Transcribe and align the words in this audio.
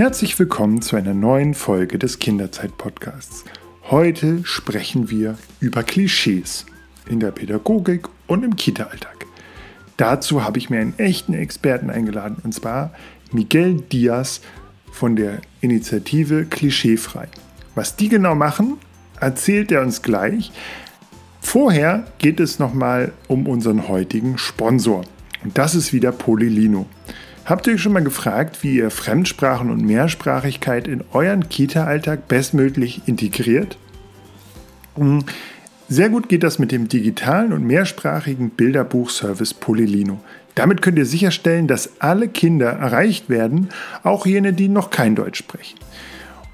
Herzlich 0.00 0.38
willkommen 0.38 0.80
zu 0.80 0.96
einer 0.96 1.12
neuen 1.12 1.52
Folge 1.52 1.98
des 1.98 2.18
Kinderzeit-Podcasts. 2.20 3.44
Heute 3.90 4.40
sprechen 4.46 5.10
wir 5.10 5.36
über 5.60 5.82
Klischees 5.82 6.64
in 7.06 7.20
der 7.20 7.32
Pädagogik 7.32 8.08
und 8.26 8.42
im 8.42 8.56
Kita-Alltag. 8.56 9.26
Dazu 9.98 10.42
habe 10.42 10.56
ich 10.56 10.70
mir 10.70 10.80
einen 10.80 10.98
echten 10.98 11.34
Experten 11.34 11.90
eingeladen, 11.90 12.38
und 12.42 12.54
zwar 12.54 12.94
Miguel 13.30 13.82
Diaz 13.92 14.40
von 14.90 15.16
der 15.16 15.42
Initiative 15.60 16.46
Klischeefrei. 16.46 17.28
Was 17.74 17.94
die 17.94 18.08
genau 18.08 18.34
machen, 18.34 18.78
erzählt 19.20 19.70
er 19.70 19.82
uns 19.82 20.00
gleich. 20.00 20.50
Vorher 21.42 22.06
geht 22.16 22.40
es 22.40 22.58
nochmal 22.58 23.12
um 23.28 23.46
unseren 23.46 23.86
heutigen 23.86 24.38
Sponsor. 24.38 25.04
Und 25.44 25.58
das 25.58 25.74
ist 25.74 25.92
wieder 25.92 26.10
Polylino. 26.10 26.86
Habt 27.50 27.66
ihr 27.66 27.74
euch 27.74 27.82
schon 27.82 27.94
mal 27.94 28.04
gefragt, 28.04 28.62
wie 28.62 28.76
ihr 28.76 28.92
Fremdsprachen 28.92 29.70
und 29.70 29.84
Mehrsprachigkeit 29.84 30.86
in 30.86 31.02
euren 31.12 31.48
Kita-Alltag 31.48 32.28
bestmöglich 32.28 33.02
integriert? 33.06 33.76
Hm, 34.94 35.24
sehr 35.88 36.10
gut 36.10 36.28
geht 36.28 36.44
das 36.44 36.60
mit 36.60 36.70
dem 36.70 36.86
digitalen 36.86 37.52
und 37.52 37.64
mehrsprachigen 37.64 38.50
Bilderbuchservice 38.50 39.54
Polylino. 39.54 40.20
Damit 40.54 40.80
könnt 40.80 40.96
ihr 40.96 41.06
sicherstellen, 41.06 41.66
dass 41.66 42.00
alle 42.00 42.28
Kinder 42.28 42.68
erreicht 42.68 43.28
werden, 43.28 43.70
auch 44.04 44.26
jene, 44.26 44.52
die 44.52 44.68
noch 44.68 44.90
kein 44.90 45.16
Deutsch 45.16 45.40
sprechen. 45.40 45.80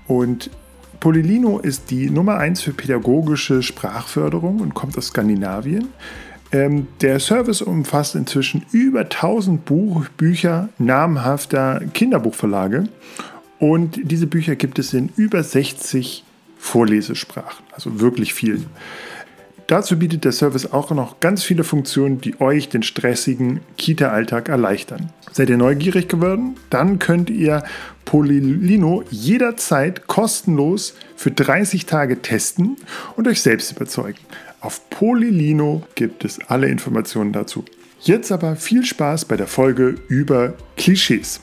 Und 0.06 0.48
Polylino 1.00 1.58
ist 1.58 1.90
die 1.90 2.08
Nummer 2.08 2.38
1 2.38 2.62
für 2.62 2.72
pädagogische 2.72 3.62
Sprachförderung 3.62 4.60
und 4.60 4.72
kommt 4.72 4.96
aus 4.96 5.08
Skandinavien. 5.08 5.88
Ähm, 6.52 6.86
der 7.00 7.18
Service 7.18 7.60
umfasst 7.62 8.14
inzwischen 8.14 8.64
über 8.72 9.00
1000 9.00 9.64
Buch, 9.64 10.06
Bücher 10.16 10.68
namhafter 10.78 11.82
Kinderbuchverlage 11.92 12.84
und 13.58 13.98
diese 14.02 14.26
Bücher 14.26 14.54
gibt 14.54 14.78
es 14.78 14.94
in 14.94 15.10
über 15.16 15.42
60 15.42 16.24
Vorlesesprachen, 16.58 17.64
also 17.72 18.00
wirklich 18.00 18.34
viel. 18.34 18.64
Dazu 19.66 19.98
bietet 19.98 20.24
der 20.24 20.30
Service 20.30 20.72
auch 20.72 20.92
noch 20.92 21.18
ganz 21.18 21.42
viele 21.42 21.64
Funktionen, 21.64 22.20
die 22.20 22.40
euch 22.40 22.68
den 22.68 22.84
stressigen 22.84 23.60
Kita-Alltag 23.76 24.48
erleichtern. 24.48 25.10
Seid 25.32 25.50
ihr 25.50 25.56
neugierig 25.56 26.08
geworden? 26.08 26.54
Dann 26.70 27.00
könnt 27.00 27.30
ihr 27.30 27.64
Polylino 28.04 29.02
jederzeit 29.10 30.06
kostenlos 30.06 30.94
für 31.16 31.32
30 31.32 31.84
Tage 31.86 32.22
testen 32.22 32.76
und 33.16 33.26
euch 33.26 33.42
selbst 33.42 33.72
überzeugen. 33.72 34.18
Auf 34.66 34.90
Polylino 34.90 35.86
gibt 35.94 36.24
es 36.24 36.40
alle 36.40 36.68
Informationen 36.68 37.32
dazu. 37.32 37.64
Jetzt 38.00 38.32
aber 38.32 38.56
viel 38.56 38.84
Spaß 38.84 39.26
bei 39.26 39.36
der 39.36 39.46
Folge 39.46 39.90
über 40.08 40.56
Klischees. 40.76 41.40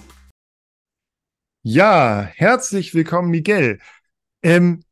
Ja, 1.62 2.30
herzlich 2.36 2.94
willkommen, 2.94 3.32
Miguel. 3.32 3.80
Ähm, 4.42 4.84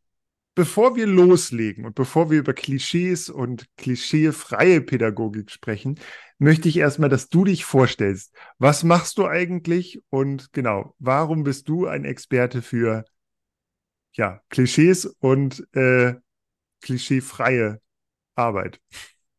bevor 0.55 0.95
wir 0.95 1.07
loslegen 1.07 1.83
und 1.83 1.93
bevor 1.93 2.31
wir 2.31 2.39
über 2.39 2.53
Klischees 2.53 3.27
und 3.27 3.65
klischeefreie 3.75 4.79
Pädagogik 4.79 5.51
sprechen, 5.51 5.99
möchte 6.37 6.69
ich 6.69 6.77
erstmal, 6.77 7.09
dass 7.09 7.27
du 7.27 7.43
dich 7.43 7.65
vorstellst. 7.65 8.33
Was 8.57 8.85
machst 8.85 9.17
du 9.17 9.27
eigentlich 9.27 10.01
und 10.07 10.53
genau, 10.53 10.95
warum 10.99 11.43
bist 11.43 11.67
du 11.67 11.85
ein 11.85 12.05
Experte 12.05 12.61
für 12.61 13.03
ja, 14.13 14.39
Klischees 14.47 15.05
und 15.05 15.67
äh, 15.75 16.13
klischeefreie 16.79 17.81
Arbeit 18.35 18.79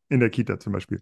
in 0.09 0.19
der 0.19 0.29
Kita 0.29 0.59
zum 0.59 0.73
Beispiel? 0.73 1.01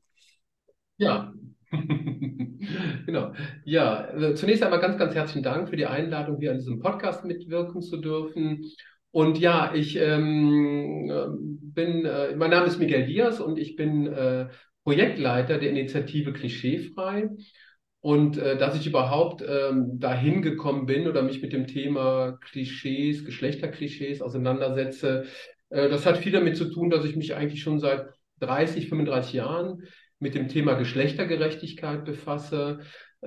Ja, 0.98 1.34
genau. 3.06 3.34
Ja, 3.64 4.10
äh, 4.14 4.36
zunächst 4.36 4.64
einmal 4.64 4.80
ganz, 4.80 4.98
ganz 4.98 5.16
herzlichen 5.16 5.44
Dank 5.44 5.70
für 5.70 5.78
die 5.78 5.86
Einladung, 5.86 6.38
hier 6.40 6.52
an 6.52 6.58
diesem 6.58 6.80
Podcast 6.80 7.26
mitwirken 7.26 7.82
zu 7.82 7.98
dürfen. 7.98 8.66
Und 9.12 9.40
ja, 9.40 9.74
ich 9.74 9.98
ähm, 9.98 11.10
äh, 11.10 11.26
bin, 11.74 12.06
äh, 12.06 12.36
mein 12.36 12.50
Name 12.50 12.68
ist 12.68 12.80
Miguel 12.80 13.06
Diaz 13.06 13.40
und 13.40 13.58
ich 13.58 13.76
bin 13.76 14.08
äh, 14.08 14.48
Projektleiter 14.84 15.58
der 15.58 15.70
Initiative 15.70 16.34
Klischeefrei. 16.34 17.30
Und 18.00 18.38
äh, 18.38 18.58
dass 18.58 18.76
ich 18.80 18.88
überhaupt 18.88 19.44
ähm, 19.48 20.00
dahin 20.00 20.42
gekommen 20.42 20.88
bin 20.88 21.08
oder 21.08 21.22
mich 21.22 21.42
mit 21.42 21.54
dem 21.54 21.68
Thema 21.68 22.40
Klischees, 22.42 23.26
Geschlechterklischees 23.26 24.24
auseinandersetze, 24.24 25.26
das 25.72 26.06
hat 26.06 26.18
viel 26.18 26.32
damit 26.32 26.58
zu 26.58 26.66
tun, 26.66 26.90
dass 26.90 27.06
ich 27.06 27.16
mich 27.16 27.36
eigentlich 27.36 27.62
schon 27.62 27.80
seit 27.80 28.08
30, 28.42 28.90
35 28.90 29.34
Jahren 29.34 29.84
mit 30.20 30.36
dem 30.36 30.48
Thema 30.48 30.74
Geschlechtergerechtigkeit 30.74 32.06
befasse. 32.06 32.80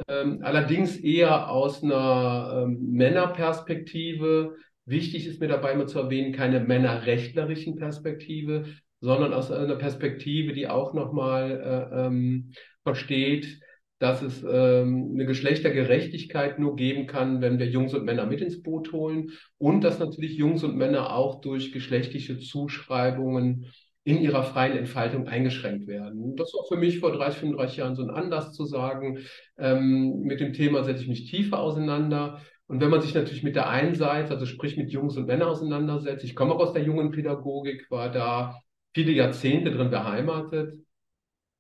Ähm, 0.09 0.41
allerdings 0.43 0.97
eher 0.97 1.51
aus 1.51 1.83
einer 1.83 2.65
ähm, 2.65 2.91
Männerperspektive, 2.93 4.57
Wichtig 4.87 5.27
ist 5.27 5.41
mir 5.41 5.49
dabei 5.49 5.75
mal 5.75 5.89
zu 5.89 5.99
erwähnen, 5.99 6.33
keine 6.33 6.61
männerrechtlerischen 6.61 7.77
Perspektive, 7.77 8.67
sondern 9.01 9.33
aus 9.33 9.51
einer 9.51 9.77
Perspektive, 9.77 10.53
die 10.53 10.69
auch 10.69 10.93
nochmal 10.93 11.91
äh, 11.93 12.07
ähm, 12.07 12.53
versteht, 12.83 13.61
dass 13.99 14.23
es 14.23 14.43
ähm, 14.43 15.13
eine 15.15 15.27
Geschlechtergerechtigkeit 15.27 16.59
nur 16.59 16.77
geben 16.77 17.07
kann, 17.07 17.41
wenn 17.41 17.59
wir 17.59 17.67
Jungs 17.67 17.95
und 17.95 18.05
Männer 18.05 18.27
mit 18.27 18.41
ins 18.41 18.63
Boot 18.63 18.93
holen 18.93 19.31
und 19.59 19.83
dass 19.83 19.99
natürlich 19.99 20.37
Jungs 20.37 20.65
und 20.65 20.77
Männer 20.77 21.15
auch 21.15 21.41
durch 21.41 21.73
geschlechtliche 21.73 22.39
Zuschreibungen 22.39 23.67
in 24.05 24.21
ihrer 24.21 24.43
freien 24.43 24.77
Entfaltung 24.77 25.29
eingeschränkt 25.29 25.87
werden. 25.87 26.37
Das 26.37 26.53
war 26.53 26.65
für 26.69 26.77
mich 26.77 27.01
vor 27.01 27.13
30, 27.13 27.41
35 27.41 27.77
Jahren 27.79 27.95
so 27.95 28.03
ein 28.03 28.11
Anlass 28.11 28.53
zu 28.53 28.67
sagen, 28.67 29.21
ähm, 29.57 30.21
mit 30.21 30.41
dem 30.41 30.53
Thema 30.53 30.85
setze 30.85 31.03
ich 31.03 31.09
mich 31.09 31.31
tiefer 31.31 31.59
auseinander. 31.59 32.41
Und 32.67 32.81
wenn 32.81 32.91
man 32.91 33.01
sich 33.01 33.15
natürlich 33.15 33.43
mit 33.43 33.57
der 33.57 33.69
einen 33.69 33.95
Seite, 33.95 34.33
also 34.33 34.45
sprich 34.45 34.77
mit 34.77 34.91
Jungs 34.91 35.17
und 35.17 35.27
Männern 35.27 35.49
auseinandersetzt, 35.49 36.25
ich 36.25 36.35
komme 36.35 36.53
auch 36.53 36.61
aus 36.61 36.73
der 36.75 36.83
jungen 36.83 37.13
Pädagogik, 37.13 37.91
war 37.91 38.11
da 38.11 38.61
viele 38.95 39.13
Jahrzehnte 39.13 39.71
drin 39.71 39.91
beheimatet. 39.91 40.84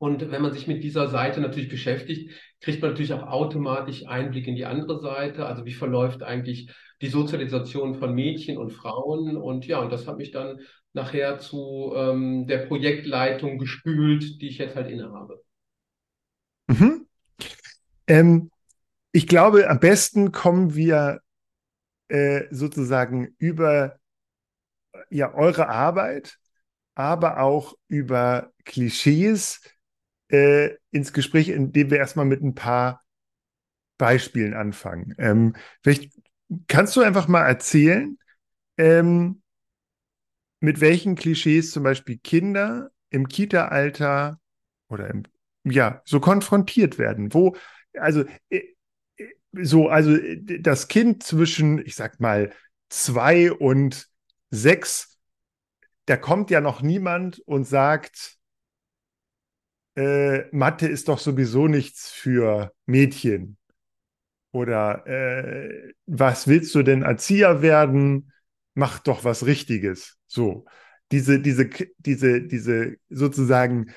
Und 0.05 0.31
wenn 0.31 0.43
man 0.43 0.53
sich 0.53 0.67
mit 0.67 0.85
dieser 0.85 1.09
Seite 1.09 1.41
natürlich 1.41 1.71
beschäftigt, 1.71 2.31
kriegt 2.61 2.83
man 2.83 2.91
natürlich 2.91 3.15
auch 3.15 3.23
automatisch 3.23 4.07
Einblick 4.07 4.47
in 4.47 4.55
die 4.55 4.67
andere 4.67 5.01
Seite. 5.01 5.47
Also 5.47 5.65
wie 5.65 5.73
verläuft 5.73 6.23
eigentlich 6.23 6.71
die 7.01 7.09
Sozialisation 7.09 7.95
von 7.95 8.15
Mädchen 8.15 8.59
und 8.59 8.71
Frauen? 8.71 9.39
Und 9.39 9.67
ja, 9.67 9.79
und 9.79 9.91
das 9.91 10.07
hat 10.07 10.19
mich 10.19 10.31
dann 10.31 10.61
nachher 10.93 11.39
zu 11.39 11.95
ähm, 11.97 12.47
der 12.47 12.67
Projektleitung 12.67 13.57
gespült, 13.57 14.43
die 14.43 14.49
ich 14.49 14.59
jetzt 14.59 14.77
halt 14.77 14.91
innehabe. 14.91 15.43
Mhm. 16.67 17.07
Ähm, 18.07 18.51
ich 19.11 19.27
glaube, 19.27 19.71
am 19.71 19.81
besten 19.81 20.33
kommen 20.33 20.75
wir 20.75 21.23
äh, 22.09 22.43
sozusagen 22.51 23.35
über 23.39 23.97
ja, 25.09 25.33
eure 25.33 25.71
Arbeit, 25.71 26.37
aber 26.95 27.41
auch 27.41 27.73
über 27.89 28.53
Klischees 28.67 29.63
äh, 30.29 30.71
ins 30.91 31.13
Gespräch, 31.13 31.49
indem 31.49 31.91
wir 31.91 31.99
erstmal 31.99 32.27
mit 32.27 32.43
ein 32.43 32.55
paar 32.55 33.03
Beispielen 33.99 34.55
anfangen. 34.55 35.15
Ähm, 35.19 35.55
vielleicht 35.83 36.13
kannst 36.69 36.97
du 36.97 37.03
einfach 37.03 37.29
mal 37.29 37.47
erzählen, 37.47 38.19
ähm, 38.77 39.43
mit 40.61 40.81
welchen 40.81 41.15
Klischees 41.15 41.71
zum 41.71 41.83
Beispiel 41.83 42.19
Kinder 42.19 42.91
im 43.11 43.29
Kita-Alter 43.29 44.41
oder 44.89 45.11
im, 45.11 45.25
ja, 45.65 46.03
so 46.05 46.21
konfrontiert 46.21 46.99
werden. 46.99 47.33
Wo, 47.35 47.57
also 47.93 48.25
äh, 48.51 48.63
so, 49.53 49.89
also 49.89 50.17
das 50.59 50.89
Kind 50.89 51.23
zwischen, 51.23 51.85
ich 51.85 51.95
sag 51.95 52.19
mal, 52.19 52.53
zwei 52.89 53.53
und 53.53 54.09
sechs, 54.51 55.19
da 56.07 56.17
kommt 56.17 56.51
ja 56.51 56.61
noch 56.61 56.83
niemand 56.83 57.39
und 57.41 57.65
sagt, 57.65 58.37
äh, 59.97 60.45
Mathe 60.51 60.87
ist 60.89 61.09
doch 61.09 61.19
sowieso 61.19 61.69
nichts 61.69 62.11
für 62.11 62.73
Mädchen. 62.87 63.57
Oder 64.53 65.07
äh, 65.07 65.93
was 66.07 66.47
willst 66.47 66.75
du 66.75 66.83
denn 66.83 67.03
Erzieher 67.03 67.63
werden? 67.63 68.33
Mach 68.75 68.99
doch 69.01 69.25
was 69.25 69.47
Richtiges. 69.47 70.17
So. 70.27 70.67
Diese, 71.13 71.41
diese, 71.41 71.69
diese, 71.99 72.43
diese 72.43 72.97
sozusagen 73.09 73.93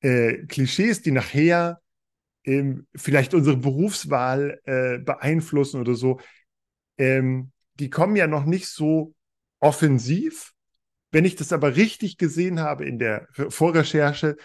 äh, 0.00 0.44
Klischees, 0.46 1.02
die 1.02 1.12
nachher 1.12 1.80
ähm, 2.44 2.86
vielleicht 2.94 3.34
unsere 3.34 3.56
Berufswahl 3.56 4.60
äh, 4.64 4.98
beeinflussen 4.98 5.80
oder 5.80 5.94
so, 5.94 6.20
ähm, 6.98 7.52
die 7.74 7.90
kommen 7.90 8.16
ja 8.16 8.26
noch 8.26 8.44
nicht 8.44 8.66
so 8.66 9.14
offensiv. 9.60 10.52
Wenn 11.10 11.24
ich 11.24 11.36
das 11.36 11.52
aber 11.52 11.76
richtig 11.76 12.18
gesehen 12.18 12.60
habe 12.60 12.84
in 12.84 12.98
der 12.98 13.28
Vorrecherche, 13.32 14.36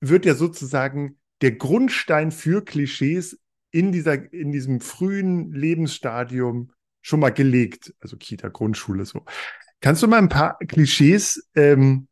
wird 0.00 0.26
ja 0.26 0.34
sozusagen 0.34 1.18
der 1.42 1.52
Grundstein 1.52 2.32
für 2.32 2.64
Klischees 2.64 3.38
in, 3.70 3.92
dieser, 3.92 4.32
in 4.32 4.52
diesem 4.52 4.80
frühen 4.80 5.52
Lebensstadium 5.52 6.72
schon 7.02 7.20
mal 7.20 7.30
gelegt. 7.30 7.94
Also 8.00 8.16
Kita, 8.16 8.48
Grundschule 8.48 9.04
so. 9.04 9.24
Kannst 9.80 10.02
du 10.02 10.08
mal 10.08 10.18
ein 10.18 10.28
paar 10.28 10.58
Klischees 10.58 11.48
ähm, 11.54 12.08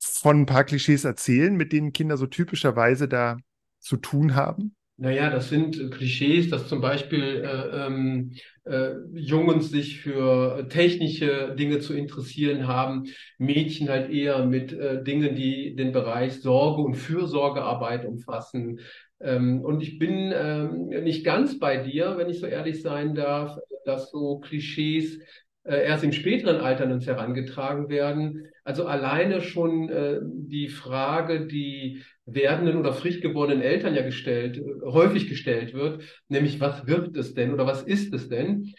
von 0.00 0.42
ein 0.42 0.46
paar 0.46 0.64
Klischees 0.64 1.04
erzählen, 1.04 1.56
mit 1.56 1.72
denen 1.72 1.92
Kinder 1.92 2.16
so 2.16 2.26
typischerweise 2.26 3.08
da 3.08 3.38
zu 3.80 3.96
tun 3.96 4.34
haben? 4.34 4.76
Naja, 5.00 5.30
das 5.30 5.48
sind 5.48 5.92
Klischees, 5.92 6.50
dass 6.50 6.66
zum 6.66 6.80
Beispiel 6.80 7.44
äh, 7.44 7.86
ähm, 7.86 8.32
äh, 8.64 8.94
Jungs 9.14 9.70
sich 9.70 10.00
für 10.00 10.66
technische 10.68 11.54
Dinge 11.56 11.78
zu 11.78 11.94
interessieren 11.94 12.66
haben, 12.66 13.04
Mädchen 13.38 13.88
halt 13.88 14.10
eher 14.10 14.44
mit 14.44 14.72
äh, 14.72 15.04
Dingen, 15.04 15.36
die 15.36 15.76
den 15.76 15.92
Bereich 15.92 16.40
Sorge 16.42 16.82
und 16.82 16.96
Fürsorgearbeit 16.96 18.06
umfassen. 18.06 18.80
Ähm, 19.20 19.60
und 19.60 19.82
ich 19.82 20.00
bin 20.00 20.32
ähm, 20.34 20.88
nicht 21.04 21.24
ganz 21.24 21.60
bei 21.60 21.76
dir, 21.76 22.16
wenn 22.18 22.28
ich 22.28 22.40
so 22.40 22.46
ehrlich 22.46 22.82
sein 22.82 23.14
darf, 23.14 23.56
dass 23.84 24.10
so 24.10 24.40
Klischees 24.40 25.20
äh, 25.62 25.86
erst 25.86 26.02
im 26.02 26.12
späteren 26.12 26.60
Alter 26.60 26.86
uns 26.86 27.06
herangetragen 27.06 27.88
werden. 27.88 28.48
Also 28.64 28.86
alleine 28.86 29.42
schon 29.42 29.88
äh, 29.90 30.18
die 30.22 30.68
Frage, 30.68 31.46
die 31.46 32.02
werdenden 32.34 32.76
oder 32.76 32.92
frisch 32.92 33.20
gewordenen 33.20 33.62
Eltern 33.62 33.94
ja 33.94 34.02
gestellt, 34.02 34.60
häufig 34.82 35.28
gestellt 35.28 35.74
wird, 35.74 36.02
nämlich 36.28 36.60
was 36.60 36.86
wird 36.86 37.16
es 37.16 37.34
denn 37.34 37.52
oder 37.52 37.66
was 37.66 37.82
ist 37.82 38.12
es 38.14 38.28
denn? 38.28 38.72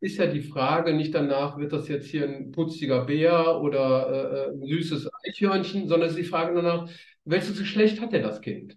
Ist 0.00 0.18
ja 0.18 0.26
die 0.26 0.42
Frage 0.42 0.94
nicht 0.94 1.14
danach, 1.14 1.58
wird 1.58 1.72
das 1.72 1.88
jetzt 1.88 2.08
hier 2.08 2.28
ein 2.28 2.50
putziger 2.50 3.06
Bär 3.06 3.60
oder 3.60 4.50
äh, 4.50 4.52
ein 4.52 4.66
süßes 4.66 5.08
Eichhörnchen, 5.26 5.88
sondern 5.88 6.08
es 6.08 6.16
ist 6.16 6.24
die 6.24 6.28
Frage 6.28 6.54
danach, 6.54 6.88
welches 7.24 7.58
Geschlecht 7.58 8.00
hat 8.00 8.12
denn 8.12 8.22
das 8.22 8.40
Kind? 8.40 8.76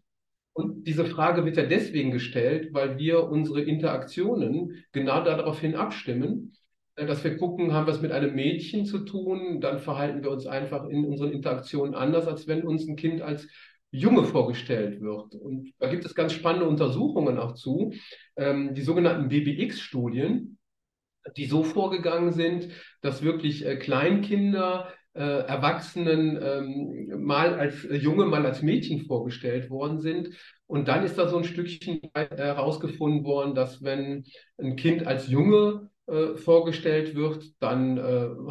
Und 0.53 0.87
diese 0.87 1.05
Frage 1.05 1.45
wird 1.45 1.57
ja 1.57 1.63
deswegen 1.63 2.11
gestellt, 2.11 2.69
weil 2.73 2.97
wir 2.97 3.25
unsere 3.25 3.61
Interaktionen 3.61 4.85
genau 4.91 5.23
daraufhin 5.23 5.75
abstimmen, 5.75 6.53
dass 6.95 7.23
wir 7.23 7.37
gucken, 7.37 7.73
haben 7.73 7.85
wir 7.85 7.93
es 7.93 8.01
mit 8.01 8.11
einem 8.11 8.33
Mädchen 8.33 8.85
zu 8.85 8.99
tun, 8.99 9.61
dann 9.61 9.77
verhalten 9.77 10.23
wir 10.23 10.31
uns 10.31 10.47
einfach 10.47 10.89
in 10.89 11.05
unseren 11.05 11.31
Interaktionen 11.31 11.93
anders, 11.93 12.27
als 12.27 12.47
wenn 12.47 12.63
uns 12.63 12.87
ein 12.87 12.95
Kind 12.95 13.21
als 13.21 13.47
Junge 13.91 14.23
vorgestellt 14.23 15.01
wird. 15.01 15.35
Und 15.35 15.73
da 15.79 15.89
gibt 15.89 16.05
es 16.05 16.15
ganz 16.15 16.33
spannende 16.33 16.67
Untersuchungen 16.67 17.37
auch 17.37 17.53
zu, 17.53 17.93
ähm, 18.35 18.73
die 18.73 18.81
sogenannten 18.81 19.29
BBX-Studien, 19.29 20.57
die 21.35 21.45
so 21.45 21.63
vorgegangen 21.63 22.31
sind, 22.31 22.69
dass 23.01 23.23
wirklich 23.23 23.65
äh, 23.65 23.77
Kleinkinder 23.77 24.93
äh, 25.13 25.47
Erwachsenen 25.47 26.39
ähm, 26.41 27.23
mal 27.23 27.55
als 27.55 27.87
Junge, 27.89 28.25
mal 28.25 28.45
als 28.45 28.61
Mädchen 28.61 29.05
vorgestellt 29.05 29.69
worden 29.69 29.99
sind. 29.99 30.29
Und 30.67 30.87
dann 30.87 31.03
ist 31.03 31.17
da 31.17 31.27
so 31.27 31.37
ein 31.37 31.43
Stückchen 31.43 32.01
herausgefunden 32.13 33.23
worden, 33.23 33.55
dass 33.55 33.81
wenn 33.81 34.25
ein 34.57 34.75
Kind 34.75 35.07
als 35.07 35.27
Junge 35.27 35.89
äh, 36.05 36.35
vorgestellt 36.35 37.15
wird, 37.15 37.45
dann 37.59 37.97
äh, 37.97 38.01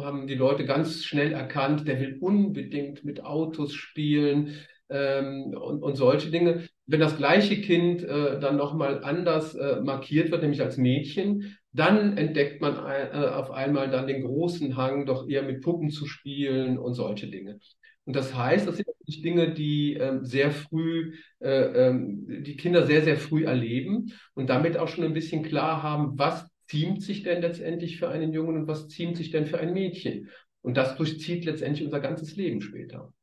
haben 0.03 0.27
die 0.27 0.35
Leute 0.35 0.65
ganz 0.65 1.05
schnell 1.05 1.31
erkannt, 1.31 1.87
der 1.87 1.99
will 1.99 2.17
unbedingt 2.19 3.05
mit 3.05 3.23
Autos 3.23 3.73
spielen, 3.73 4.55
ähm, 4.89 5.55
und, 5.55 5.81
und 5.83 5.95
solche 5.95 6.29
Dinge. 6.29 6.67
Wenn 6.85 6.99
das 6.99 7.17
gleiche 7.17 7.61
Kind 7.61 8.03
äh, 8.03 8.39
dann 8.39 8.57
nochmal 8.57 9.03
anders 9.03 9.55
äh, 9.55 9.81
markiert 9.81 10.31
wird, 10.31 10.41
nämlich 10.41 10.61
als 10.61 10.77
Mädchen, 10.77 11.57
dann 11.73 12.17
entdeckt 12.17 12.61
man 12.61 12.75
äh, 12.75 13.27
auf 13.27 13.51
einmal 13.51 13.89
dann 13.89 14.07
den 14.07 14.23
großen 14.23 14.77
Hang, 14.77 15.05
doch 15.05 15.27
eher 15.27 15.43
mit 15.43 15.61
Puppen 15.61 15.89
zu 15.89 16.05
spielen 16.05 16.77
und 16.77 16.93
solche 16.93 17.27
Dinge. 17.27 17.59
Und 18.05 18.15
das 18.15 18.33
heißt, 18.33 18.65
das 18.65 18.77
sind 18.77 18.87
natürlich 18.87 19.21
Dinge, 19.21 19.53
die 19.53 19.95
ähm, 19.95 20.23
sehr 20.23 20.51
früh, 20.51 21.15
äh, 21.39 21.87
ähm, 21.87 22.43
die 22.43 22.55
Kinder 22.55 22.85
sehr, 22.85 23.01
sehr 23.01 23.17
früh 23.17 23.43
erleben 23.43 24.13
und 24.33 24.49
damit 24.49 24.77
auch 24.77 24.87
schon 24.87 25.03
ein 25.03 25.13
bisschen 25.13 25.43
klar 25.43 25.83
haben, 25.83 26.17
was 26.17 26.47
ziemt 26.67 27.03
sich 27.03 27.23
denn 27.23 27.41
letztendlich 27.41 27.97
für 27.97 28.07
einen 28.07 28.31
Jungen 28.31 28.55
und 28.55 28.67
was 28.67 28.87
ziemt 28.87 29.17
sich 29.17 29.31
denn 29.31 29.45
für 29.45 29.59
ein 29.59 29.73
Mädchen. 29.73 30.29
Und 30.61 30.77
das 30.77 30.95
durchzieht 30.95 31.43
letztendlich 31.45 31.83
unser 31.83 31.99
ganzes 31.99 32.35
Leben 32.37 32.61
später. 32.61 33.13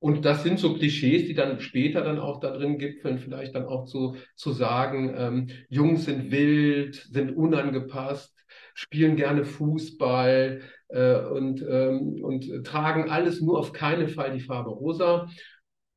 Und 0.00 0.24
das 0.24 0.44
sind 0.44 0.60
so 0.60 0.74
Klischees, 0.74 1.26
die 1.26 1.34
dann 1.34 1.60
später 1.60 2.02
dann 2.02 2.18
auch 2.20 2.38
da 2.38 2.50
drin 2.50 2.78
gipfeln, 2.78 3.18
vielleicht 3.18 3.54
dann 3.54 3.66
auch 3.66 3.84
zu, 3.86 4.16
zu 4.36 4.52
sagen, 4.52 5.14
ähm, 5.16 5.48
Jungs 5.68 6.04
sind 6.04 6.30
wild, 6.30 6.94
sind 7.10 7.36
unangepasst, 7.36 8.32
spielen 8.74 9.16
gerne 9.16 9.44
Fußball 9.44 10.60
äh, 10.88 11.20
und, 11.20 11.62
ähm, 11.68 12.22
und 12.22 12.64
tragen 12.64 13.10
alles 13.10 13.40
nur 13.40 13.58
auf 13.58 13.72
keinen 13.72 14.08
Fall 14.08 14.32
die 14.32 14.40
Farbe 14.40 14.70
rosa. 14.70 15.28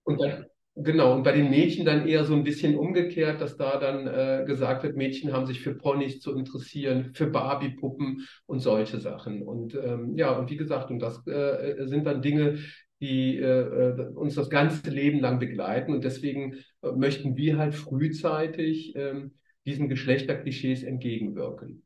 Und 0.03 0.19
dann, 0.19 0.45
genau, 0.75 1.13
und 1.13 1.21
bei 1.21 1.33
den 1.33 1.51
Mädchen 1.51 1.85
dann 1.85 2.07
eher 2.07 2.25
so 2.25 2.33
ein 2.33 2.43
bisschen 2.43 2.75
umgekehrt, 2.75 3.39
dass 3.39 3.55
da 3.55 3.77
dann 3.77 4.07
äh, 4.07 4.45
gesagt 4.47 4.81
wird, 4.81 4.95
Mädchen 4.97 5.31
haben 5.31 5.45
sich 5.45 5.61
für 5.61 5.75
Ponys 5.75 6.19
zu 6.19 6.35
interessieren, 6.35 7.11
für 7.13 7.27
Barbie-Puppen 7.27 8.25
und 8.47 8.59
solche 8.61 8.99
Sachen. 8.99 9.43
Und 9.43 9.75
ähm, 9.75 10.15
ja, 10.17 10.31
und 10.31 10.49
wie 10.49 10.57
gesagt, 10.57 10.89
und 10.89 10.97
das 10.97 11.25
äh, 11.27 11.85
sind 11.85 12.05
dann 12.07 12.23
Dinge, 12.23 12.57
die 13.01 13.37
äh, 13.37 13.43
äh, 13.43 14.07
uns 14.13 14.35
das 14.35 14.49
ganze 14.49 14.89
Leben 14.89 15.19
lang 15.19 15.39
begleiten. 15.39 15.93
Und 15.93 16.03
deswegen 16.03 16.57
äh, 16.81 16.91
möchten 16.91 17.35
wir 17.35 17.57
halt 17.57 17.73
frühzeitig 17.73 18.95
ähm, 18.95 19.33
diesen 19.65 19.89
Geschlechterklischees 19.89 20.83
entgegenwirken. 20.83 21.83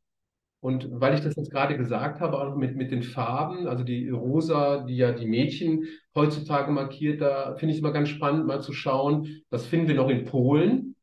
Und 0.60 0.88
weil 0.90 1.14
ich 1.14 1.20
das 1.20 1.36
jetzt 1.36 1.50
gerade 1.50 1.76
gesagt 1.76 2.20
habe, 2.20 2.40
auch 2.40 2.56
mit, 2.56 2.76
mit 2.76 2.90
den 2.90 3.02
Farben, 3.02 3.66
also 3.68 3.84
die 3.84 4.08
Rosa, 4.08 4.84
die 4.84 4.96
ja 4.96 5.12
die 5.12 5.26
Mädchen 5.26 5.84
heutzutage 6.14 6.72
markiert, 6.72 7.20
da 7.20 7.54
finde 7.56 7.72
ich 7.72 7.78
es 7.78 7.80
immer 7.80 7.92
ganz 7.92 8.08
spannend, 8.08 8.46
mal 8.46 8.62
zu 8.62 8.72
schauen. 8.72 9.42
Das 9.50 9.66
finden 9.66 9.88
wir 9.88 9.94
noch 9.94 10.08
in 10.08 10.24
Polen, 10.24 10.96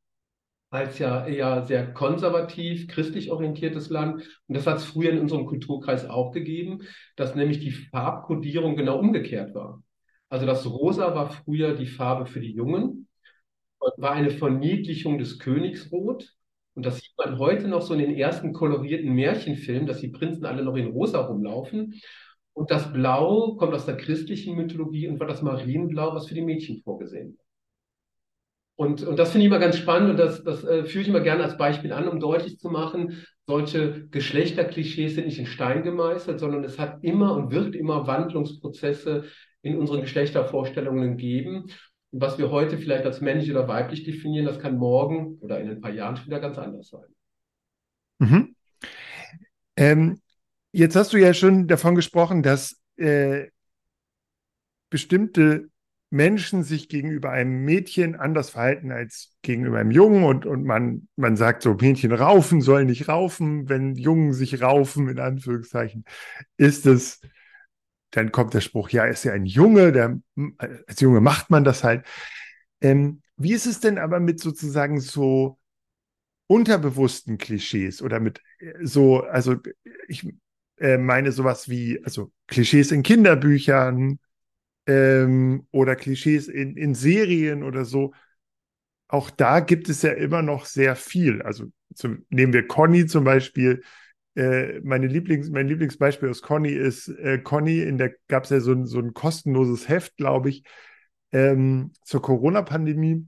als 0.69 0.99
ja 0.99 1.25
eher 1.25 1.63
sehr 1.63 1.93
konservativ, 1.93 2.87
christlich 2.87 3.31
orientiertes 3.31 3.89
Land. 3.89 4.23
Und 4.47 4.57
das 4.57 4.67
hat 4.67 4.77
es 4.77 4.85
früher 4.85 5.11
in 5.11 5.19
unserem 5.19 5.45
Kulturkreis 5.45 6.09
auch 6.09 6.31
gegeben, 6.31 6.81
dass 7.15 7.35
nämlich 7.35 7.59
die 7.59 7.71
Farbkodierung 7.71 8.75
genau 8.75 8.99
umgekehrt 8.99 9.55
war. 9.55 9.81
Also 10.33 10.47
das 10.47 10.65
Rosa 10.65 11.13
war 11.13 11.29
früher 11.29 11.75
die 11.75 11.85
Farbe 11.85 12.25
für 12.25 12.39
die 12.39 12.53
Jungen, 12.53 13.07
war 13.97 14.13
eine 14.13 14.31
Verniedlichung 14.31 15.19
des 15.19 15.37
Königsrot. 15.37 16.27
Und 16.73 16.87
das 16.87 17.01
sieht 17.01 17.13
man 17.19 17.37
heute 17.37 17.67
noch 17.67 17.83
so 17.83 17.93
in 17.93 17.99
den 17.99 18.15
ersten 18.15 18.51
kolorierten 18.51 19.13
Märchenfilmen, 19.13 19.85
dass 19.85 19.99
die 19.99 20.07
Prinzen 20.07 20.47
alle 20.47 20.63
noch 20.63 20.75
in 20.75 20.87
Rosa 20.87 21.19
rumlaufen. 21.19 22.01
Und 22.53 22.71
das 22.71 22.91
Blau 22.91 23.57
kommt 23.57 23.75
aus 23.75 23.85
der 23.85 23.95
christlichen 23.95 24.55
Mythologie 24.55 25.07
und 25.07 25.19
war 25.19 25.27
das 25.27 25.43
Marienblau, 25.43 26.15
was 26.15 26.25
für 26.25 26.33
die 26.33 26.41
Mädchen 26.41 26.81
vorgesehen 26.81 27.37
war. 27.37 28.87
Und, 28.87 29.03
und 29.03 29.19
das 29.19 29.29
finde 29.29 29.45
ich 29.45 29.51
immer 29.51 29.59
ganz 29.59 29.77
spannend 29.77 30.09
und 30.09 30.17
das, 30.17 30.43
das 30.43 30.63
äh, 30.63 30.85
führe 30.85 31.03
ich 31.03 31.09
immer 31.09 31.19
gerne 31.19 31.43
als 31.43 31.59
Beispiel 31.59 31.93
an, 31.93 32.07
um 32.07 32.19
deutlich 32.19 32.57
zu 32.57 32.69
machen, 32.69 33.23
solche 33.45 34.07
Geschlechterklischees 34.07 35.13
sind 35.13 35.27
nicht 35.27 35.37
in 35.37 35.45
Stein 35.45 35.83
gemeißelt, 35.83 36.39
sondern 36.39 36.63
es 36.63 36.79
hat 36.79 37.03
immer 37.03 37.35
und 37.35 37.51
wird 37.51 37.75
immer 37.75 38.07
Wandlungsprozesse 38.07 39.25
in 39.63 39.77
unseren 39.77 40.01
Geschlechtervorstellungen 40.01 41.17
geben. 41.17 41.63
Und 42.11 42.21
was 42.21 42.37
wir 42.37 42.51
heute 42.51 42.77
vielleicht 42.77 43.05
als 43.05 43.21
männlich 43.21 43.49
oder 43.49 43.67
weiblich 43.67 44.03
definieren, 44.03 44.45
das 44.45 44.59
kann 44.59 44.77
morgen 44.77 45.37
oder 45.39 45.59
in 45.59 45.69
ein 45.69 45.81
paar 45.81 45.91
Jahren 45.91 46.23
wieder 46.23 46.39
ganz 46.39 46.59
anders 46.59 46.89
sein. 46.89 47.07
Mhm. 48.19 48.55
Ähm, 49.75 50.21
jetzt 50.71 50.95
hast 50.95 51.13
du 51.13 51.17
ja 51.17 51.33
schon 51.33 51.67
davon 51.67 51.95
gesprochen, 51.95 52.43
dass 52.43 52.79
äh, 52.97 53.47
bestimmte 54.91 55.69
Menschen 56.11 56.61
sich 56.61 56.89
gegenüber 56.89 57.31
einem 57.31 57.65
Mädchen 57.65 58.15
anders 58.15 58.51
verhalten 58.51 58.91
als 58.91 59.31
gegenüber 59.41 59.79
einem 59.79 59.89
Jungen 59.89 60.23
und, 60.25 60.45
und 60.45 60.63
man, 60.63 61.07
man 61.15 61.35
sagt 61.35 61.63
so, 61.63 61.73
Mädchen 61.73 62.11
raufen 62.11 62.61
sollen 62.61 62.85
nicht 62.85 63.07
raufen. 63.07 63.67
Wenn 63.67 63.95
Jungen 63.95 64.33
sich 64.33 64.61
raufen, 64.61 65.09
in 65.09 65.19
Anführungszeichen, 65.19 66.05
ist 66.57 66.85
es 66.85 67.21
dann 68.13 68.31
kommt 68.31 68.53
der 68.53 68.61
Spruch, 68.61 68.89
ja, 68.89 69.05
ist 69.05 69.25
ja 69.25 69.33
ein 69.33 69.45
Junge, 69.45 69.91
der, 69.91 70.19
als 70.87 70.99
Junge 71.01 71.19
macht 71.19 71.49
man 71.49 71.63
das 71.63 71.83
halt. 71.83 72.05
Ähm, 72.79 73.21
wie 73.37 73.53
ist 73.53 73.65
es 73.65 73.79
denn 73.79 73.97
aber 73.97 74.19
mit 74.19 74.39
sozusagen 74.39 74.99
so 74.99 75.59
unterbewussten 76.45 77.39
Klischees 77.39 78.01
oder 78.01 78.19
mit 78.19 78.39
äh, 78.59 78.73
so, 78.85 79.21
also 79.23 79.55
ich 80.07 80.27
äh, 80.77 80.97
meine 80.97 81.31
sowas 81.31 81.69
wie, 81.69 82.03
also 82.03 82.31
Klischees 82.47 82.91
in 82.91 83.01
Kinderbüchern 83.01 84.19
ähm, 84.85 85.67
oder 85.71 85.95
Klischees 85.95 86.47
in, 86.47 86.77
in 86.77 86.93
Serien 86.93 87.63
oder 87.63 87.83
so. 87.83 88.13
Auch 89.07 89.31
da 89.31 89.59
gibt 89.59 89.89
es 89.89 90.03
ja 90.03 90.11
immer 90.11 90.43
noch 90.43 90.65
sehr 90.65 90.95
viel. 90.95 91.41
Also 91.41 91.71
zum, 91.95 92.25
nehmen 92.29 92.53
wir 92.53 92.67
Conny 92.67 93.07
zum 93.07 93.23
Beispiel, 93.23 93.83
äh, 94.35 94.79
meine 94.81 95.07
Lieblings, 95.07 95.49
mein 95.49 95.67
Lieblingsbeispiel 95.67 96.29
aus 96.29 96.41
Conny 96.41 96.71
ist, 96.71 97.07
äh, 97.07 97.37
Conny, 97.39 97.81
in 97.81 97.97
der 97.97 98.15
gab 98.27 98.45
es 98.45 98.49
ja 98.49 98.59
so 98.59 98.71
ein, 98.71 98.85
so 98.85 98.99
ein 98.99 99.13
kostenloses 99.13 99.87
Heft, 99.87 100.17
glaube 100.17 100.49
ich, 100.49 100.63
ähm, 101.31 101.91
zur 102.03 102.21
Corona-Pandemie. 102.21 103.27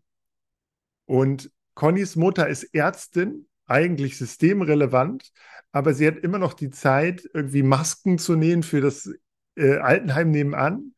Und 1.06 1.52
Connys 1.76 2.16
Mutter 2.16 2.48
ist 2.48 2.64
Ärztin, 2.74 3.48
eigentlich 3.68 4.18
systemrelevant, 4.18 5.32
aber 5.72 5.94
sie 5.94 6.08
hat 6.08 6.18
immer 6.18 6.38
noch 6.38 6.54
die 6.54 6.70
Zeit, 6.70 7.28
irgendwie 7.34 7.64
Masken 7.64 8.18
zu 8.18 8.36
nähen 8.36 8.64
für 8.64 8.82
das 8.82 9.12
äh, 9.56 9.78
Altenheim 9.78 10.32
nebenan. 10.32 10.94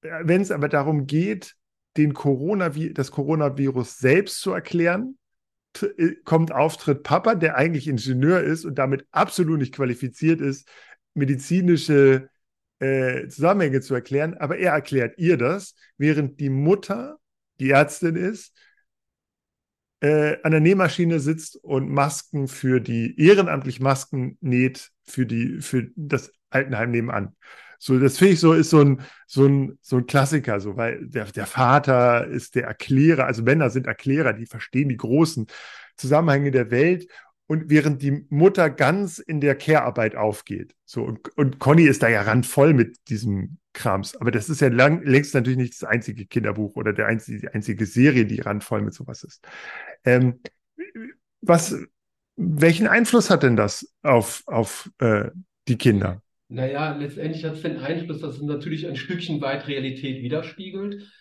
Wenn 0.00 0.40
es 0.40 0.50
aber 0.50 0.68
darum 0.68 1.06
geht, 1.06 1.56
den 1.96 2.14
Coronavi 2.14 2.92
das 2.92 3.10
Coronavirus 3.10 3.98
selbst 3.98 4.40
zu 4.40 4.52
erklären, 4.52 5.18
äh, 5.18 5.25
kommt 6.24 6.52
Auftritt 6.52 7.02
Papa, 7.02 7.34
der 7.34 7.56
eigentlich 7.56 7.88
Ingenieur 7.88 8.40
ist 8.42 8.64
und 8.64 8.76
damit 8.76 9.06
absolut 9.10 9.58
nicht 9.58 9.74
qualifiziert 9.74 10.40
ist, 10.40 10.68
medizinische 11.14 12.28
äh, 12.78 13.28
Zusammenhänge 13.28 13.80
zu 13.80 13.94
erklären, 13.94 14.34
aber 14.34 14.58
er 14.58 14.72
erklärt 14.72 15.18
ihr 15.18 15.36
das, 15.36 15.74
während 15.96 16.40
die 16.40 16.50
Mutter, 16.50 17.18
die 17.58 17.70
Ärztin 17.70 18.16
ist, 18.16 18.52
äh, 20.00 20.36
an 20.42 20.50
der 20.50 20.60
Nähmaschine 20.60 21.20
sitzt 21.20 21.56
und 21.56 21.90
Masken 21.90 22.48
für 22.48 22.80
die, 22.80 23.18
ehrenamtlich 23.18 23.80
Masken 23.80 24.36
näht 24.40 24.90
für 25.04 25.24
die, 25.26 25.60
für 25.60 25.88
das 25.96 26.32
Altenheim 26.50 26.90
nebenan. 26.90 27.34
So, 27.78 27.98
das 27.98 28.18
finde 28.18 28.34
ich 28.34 28.40
so, 28.40 28.52
ist 28.52 28.70
so 28.70 28.80
ein, 28.80 29.02
so 29.26 29.46
ein, 29.46 29.78
so 29.82 29.96
ein 29.96 30.06
Klassiker, 30.06 30.60
so, 30.60 30.76
weil 30.76 31.06
der, 31.06 31.26
der 31.26 31.46
Vater 31.46 32.26
ist 32.26 32.54
der 32.54 32.64
Erklärer, 32.64 33.24
also 33.26 33.42
Männer 33.42 33.70
sind 33.70 33.86
Erklärer, 33.86 34.32
die 34.32 34.46
verstehen 34.46 34.88
die 34.88 34.96
großen 34.96 35.46
Zusammenhänge 35.96 36.50
der 36.50 36.70
Welt 36.70 37.08
und 37.46 37.70
während 37.70 38.02
die 38.02 38.26
Mutter 38.28 38.70
ganz 38.70 39.18
in 39.18 39.40
der 39.40 39.54
Care-Arbeit 39.54 40.16
aufgeht. 40.16 40.74
So, 40.84 41.04
und, 41.04 41.28
und 41.36 41.58
Conny 41.58 41.84
ist 41.84 42.02
da 42.02 42.08
ja 42.08 42.22
randvoll 42.22 42.74
mit 42.74 43.08
diesem 43.08 43.58
Krams. 43.72 44.16
Aber 44.16 44.30
das 44.30 44.48
ist 44.48 44.60
ja 44.60 44.68
lang, 44.68 45.02
längst 45.04 45.34
natürlich 45.34 45.58
nicht 45.58 45.74
das 45.80 45.88
einzige 45.88 46.26
Kinderbuch 46.26 46.74
oder 46.76 46.92
der 46.92 47.06
einzige, 47.06 47.40
die 47.40 47.48
einzige 47.48 47.86
Serie, 47.86 48.26
die 48.26 48.40
randvoll 48.40 48.82
mit 48.82 48.94
sowas 48.94 49.22
ist. 49.22 49.46
Ähm, 50.04 50.40
was, 51.40 51.76
welchen 52.36 52.88
Einfluss 52.88 53.30
hat 53.30 53.42
denn 53.44 53.56
das 53.56 53.92
auf, 54.02 54.42
auf 54.46 54.90
äh, 54.98 55.30
die 55.68 55.78
Kinder? 55.78 56.22
Naja, 56.48 56.96
letztendlich 56.96 57.44
hat 57.44 57.54
es 57.54 57.62
den 57.62 57.78
Einfluss, 57.78 58.20
dass 58.20 58.36
es 58.36 58.42
natürlich 58.42 58.86
ein 58.86 58.96
Stückchen 58.96 59.40
weit 59.40 59.66
Realität 59.66 60.22
widerspiegelt. 60.22 61.12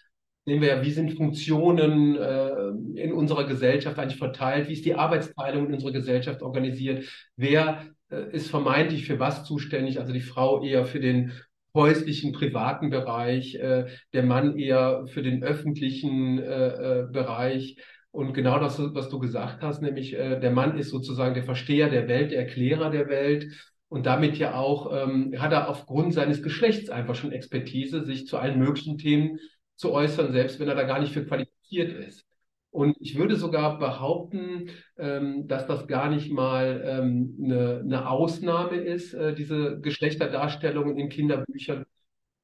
Nehmen 0.45 0.61
wir 0.61 0.69
ja, 0.69 0.83
wie 0.83 0.91
sind 0.91 1.13
Funktionen 1.13 2.15
äh, 2.15 3.01
in 3.01 3.11
unserer 3.11 3.45
Gesellschaft 3.45 3.97
eigentlich 3.97 4.19
verteilt? 4.19 4.69
Wie 4.69 4.73
ist 4.73 4.85
die 4.85 4.93
Arbeitsteilung 4.93 5.67
in 5.67 5.73
unserer 5.73 5.91
Gesellschaft 5.91 6.43
organisiert? 6.43 7.05
Wer 7.35 7.87
äh, 8.11 8.31
ist 8.31 8.51
vermeintlich 8.51 9.05
für 9.05 9.19
was 9.19 9.43
zuständig? 9.43 9.99
Also 9.99 10.13
die 10.13 10.21
Frau 10.21 10.63
eher 10.63 10.85
für 10.85 10.99
den 10.99 11.31
häuslichen, 11.73 12.31
privaten 12.31 12.91
Bereich, 12.91 13.55
äh, 13.55 13.87
der 14.13 14.23
Mann 14.23 14.57
eher 14.57 15.07
für 15.07 15.23
den 15.23 15.43
öffentlichen 15.43 16.37
äh, 16.37 16.67
äh, 17.01 17.07
Bereich. 17.11 17.77
Und 18.11 18.33
genau 18.33 18.59
das, 18.59 18.79
was 18.79 19.09
du 19.09 19.17
gesagt 19.19 19.63
hast, 19.63 19.81
nämlich 19.81 20.13
äh, 20.13 20.39
der 20.39 20.51
Mann 20.51 20.77
ist 20.77 20.89
sozusagen 20.89 21.33
der 21.33 21.43
Versteher 21.43 21.89
der 21.89 22.07
Welt, 22.07 22.31
der 22.31 22.39
Erklärer 22.39 22.91
der 22.91 23.09
Welt. 23.09 23.47
Und 23.95 24.05
damit 24.05 24.37
ja 24.37 24.55
auch 24.55 24.91
ähm, 24.91 25.33
hat 25.41 25.53
er 25.53 25.69
aufgrund 25.69 26.13
seines 26.13 26.43
Geschlechts 26.43 26.89
einfach 26.89 27.15
schon 27.15 27.31
Expertise, 27.31 28.03
sich 28.03 28.27
zu 28.27 28.37
allen 28.37 28.59
möglichen 28.59 28.97
Themen 28.97 29.39
zu 29.77 29.93
äußern, 29.93 30.33
selbst 30.33 30.59
wenn 30.59 30.67
er 30.67 30.75
da 30.75 30.83
gar 30.83 30.99
nicht 30.99 31.13
für 31.13 31.25
qualifiziert 31.25 31.93
ist. 31.93 32.25
Und 32.71 32.97
ich 32.99 33.17
würde 33.17 33.37
sogar 33.37 33.79
behaupten, 33.79 34.69
ähm, 34.97 35.47
dass 35.47 35.65
das 35.65 35.87
gar 35.87 36.09
nicht 36.09 36.29
mal 36.29 36.83
ähm, 36.85 37.37
eine, 37.41 37.83
eine, 37.85 38.09
Ausnahme 38.09 38.75
ist, 38.75 39.13
äh, 39.13 39.33
diese 39.33 39.79
Geschlechterdarstellungen 39.79 40.97
in 40.99 41.07
Kinderbüchern, 41.07 41.85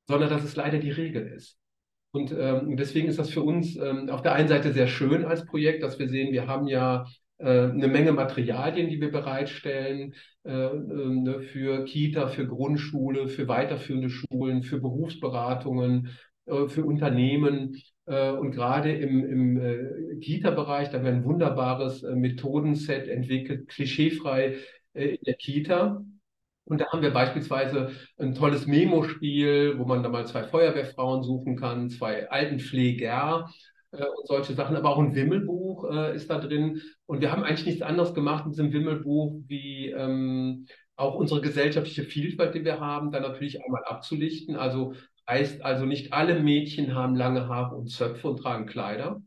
sondern 0.08 0.30
dass 0.30 0.46
es 0.46 0.56
leider 0.56 0.80
die 0.80 0.92
Regel 0.92 1.28
ist. 1.36 1.58
Und 2.12 2.32
ähm, 2.32 2.78
deswegen 2.78 3.10
ist 3.10 3.20
das 3.20 3.30
für 3.30 3.42
uns 3.42 3.76
ähm, 3.76 4.10
auf 4.10 4.22
der 4.22 4.36
einen 4.36 4.48
Seite 4.48 4.72
sehr 4.72 4.88
schön 4.88 5.26
als 5.26 5.46
Projekt, 5.46 5.84
dass 5.84 6.00
wir 6.00 6.08
sehen, 6.08 6.32
wir 6.32 6.48
haben 6.48 6.68
ja 6.68 7.04
eine 7.44 7.88
Menge 7.88 8.12
Materialien, 8.12 8.90
die 8.90 9.02
wir 9.02 9.12
bereitstellen 9.12 10.14
äh, 10.44 10.52
äh, 10.52 11.42
für 11.42 11.86
Kita, 11.86 12.28
für 12.28 12.48
Grundschule, 12.48 13.28
für 13.28 13.48
weiterführende 13.48 14.10
Schulen, 14.10 14.64
für 14.64 14.80
Berufsberatungen, 14.80 16.10
äh, 16.46 16.68
für 16.68 16.84
Unternehmen. 16.84 17.78
Äh, 18.06 18.32
und 18.32 18.52
gerade 18.52 18.92
im, 18.92 19.26
im 19.26 19.58
äh, 19.58 20.20
Kita-Bereich, 20.20 20.90
da 20.90 20.98
haben 20.98 21.06
wir 21.06 21.12
ein 21.12 21.26
wunderbares 21.26 22.02
Methodenset 22.04 23.08
entwickelt, 23.08 23.68
klischeefrei 23.68 24.58
in 24.94 25.18
der 25.26 25.36
Kita. 25.36 26.04
Und 26.66 26.80
da 26.80 26.92
haben 26.92 27.02
wir 27.02 27.12
beispielsweise 27.12 27.92
ein 28.18 28.34
tolles 28.34 28.68
Memo-Spiel, 28.68 29.78
wo 29.78 29.86
man 29.86 30.04
da 30.04 30.10
mal 30.10 30.28
zwei 30.28 30.44
Feuerwehrfrauen 30.44 31.24
suchen 31.24 31.56
kann, 31.56 31.90
zwei 31.90 32.30
Altenpfleger 32.30 33.50
äh, 33.92 34.06
und 34.06 34.28
solche 34.28 34.54
Sachen, 34.54 34.76
aber 34.76 34.90
auch 34.90 35.00
ein 35.00 35.16
Wimmelbuch 35.16 35.90
äh, 35.92 36.16
ist 36.16 36.30
da 36.30 36.40
drin. 36.40 36.82
Und 37.06 37.22
wir 37.22 37.32
haben 37.32 37.44
eigentlich 37.44 37.66
nichts 37.66 37.82
anderes 37.82 38.14
gemacht 38.14 38.46
mit 38.46 38.54
diesem 38.54 38.74
Wimmelbuch, 38.74 39.42
wie 39.48 39.90
ähm, 39.90 40.66
auch 40.96 41.16
unsere 41.16 41.42
gesellschaftliche 41.42 42.04
Vielfalt, 42.04 42.54
die 42.54 42.64
wir 42.64 42.80
haben, 42.80 43.12
dann 43.12 43.24
natürlich 43.24 43.64
einmal 43.64 43.84
abzulichten. 43.86 44.56
Also 44.56 44.94
Heißt 45.32 45.64
also, 45.64 45.86
nicht 45.86 46.12
alle 46.12 46.42
Mädchen 46.42 46.94
haben 46.94 47.16
lange 47.16 47.48
Haare 47.48 47.76
und 47.76 47.88
Zöpfe 47.90 48.28
und 48.28 48.38
tragen 48.38 48.66
Kleider, 48.66 49.22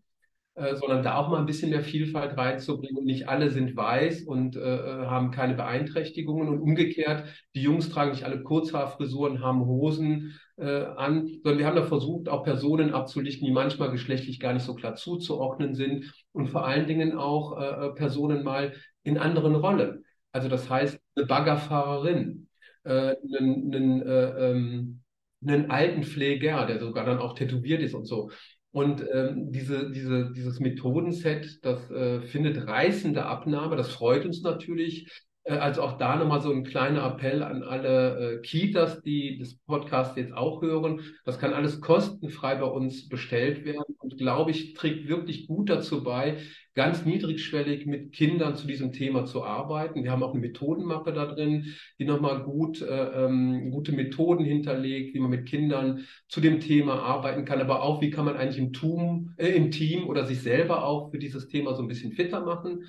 äh, 0.54 0.75
sondern 0.76 1.02
da 1.02 1.16
auch 1.16 1.30
mal 1.30 1.38
ein 1.38 1.47
bisschen 1.47 1.71
mehr 1.71 1.83
Vielfalt 1.83 2.37
reinzubringen. 2.37 2.99
Und 2.99 3.06
nicht 3.06 3.28
alle 3.28 3.50
sind 3.50 3.75
weiß 3.75 4.23
und 4.23 4.54
äh, 4.54 4.61
äh, 4.61 5.06
haben 5.06 5.30
keine 5.30 5.54
Beeinträchtigungen. 5.54 6.49
Und 6.49 6.61
umgekehrt, 6.61 7.25
die 7.54 7.62
Jungs 7.62 7.88
tragen 7.88 8.11
nicht 8.11 8.25
alle 8.25 8.42
Kurzhaarfrisuren, 8.42 9.42
haben 9.42 9.64
Hosen 9.64 10.38
äh, 10.56 10.84
an, 10.84 11.28
sondern 11.42 11.58
wir 11.58 11.66
haben 11.66 11.76
da 11.76 11.82
versucht, 11.82 12.28
auch 12.28 12.44
Personen 12.44 12.92
abzulichten, 12.94 13.46
die 13.46 13.52
manchmal 13.52 13.90
geschlechtlich 13.90 14.40
gar 14.40 14.52
nicht 14.52 14.64
so 14.64 14.75
klar 14.75 14.94
zuzuordnen 14.94 15.75
sind. 15.75 16.12
Und 16.32 16.49
vor 16.49 16.66
allen 16.66 16.87
Dingen 16.87 17.16
auch 17.16 17.58
äh, 17.61 17.87
äh, 17.87 17.90
Personen 17.94 18.44
mal 18.44 18.75
in 19.02 19.18
anderen 19.18 19.54
Rollen. 19.54 20.04
Also 20.32 20.49
das 20.49 20.68
heißt, 20.68 20.99
eine 21.16 21.26
Baggerfahrerin, 21.26 22.49
äh, 22.84 23.14
einen, 23.38 23.75
einen 23.75 24.02
äh, 24.02 24.50
ähm, 24.50 25.00
einen 25.46 25.70
alten 25.70 26.04
Pfleger, 26.04 26.66
der 26.66 26.78
sogar 26.78 27.04
dann 27.04 27.18
auch 27.18 27.34
tätowiert 27.34 27.82
ist 27.82 27.94
und 27.94 28.06
so. 28.06 28.30
Und 28.70 29.04
ähm, 29.12 29.52
diese, 29.52 29.90
diese, 29.92 30.32
dieses 30.32 30.58
Methodenset, 30.58 31.64
das 31.64 31.90
äh, 31.90 32.23
findet 32.23 32.66
reißende 32.66 33.25
Abnahme. 33.25 33.76
Das 33.76 33.90
freut 33.92 34.25
uns 34.25 34.42
natürlich. 34.42 35.08
Äh, 35.44 35.54
also 35.54 35.82
auch 35.82 35.98
da 35.98 36.16
nochmal 36.16 36.40
so 36.40 36.50
ein 36.50 36.64
kleiner 36.64 37.04
Appell 37.04 37.42
an 37.42 37.62
alle 37.62 38.38
äh, 38.38 38.42
Kitas, 38.42 39.02
die 39.02 39.38
das 39.38 39.54
Podcast 39.54 40.16
jetzt 40.16 40.34
auch 40.34 40.62
hören. 40.62 41.00
Das 41.24 41.38
kann 41.38 41.52
alles 41.52 41.80
kostenfrei 41.80 42.56
bei 42.56 42.66
uns 42.66 43.08
bestellt 43.08 43.64
werden 43.64 43.94
und 43.98 44.18
glaube 44.18 44.50
ich, 44.50 44.74
trägt 44.74 45.08
wirklich 45.08 45.46
gut 45.46 45.70
dazu 45.70 46.02
bei, 46.02 46.38
ganz 46.74 47.04
niedrigschwellig 47.04 47.86
mit 47.86 48.12
Kindern 48.12 48.56
zu 48.56 48.66
diesem 48.66 48.90
Thema 48.92 49.26
zu 49.26 49.44
arbeiten. 49.44 50.02
Wir 50.02 50.10
haben 50.10 50.24
auch 50.24 50.32
eine 50.32 50.40
Methodenmappe 50.40 51.12
da 51.12 51.26
drin, 51.26 51.74
die 51.98 52.04
nochmal 52.04 52.42
gut, 52.42 52.82
äh, 52.82 53.24
ähm, 53.24 53.70
gute 53.70 53.92
Methoden 53.92 54.44
hinterlegt, 54.44 55.14
wie 55.14 55.20
man 55.20 55.30
mit 55.30 55.46
Kindern 55.46 56.04
zu 56.28 56.40
dem 56.40 56.58
Thema 56.60 57.00
arbeiten 57.02 57.44
kann, 57.44 57.60
aber 57.60 57.82
auch, 57.82 58.00
wie 58.00 58.10
kann 58.10 58.24
man 58.24 58.36
eigentlich 58.36 58.58
im, 58.58 58.72
Tum, 58.72 59.34
äh, 59.36 59.48
im 59.48 59.70
Team 59.70 60.08
oder 60.08 60.24
sich 60.24 60.40
selber 60.40 60.84
auch 60.84 61.10
für 61.12 61.18
dieses 61.18 61.48
Thema 61.48 61.74
so 61.74 61.82
ein 61.82 61.88
bisschen 61.88 62.12
fitter 62.12 62.44
machen. 62.44 62.84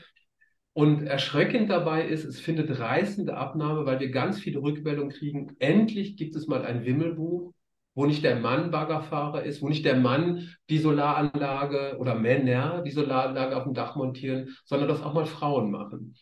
Und 0.78 1.04
erschreckend 1.04 1.70
dabei 1.70 2.06
ist, 2.06 2.26
es 2.26 2.42
findet 2.42 2.82
reißende 2.82 3.38
Abnahme, 3.38 3.86
weil 3.86 4.02
wir 4.02 4.10
ganz 4.10 4.40
viele 4.40 4.62
Rückmeldungen 4.62 5.10
kriegen. 5.10 5.56
Endlich 5.60 6.18
gibt 6.18 6.36
es 6.36 6.48
mal 6.48 6.66
ein 6.66 6.84
Wimmelbuch, 6.84 7.54
wo 7.94 8.06
nicht 8.06 8.26
der 8.26 8.36
Mann 8.36 8.72
Baggerfahrer 8.72 9.44
ist, 9.44 9.62
wo 9.62 9.70
nicht 9.70 9.86
der 9.86 9.96
Mann 9.96 10.54
die 10.70 10.80
Solaranlage 10.80 11.96
oder 11.98 12.16
Männer 12.16 12.84
die 12.86 12.92
Solaranlage 12.92 13.56
auf 13.56 13.64
dem 13.64 13.74
Dach 13.74 13.96
montieren, 13.96 14.50
sondern 14.66 14.90
das 14.90 15.02
auch 15.02 15.14
mal 15.14 15.26
Frauen 15.26 15.72
machen. 15.72 16.14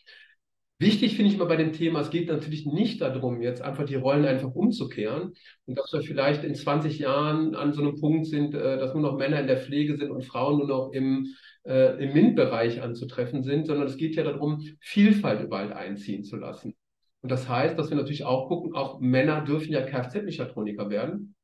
Wichtig 0.78 1.16
finde 1.16 1.30
ich 1.30 1.36
immer 1.36 1.46
bei 1.46 1.56
dem 1.56 1.72
Thema, 1.72 2.00
es 2.00 2.10
geht 2.10 2.28
natürlich 2.28 2.64
nicht 2.64 3.00
darum, 3.00 3.42
jetzt 3.42 3.60
einfach 3.60 3.84
die 3.84 3.96
Rollen 3.96 4.24
einfach 4.24 4.54
umzukehren 4.54 5.32
und 5.66 5.76
dass 5.76 5.92
wir 5.92 6.02
vielleicht 6.02 6.44
in 6.44 6.54
20 6.54 7.00
Jahren 7.00 7.56
an 7.56 7.72
so 7.72 7.80
einem 7.82 7.98
Punkt 7.98 8.26
sind, 8.26 8.54
äh, 8.54 8.78
dass 8.78 8.94
nur 8.94 9.02
noch 9.02 9.18
Männer 9.18 9.40
in 9.40 9.48
der 9.48 9.58
Pflege 9.58 9.96
sind 9.96 10.12
und 10.12 10.24
Frauen 10.24 10.58
nur 10.58 10.68
noch 10.68 10.92
im, 10.92 11.34
äh, 11.64 12.02
im 12.02 12.12
MINT-Bereich 12.12 12.82
anzutreffen 12.82 13.42
sind, 13.42 13.66
sondern 13.66 13.86
es 13.86 13.96
geht 13.96 14.16
ja 14.16 14.22
darum, 14.22 14.60
Vielfalt 14.80 15.42
überall 15.42 15.72
einziehen 15.72 16.24
zu 16.24 16.36
lassen. 16.36 16.74
Und 17.20 17.30
das 17.30 17.48
heißt, 17.48 17.78
dass 17.78 17.90
wir 17.90 17.96
natürlich 17.96 18.24
auch 18.24 18.48
gucken, 18.48 18.74
auch 18.74 19.00
Männer 19.00 19.42
dürfen 19.42 19.72
ja 19.72 19.82
Kfz-Mechatroniker 19.82 20.90
werden. 20.90 21.34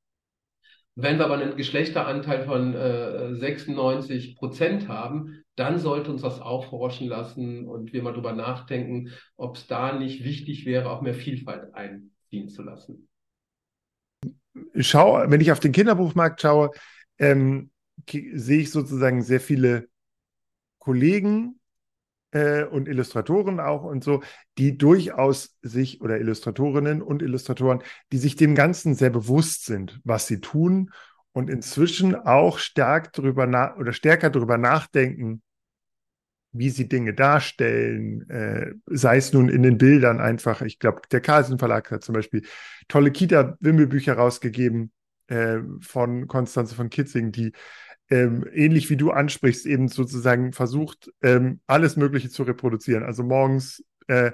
Wenn 0.95 1.19
wir 1.19 1.25
aber 1.25 1.39
einen 1.39 1.57
Geschlechteranteil 1.57 2.45
von 2.45 2.75
äh, 2.75 3.35
96 3.35 4.37
Prozent 4.37 4.89
haben, 4.89 5.43
dann 5.57 5.79
sollte 5.79 6.11
uns 6.11 6.23
das 6.23 6.41
aufhorchen 6.41 7.09
lassen 7.09 7.67
und 7.67 7.93
wir 7.93 8.03
mal 8.03 8.13
drüber 8.13 8.33
nachdenken, 8.33 9.11
ob 9.37 9.57
es 9.57 9.67
da 9.67 9.99
nicht 9.99 10.25
wichtig 10.25 10.67
wäre, 10.67 10.91
auch 10.91 11.01
mehr 11.01 11.15
Vielfalt 11.15 11.75
einziehen 11.75 12.49
zu 12.49 12.63
lassen. 12.63 13.09
Schau, 14.75 15.31
wenn 15.31 15.41
ich 15.41 15.53
auf 15.53 15.61
den 15.61 15.73
Kinderbuchmarkt 15.73 16.41
schaue, 16.41 16.71
ähm, 17.19 17.71
sehe 18.09 18.61
ich 18.61 18.71
sozusagen 18.71 19.23
sehr 19.23 19.41
viele 19.41 19.90
Kollegen, 20.81 21.61
äh, 22.33 22.65
und 22.65 22.89
Illustratoren 22.89 23.61
auch 23.61 23.83
und 23.83 24.05
so, 24.05 24.23
die 24.59 24.79
durchaus 24.79 25.57
sich 25.63 26.01
oder 26.01 26.19
Illustratorinnen 26.19 27.03
und 27.03 27.23
Illustratoren, 27.23 27.83
die 28.13 28.19
sich 28.19 28.37
dem 28.37 28.55
Ganzen 28.55 28.95
sehr 28.95 29.11
bewusst 29.11 29.65
sind, 29.65 30.01
was 30.05 30.27
sie 30.27 30.41
tun 30.41 30.91
und 31.33 31.51
inzwischen 31.51 32.15
auch 32.15 32.59
stark 32.59 33.13
darüber 33.13 33.47
nach 33.47 33.77
oder 33.77 33.93
stärker 33.93 34.31
darüber 34.31 34.59
nachdenken, 34.59 35.43
wie 36.53 36.71
sie 36.71 36.89
Dinge 36.89 37.15
darstellen, 37.15 38.29
äh, 38.29 38.73
sei 38.87 39.19
es 39.19 39.33
nun 39.33 39.49
in 39.49 39.63
den 39.63 39.79
Bildern 39.79 40.21
einfach. 40.21 40.63
Ich 40.63 40.81
glaube, 40.81 41.03
der 41.11 41.21
Carlsen 41.21 41.59
Verlag 41.59 41.91
hat 41.93 42.03
zum 42.03 42.15
Beispiel 42.15 42.45
tolle 42.89 43.13
Kita-Wimmelbücher 43.13 44.15
rausgegeben 44.15 44.91
äh, 45.29 45.59
von 45.81 46.27
Konstanze 46.27 46.75
von 46.75 46.91
Kitzing, 46.91 47.31
die 47.31 47.53
ähm, 48.11 48.45
ähnlich 48.53 48.91
wie 48.91 48.97
du 48.97 49.11
ansprichst, 49.13 49.67
eben 49.67 49.89
sozusagen 49.89 50.53
versucht, 50.53 51.11
ähm, 51.23 51.61
alles 51.67 51.97
Mögliche 51.97 52.29
zu 52.29 52.43
reproduzieren. 52.43 53.05
Also 53.05 53.23
morgens 53.23 53.85
äh, 54.09 54.33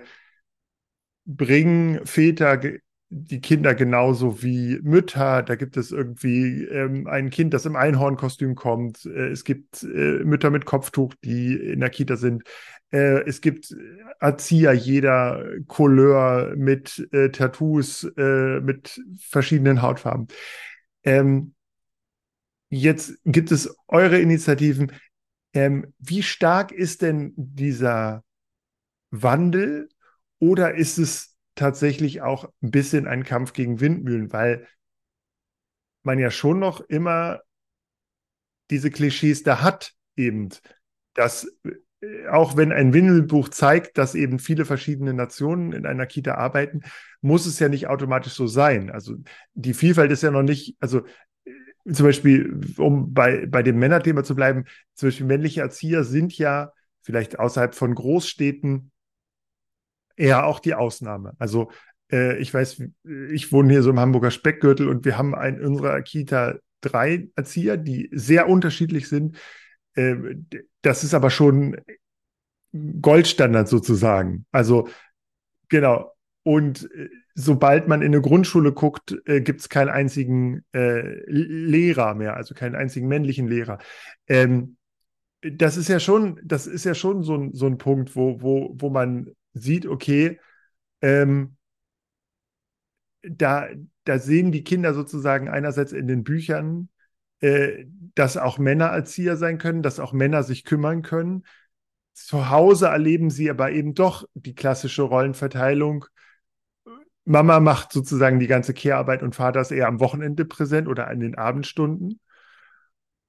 bringen 1.27 2.05
Väter 2.07 2.61
die 3.09 3.41
Kinder 3.41 3.75
genauso 3.75 4.43
wie 4.43 4.81
Mütter. 4.83 5.43
Da 5.43 5.55
gibt 5.55 5.77
es 5.77 5.93
irgendwie 5.93 6.65
ähm, 6.65 7.07
ein 7.07 7.31
Kind, 7.31 7.55
das 7.55 7.67
im 7.67 7.77
Einhornkostüm 7.77 8.55
kommt. 8.55 9.07
Äh, 9.07 9.29
es 9.29 9.45
gibt 9.45 9.83
äh, 9.83 10.25
Mütter 10.25 10.51
mit 10.51 10.65
Kopftuch, 10.65 11.15
die 11.23 11.55
in 11.55 11.81
der 11.81 11.91
Kita 11.91 12.17
sind. 12.17 12.43
Äh, 12.91 13.23
es 13.27 13.41
gibt 13.41 13.75
Erzieher 14.21 14.73
jeder 14.73 15.45
Couleur 15.67 16.55
mit 16.57 17.09
äh, 17.13 17.31
Tattoos, 17.31 18.05
äh, 18.17 18.61
mit 18.61 19.01
verschiedenen 19.21 19.83
Hautfarben. 19.83 20.29
Ähm, 21.05 21.55
jetzt 22.69 23.19
gibt 23.25 23.53
es 23.53 23.75
eure 23.89 24.19
Initiativen. 24.19 24.93
Ähm, 25.53 25.93
wie 25.99 26.23
stark 26.23 26.73
ist 26.73 27.03
denn 27.03 27.33
dieser 27.37 28.25
Wandel 29.11 29.89
oder 30.39 30.75
ist 30.75 30.99
es 30.99 31.37
tatsächlich 31.55 32.21
auch 32.21 32.53
ein 32.63 32.71
bisschen 32.71 33.07
ein 33.07 33.25
Kampf 33.25 33.53
gegen 33.53 33.81
Windmühlen, 33.81 34.33
weil 34.33 34.67
man 36.03 36.19
ja 36.19 36.31
schon 36.31 36.59
noch 36.59 36.81
immer 36.81 37.41
diese 38.71 38.91
Klischees 38.91 39.43
da 39.43 39.63
hat, 39.63 39.93
eben, 40.17 40.51
dass 41.15 41.51
äh, 41.65 42.29
auch 42.29 42.57
wenn 42.57 42.73
ein 42.73 42.93
Windelbuch 42.93 43.49
zeigt, 43.49 43.97
dass 43.97 44.15
eben 44.15 44.39
viele 44.39 44.65
verschiedene 44.65 45.15
Nationen 45.15 45.73
in 45.73 45.87
einer 45.87 46.07
Kita 46.07 46.35
arbeiten, 46.35 46.83
muss 47.23 47.47
es 47.47 47.59
ja 47.59 47.69
nicht 47.69 47.87
automatisch 47.87 48.35
so 48.35 48.47
sein. 48.47 48.91
Also 48.91 49.17
die 49.55 49.75
Vielfalt 49.75 50.13
ist 50.13 50.23
ja 50.23 50.31
noch 50.31 50.43
nicht, 50.43 50.77
also 50.81 51.03
zum 51.93 52.07
Beispiel, 52.07 52.61
um 52.79 53.13
bei, 53.15 53.47
bei 53.47 53.63
dem 53.63 53.79
Männerthema 53.79 54.25
zu 54.25 54.35
bleiben, 54.35 54.65
zum 54.95 55.09
Beispiel 55.09 55.27
männliche 55.27 55.61
Erzieher 55.61 56.05
sind 56.05 56.37
ja 56.37 56.73
vielleicht 57.03 57.39
außerhalb 57.39 57.75
von 57.75 57.95
Großstädten 57.95 58.91
eher 60.17 60.47
auch 60.47 60.59
die 60.59 60.75
Ausnahme. 60.75 61.35
Also 61.39 61.71
äh, 62.11 62.39
ich 62.39 62.53
weiß, 62.53 62.83
ich 63.31 63.53
wohne 63.53 63.73
hier 63.73 63.83
so 63.83 63.91
im 63.91 64.01
Hamburger 64.01 64.31
Speckgürtel 64.31 64.89
und 64.89 65.05
wir 65.05 65.17
haben 65.17 65.35
in 65.35 65.65
unserer 65.65 66.03
Kita 66.03 66.57
drei 66.81 67.29
Erzieher, 67.37 67.77
die 67.77 68.09
sehr 68.13 68.49
unterschiedlich 68.49 69.09
sind. 69.09 69.39
Äh, 69.95 70.17
das 70.83 71.05
ist 71.05 71.15
aber 71.15 71.31
schon 71.31 71.77
Goldstandard 73.01 73.69
sozusagen. 73.69 74.47
Also 74.51 74.89
genau. 75.69 76.13
Und 76.43 76.91
äh, 76.93 77.09
sobald 77.39 77.87
man 77.87 78.01
in 78.01 78.15
eine 78.15 78.23
Grundschule 78.23 78.73
guckt, 78.73 79.15
äh, 79.27 79.43
gibt 79.43 79.61
es 79.61 79.69
keinen 79.69 79.91
einzigen 79.91 80.65
äh, 80.73 81.21
Lehrer 81.31 82.15
mehr, 82.15 82.35
also 82.35 82.55
keinen 82.55 82.75
einzigen 82.75 83.09
männlichen 83.09 83.47
Lehrer. 83.47 83.79
Ähm, 84.27 84.79
das 85.43 85.77
ist 85.77 85.89
ja 85.89 86.01
schon, 86.01 86.41
das 86.43 86.67
ist 86.67 86.85
ja 86.85 86.95
schon 86.95 87.23
so 87.23 87.37
ein, 87.37 87.53
so 87.53 87.67
ein 87.67 87.77
Punkt, 87.77 88.17
wo, 88.17 88.41
wo, 88.41 88.75
wo 88.79 88.89
man 88.89 89.33
sieht, 89.53 89.87
okay, 89.87 90.41
ähm, 91.03 91.57
da, 93.23 93.69
da 94.05 94.19
sehen 94.19 94.51
die 94.51 94.65
Kinder 94.65 94.95
sozusagen 94.95 95.51
einerseits 95.51 95.93
in 95.93 96.07
den 96.07 96.25
Büchern, 96.25 96.89
äh, 97.41 97.85
dass 98.15 98.39
auch 98.39 98.57
Männer 98.57 98.87
Erzieher 98.87 99.37
sein 99.37 99.59
können, 99.59 99.83
dass 99.83 100.01
auch 100.01 100.15
Männer 100.15 100.43
sich 100.43 100.65
kümmern 100.65 101.03
können. 101.03 101.45
Zu 102.15 102.49
Hause 102.49 102.87
erleben 102.87 103.29
sie 103.29 103.51
aber 103.51 103.73
eben 103.73 103.93
doch 103.93 104.25
die 104.33 104.55
klassische 104.55 105.03
Rollenverteilung. 105.03 106.07
Mama 107.27 107.61
macht 107.61 107.93
sozusagen 107.93 108.39
die 108.39 108.47
ganze 108.47 108.73
Kehrarbeit 108.73 109.23
und 109.23 109.35
Vater 109.35 109.61
ist 109.61 109.73
eher 109.73 109.89
am 109.89 110.01
Wochenende 110.01 110.45
präsent 110.45 110.89
oder 110.89 111.11
in 111.11 111.21
den 111.21 111.35
Abendstunden. 111.35 112.21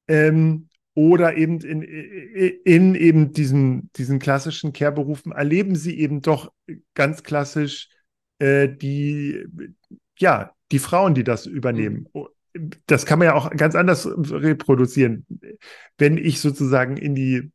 Ähm, 0.08 0.70
oder 0.94 1.36
eben 1.36 1.60
in, 1.62 1.82
in 1.84 2.96
eben 2.96 3.32
diesen, 3.32 3.92
diesen 3.94 4.20
klassischen 4.20 4.72
Care-Berufen 4.72 5.32
erleben 5.32 5.75
sie 5.75 6.00
eben 6.00 6.22
doch 6.22 6.51
ganz 6.96 7.24
klassisch 7.24 7.89
äh, 8.39 8.68
die, 8.68 9.46
ja, 10.18 10.51
die 10.72 10.79
Frauen, 10.79 11.14
die 11.14 11.24
das 11.24 11.46
übernehmen. 11.46 12.07
Mhm. 12.14 12.70
Das 12.88 13.05
kann 13.05 13.20
man 13.20 13.27
ja 13.27 13.33
auch 13.36 13.51
ganz 13.51 13.75
anders 13.75 14.07
reproduzieren. 14.07 15.25
Wenn 15.98 16.18
ich 16.18 16.40
sozusagen 16.40 16.98
in 16.98 17.14
die, 17.14 17.51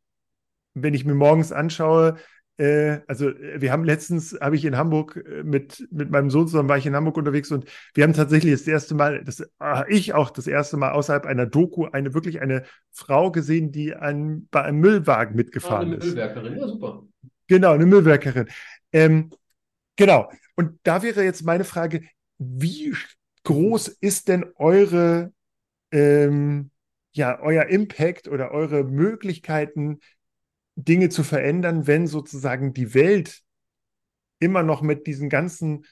wenn 0.73 0.93
ich 0.93 1.03
mir 1.03 1.15
morgens 1.15 1.51
anschaue, 1.51 2.17
also 2.57 3.29
äh, 3.29 3.61
wir 3.61 3.71
haben 3.71 3.83
letztens, 3.83 4.37
habe 4.39 4.55
ich 4.55 4.65
in 4.65 4.77
Hamburg 4.77 5.17
äh, 5.17 5.43
mit, 5.43 5.87
mit 5.91 6.11
meinem 6.11 6.29
Sohn 6.29 6.47
zusammen, 6.47 6.69
war 6.69 6.77
ich 6.77 6.85
in 6.85 6.95
Hamburg 6.95 7.17
unterwegs 7.17 7.51
und 7.51 7.65
wir 7.93 8.03
haben 8.03 8.13
tatsächlich 8.13 8.51
das 8.53 8.67
erste 8.67 8.93
Mal, 8.95 9.23
das 9.23 9.39
äh, 9.39 9.83
ich 9.87 10.13
auch 10.13 10.29
das 10.29 10.47
erste 10.47 10.77
Mal 10.77 10.91
außerhalb 10.91 11.25
einer 11.25 11.47
Doku, 11.47 11.85
eine 11.85 12.13
wirklich 12.13 12.41
eine 12.41 12.63
Frau 12.91 13.31
gesehen, 13.31 13.71
die 13.71 13.95
an, 13.95 14.47
bei 14.51 14.61
einem 14.61 14.79
Müllwagen 14.79 15.35
mitgefahren 15.35 15.75
ah, 15.75 15.81
eine 15.81 15.95
ist. 15.95 16.03
Eine 16.03 16.11
Müllwerkerin, 16.11 16.57
ja 16.57 16.67
super. 16.67 17.03
Genau, 17.47 17.71
eine 17.71 17.85
Müllwerkerin. 17.85 18.47
Ähm, 18.91 19.31
genau. 19.95 20.29
Und 20.55 20.79
da 20.83 21.01
wäre 21.01 21.23
jetzt 21.23 21.43
meine 21.43 21.63
Frage, 21.63 22.01
wie 22.37 22.93
groß 23.43 23.87
ist 23.87 24.27
denn 24.27 24.45
eure, 24.55 25.33
ähm, 25.91 26.69
ja, 27.13 27.39
euer 27.41 27.65
Impact 27.65 28.27
oder 28.27 28.51
eure 28.51 28.83
Möglichkeiten, 28.83 29.99
Dinge 30.75 31.09
zu 31.09 31.23
verändern, 31.23 31.87
wenn 31.87 32.07
sozusagen 32.07 32.73
die 32.73 32.93
Welt 32.93 33.41
immer 34.39 34.63
noch 34.63 34.81
mit 34.81 35.07
diesen 35.07 35.29
ganzen 35.29 35.85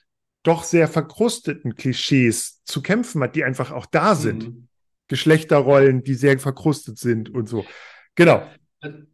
doch 0.43 0.63
sehr 0.63 0.87
verkrusteten 0.87 1.75
Klischees 1.75 2.63
zu 2.63 2.81
kämpfen 2.81 3.21
hat, 3.21 3.35
die 3.35 3.43
einfach 3.43 3.71
auch 3.71 3.85
da 3.85 4.15
sind. 4.15 4.47
Mhm. 4.47 4.67
Geschlechterrollen, 5.07 6.03
die 6.03 6.15
sehr 6.15 6.39
verkrustet 6.39 6.97
sind 6.97 7.29
und 7.29 7.47
so. 7.47 7.65
Genau. 8.15 8.43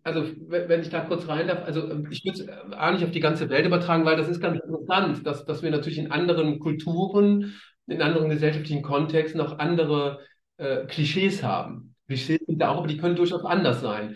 Also, 0.03 0.25
wenn 0.47 0.81
ich 0.81 0.89
da 0.89 1.01
kurz 1.01 1.27
rein 1.27 1.47
darf, 1.47 1.65
also 1.65 1.89
ähm, 1.89 2.07
ich 2.09 2.23
würde 2.23 2.43
es 2.43 2.73
auch 2.73 2.91
nicht 2.91 3.03
auf 3.03 3.11
die 3.11 3.19
ganze 3.19 3.49
Welt 3.49 3.65
übertragen, 3.65 4.05
weil 4.05 4.15
das 4.15 4.29
ist 4.29 4.39
ganz 4.39 4.59
interessant, 4.63 5.27
dass, 5.27 5.43
dass 5.43 5.61
wir 5.61 5.71
natürlich 5.71 5.97
in 5.97 6.11
anderen 6.11 6.59
Kulturen, 6.59 7.53
in 7.87 8.01
anderen 8.01 8.29
gesellschaftlichen 8.29 8.81
Kontexten 8.81 9.41
auch 9.41 9.59
andere 9.59 10.19
äh, 10.55 10.85
Klischees 10.85 11.43
haben. 11.43 11.95
Klischees 12.07 12.39
sind 12.45 12.59
da 12.59 12.69
auch, 12.69 12.77
aber 12.77 12.87
die 12.87 12.97
können 12.97 13.17
durchaus 13.17 13.43
anders 13.43 13.81
sein. 13.81 14.15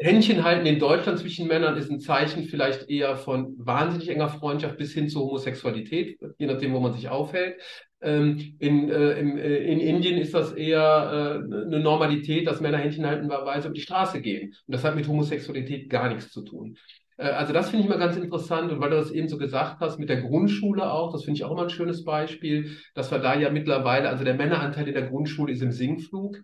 Händchen 0.00 0.44
halten 0.44 0.66
in 0.66 0.78
Deutschland 0.78 1.18
zwischen 1.18 1.46
Männern 1.46 1.76
ist 1.76 1.90
ein 1.90 2.00
Zeichen 2.00 2.44
vielleicht 2.44 2.88
eher 2.88 3.16
von 3.16 3.54
wahnsinnig 3.58 4.08
enger 4.08 4.30
Freundschaft 4.30 4.78
bis 4.78 4.94
hin 4.94 5.08
zur 5.08 5.22
Homosexualität, 5.22 6.18
je 6.38 6.46
nachdem, 6.46 6.72
wo 6.72 6.80
man 6.80 6.94
sich 6.94 7.08
aufhält. 7.08 7.60
Ähm, 8.02 8.56
in, 8.58 8.88
äh, 8.88 9.12
im, 9.18 9.36
äh, 9.36 9.58
in 9.58 9.78
Indien 9.78 10.18
ist 10.18 10.32
das 10.32 10.52
eher 10.52 10.80
äh, 10.80 11.54
eine 11.66 11.80
Normalität, 11.80 12.46
dass 12.46 12.62
Männer 12.62 12.78
Händchen 12.78 13.04
haltenweise 13.04 13.68
über 13.68 13.74
die 13.74 13.82
Straße 13.82 14.22
gehen. 14.22 14.54
Und 14.66 14.74
das 14.74 14.84
hat 14.84 14.96
mit 14.96 15.06
Homosexualität 15.06 15.90
gar 15.90 16.08
nichts 16.08 16.30
zu 16.30 16.42
tun. 16.42 16.78
Äh, 17.20 17.28
also 17.28 17.52
das 17.52 17.70
finde 17.70 17.84
ich 17.84 17.90
mal 17.90 17.98
ganz 17.98 18.16
interessant 18.16 18.72
und 18.72 18.80
weil 18.80 18.90
du 18.90 18.96
das 18.96 19.10
eben 19.10 19.28
so 19.28 19.38
gesagt 19.38 19.80
hast 19.80 19.98
mit 19.98 20.08
der 20.08 20.22
Grundschule 20.22 20.90
auch, 20.90 21.12
das 21.12 21.24
finde 21.24 21.38
ich 21.38 21.44
auch 21.44 21.52
immer 21.52 21.64
ein 21.64 21.70
schönes 21.70 22.04
Beispiel, 22.04 22.76
dass 22.94 23.10
wir 23.10 23.18
da 23.18 23.38
ja 23.38 23.50
mittlerweile, 23.50 24.08
also 24.08 24.24
der 24.24 24.34
Männeranteil 24.34 24.88
in 24.88 24.94
der 24.94 25.08
Grundschule 25.08 25.52
ist 25.52 25.62
im 25.62 25.72
Sinkflug 25.72 26.38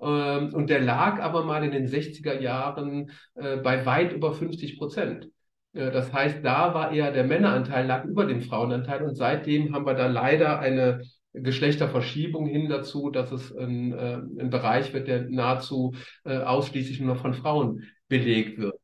ähm, 0.00 0.54
und 0.54 0.70
der 0.70 0.80
lag 0.80 1.20
aber 1.20 1.44
mal 1.44 1.62
in 1.64 1.70
den 1.70 1.86
60er 1.86 2.40
Jahren 2.40 3.10
äh, 3.34 3.58
bei 3.58 3.84
weit 3.86 4.12
über 4.12 4.32
50 4.32 4.78
Prozent. 4.78 5.28
Äh, 5.74 5.90
das 5.90 6.12
heißt, 6.12 6.38
da 6.42 6.74
war 6.74 6.92
eher 6.92 7.12
der 7.12 7.24
Männeranteil 7.24 7.86
lag 7.86 8.04
über 8.04 8.24
dem 8.26 8.40
Frauenanteil 8.40 9.02
und 9.02 9.14
seitdem 9.14 9.74
haben 9.74 9.86
wir 9.86 9.94
da 9.94 10.06
leider 10.06 10.58
eine 10.60 11.02
Geschlechterverschiebung 11.34 12.46
hin 12.46 12.68
dazu, 12.68 13.10
dass 13.10 13.32
es 13.32 13.54
ein, 13.56 13.92
äh, 13.92 14.20
ein 14.38 14.50
Bereich 14.50 14.92
wird, 14.92 15.08
der 15.08 15.30
nahezu 15.30 15.94
ausschließlich 16.24 17.00
nur 17.00 17.16
von 17.16 17.32
Frauen 17.32 17.84
belegt 18.08 18.58
wird. 18.58 18.81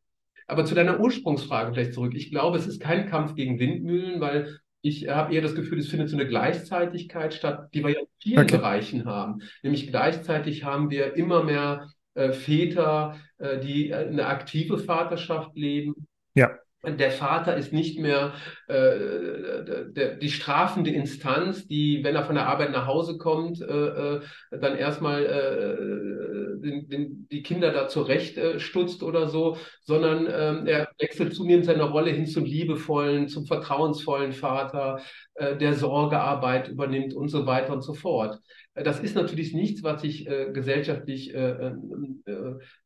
Aber 0.48 0.64
zu 0.64 0.74
deiner 0.74 0.98
Ursprungsfrage 0.98 1.72
vielleicht 1.72 1.94
zurück. 1.94 2.14
Ich 2.16 2.30
glaube, 2.30 2.56
es 2.56 2.66
ist 2.66 2.80
kein 2.80 3.08
Kampf 3.08 3.34
gegen 3.34 3.60
Windmühlen, 3.60 4.20
weil 4.20 4.58
ich 4.80 5.08
habe 5.08 5.34
eher 5.34 5.42
das 5.42 5.54
Gefühl, 5.54 5.78
es 5.78 5.88
findet 5.88 6.08
so 6.08 6.16
eine 6.16 6.26
Gleichzeitigkeit 6.26 7.34
statt, 7.34 7.68
die 7.74 7.84
wir 7.84 7.90
ja 7.90 8.00
in 8.00 8.06
vielen 8.20 8.42
okay. 8.44 8.56
Bereichen 8.56 9.04
haben. 9.04 9.42
Nämlich 9.62 9.88
gleichzeitig 9.88 10.64
haben 10.64 10.90
wir 10.90 11.14
immer 11.16 11.44
mehr 11.44 11.90
äh, 12.14 12.32
Väter, 12.32 13.16
äh, 13.38 13.60
die 13.60 13.90
äh, 13.90 14.08
eine 14.08 14.26
aktive 14.26 14.78
Vaterschaft 14.78 15.54
leben. 15.54 16.06
Ja. 16.34 16.50
Der 16.84 17.10
Vater 17.10 17.56
ist 17.56 17.72
nicht 17.72 17.98
mehr 17.98 18.34
äh, 18.68 19.90
der, 19.90 20.14
die 20.14 20.30
strafende 20.30 20.90
Instanz, 20.90 21.66
die, 21.66 22.04
wenn 22.04 22.14
er 22.14 22.22
von 22.22 22.36
der 22.36 22.46
Arbeit 22.46 22.70
nach 22.70 22.86
Hause 22.86 23.18
kommt, 23.18 23.60
äh, 23.60 23.64
äh 23.64 24.20
dann 24.52 24.76
erstmal 24.76 25.26
äh, 25.26 26.62
den, 26.62 26.88
den, 26.88 27.28
die 27.32 27.42
Kinder 27.42 27.72
da 27.72 27.88
zurecht 27.88 28.38
äh, 28.38 28.58
oder 29.02 29.26
so, 29.26 29.56
sondern 29.82 30.28
ähm, 30.30 30.66
er 30.68 30.88
wechselt 31.00 31.34
zunehmend 31.34 31.66
seine 31.66 31.82
Rolle 31.82 32.12
hin 32.12 32.26
zum 32.26 32.44
liebevollen, 32.44 33.26
zum 33.26 33.44
vertrauensvollen 33.46 34.32
Vater, 34.32 35.00
äh, 35.34 35.56
der 35.56 35.74
Sorgearbeit 35.74 36.68
übernimmt 36.68 37.12
und 37.12 37.28
so 37.28 37.44
weiter 37.44 37.72
und 37.72 37.82
so 37.82 37.92
fort. 37.92 38.38
Das 38.74 39.00
ist 39.00 39.16
natürlich 39.16 39.52
nichts, 39.52 39.82
was 39.82 40.02
sich 40.02 40.24
gesellschaftlich 40.52 41.34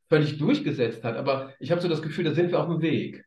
völlig 0.09 0.39
durchgesetzt 0.39 1.05
hat, 1.05 1.19
aber 1.19 1.53
ich 1.61 1.71
habe 1.71 1.83
so 1.83 1.89
das 1.89 2.01
Gefühl, 2.01 2.25
da 2.25 2.33
sind 2.33 2.51
wir 2.51 2.61
auf 2.61 2.69
dem 2.69 2.81
Weg 2.81 3.23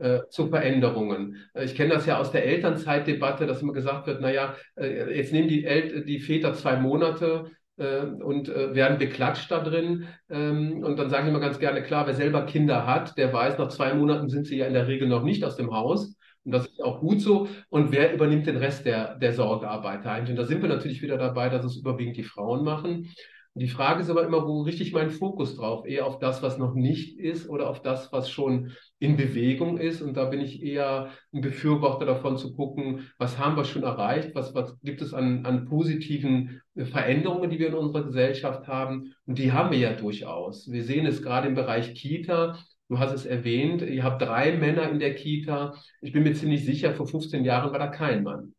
äh, 0.00 0.28
zu 0.30 0.48
Veränderungen. 0.48 1.36
Äh, 1.54 1.64
ich 1.64 1.74
kenne 1.74 1.94
das 1.94 2.06
ja 2.06 2.18
aus 2.18 2.32
der 2.32 2.44
Elternzeitdebatte, 2.46 3.46
dass 3.46 3.62
immer 3.62 3.72
gesagt 3.72 4.06
wird, 4.06 4.20
naja, 4.20 4.54
äh, 4.76 5.16
jetzt 5.16 5.32
nehmen 5.32 5.48
die, 5.48 5.64
El 5.64 6.04
die 6.04 6.20
Väter 6.20 6.54
zwei 6.54 6.76
Monate 6.76 7.50
äh, 7.76 8.00
und 8.00 8.48
werden 8.48 8.98
beklatscht 8.98 9.50
da 9.50 9.60
drin. 9.60 10.06
Ähm, 10.28 10.82
und 10.82 10.98
dann 10.98 11.10
sage 11.10 11.24
ich 11.24 11.28
immer 11.28 11.40
ganz 11.40 11.58
gerne, 11.58 11.82
klar, 11.82 12.06
wer 12.06 12.14
selber 12.14 12.46
Kinder 12.46 12.86
hat, 12.86 13.16
der 13.18 13.32
weiß, 13.32 13.58
nach 13.58 13.68
zwei 13.68 13.94
Monaten 13.94 14.28
sind 14.28 14.46
sie 14.46 14.56
ja 14.56 14.66
in 14.66 14.74
der 14.74 14.88
Regel 14.88 15.08
noch 15.08 15.22
nicht 15.22 15.44
aus 15.44 15.56
dem 15.56 15.70
Haus. 15.70 16.16
Und 16.44 16.52
das 16.52 16.66
ist 16.66 16.82
auch 16.82 17.00
gut 17.00 17.20
so. 17.20 17.48
Und 17.68 17.92
wer 17.92 18.14
übernimmt 18.14 18.46
den 18.46 18.56
Rest 18.56 18.86
der, 18.86 19.16
der 19.16 19.34
Sorgearbeiter 19.34 20.10
eigentlich? 20.10 20.30
Und 20.30 20.36
da 20.36 20.46
sind 20.46 20.62
wir 20.62 20.70
natürlich 20.70 21.02
wieder 21.02 21.18
dabei, 21.18 21.50
dass 21.50 21.64
es 21.64 21.76
überwiegend 21.76 22.16
die 22.16 22.24
Frauen 22.24 22.64
machen. 22.64 23.08
Und 23.54 23.62
die 23.62 23.68
Frage 23.68 24.00
ist 24.00 24.10
aber 24.10 24.24
immer, 24.24 24.46
wo 24.46 24.62
richte 24.62 24.84
ich 24.84 24.92
meinen 24.92 25.10
Fokus 25.10 25.56
drauf? 25.56 25.84
Eher 25.84 26.06
auf 26.06 26.20
das, 26.20 26.40
was 26.40 26.56
noch 26.56 26.74
nicht 26.74 27.18
ist 27.18 27.48
oder 27.48 27.68
auf 27.68 27.82
das, 27.82 28.12
was 28.12 28.30
schon 28.30 28.70
in 29.00 29.16
Bewegung 29.16 29.76
ist. 29.78 30.02
Und 30.02 30.16
da 30.16 30.26
bin 30.26 30.40
ich 30.40 30.62
eher 30.62 31.10
ein 31.32 31.40
Befürworter 31.40 32.06
davon 32.06 32.38
zu 32.38 32.54
gucken, 32.54 33.10
was 33.18 33.38
haben 33.38 33.56
wir 33.56 33.64
schon 33.64 33.82
erreicht? 33.82 34.36
Was, 34.36 34.54
was 34.54 34.80
gibt 34.82 35.02
es 35.02 35.12
an, 35.14 35.44
an 35.46 35.64
positiven 35.64 36.62
Veränderungen, 36.76 37.50
die 37.50 37.58
wir 37.58 37.68
in 37.68 37.74
unserer 37.74 38.04
Gesellschaft 38.04 38.68
haben? 38.68 39.14
Und 39.26 39.38
die 39.38 39.50
haben 39.50 39.72
wir 39.72 39.78
ja 39.78 39.94
durchaus. 39.94 40.70
Wir 40.70 40.84
sehen 40.84 41.06
es 41.06 41.20
gerade 41.20 41.48
im 41.48 41.56
Bereich 41.56 41.94
Kita. 41.94 42.56
Du 42.88 43.00
hast 43.00 43.12
es 43.12 43.26
erwähnt, 43.26 43.82
ihr 43.82 44.04
habt 44.04 44.22
drei 44.22 44.56
Männer 44.56 44.88
in 44.90 45.00
der 45.00 45.14
Kita. 45.16 45.74
Ich 46.00 46.12
bin 46.12 46.22
mir 46.22 46.34
ziemlich 46.34 46.64
sicher, 46.64 46.94
vor 46.94 47.08
15 47.08 47.44
Jahren 47.44 47.72
war 47.72 47.78
da 47.80 47.88
kein 47.88 48.22
Mann. 48.22 48.54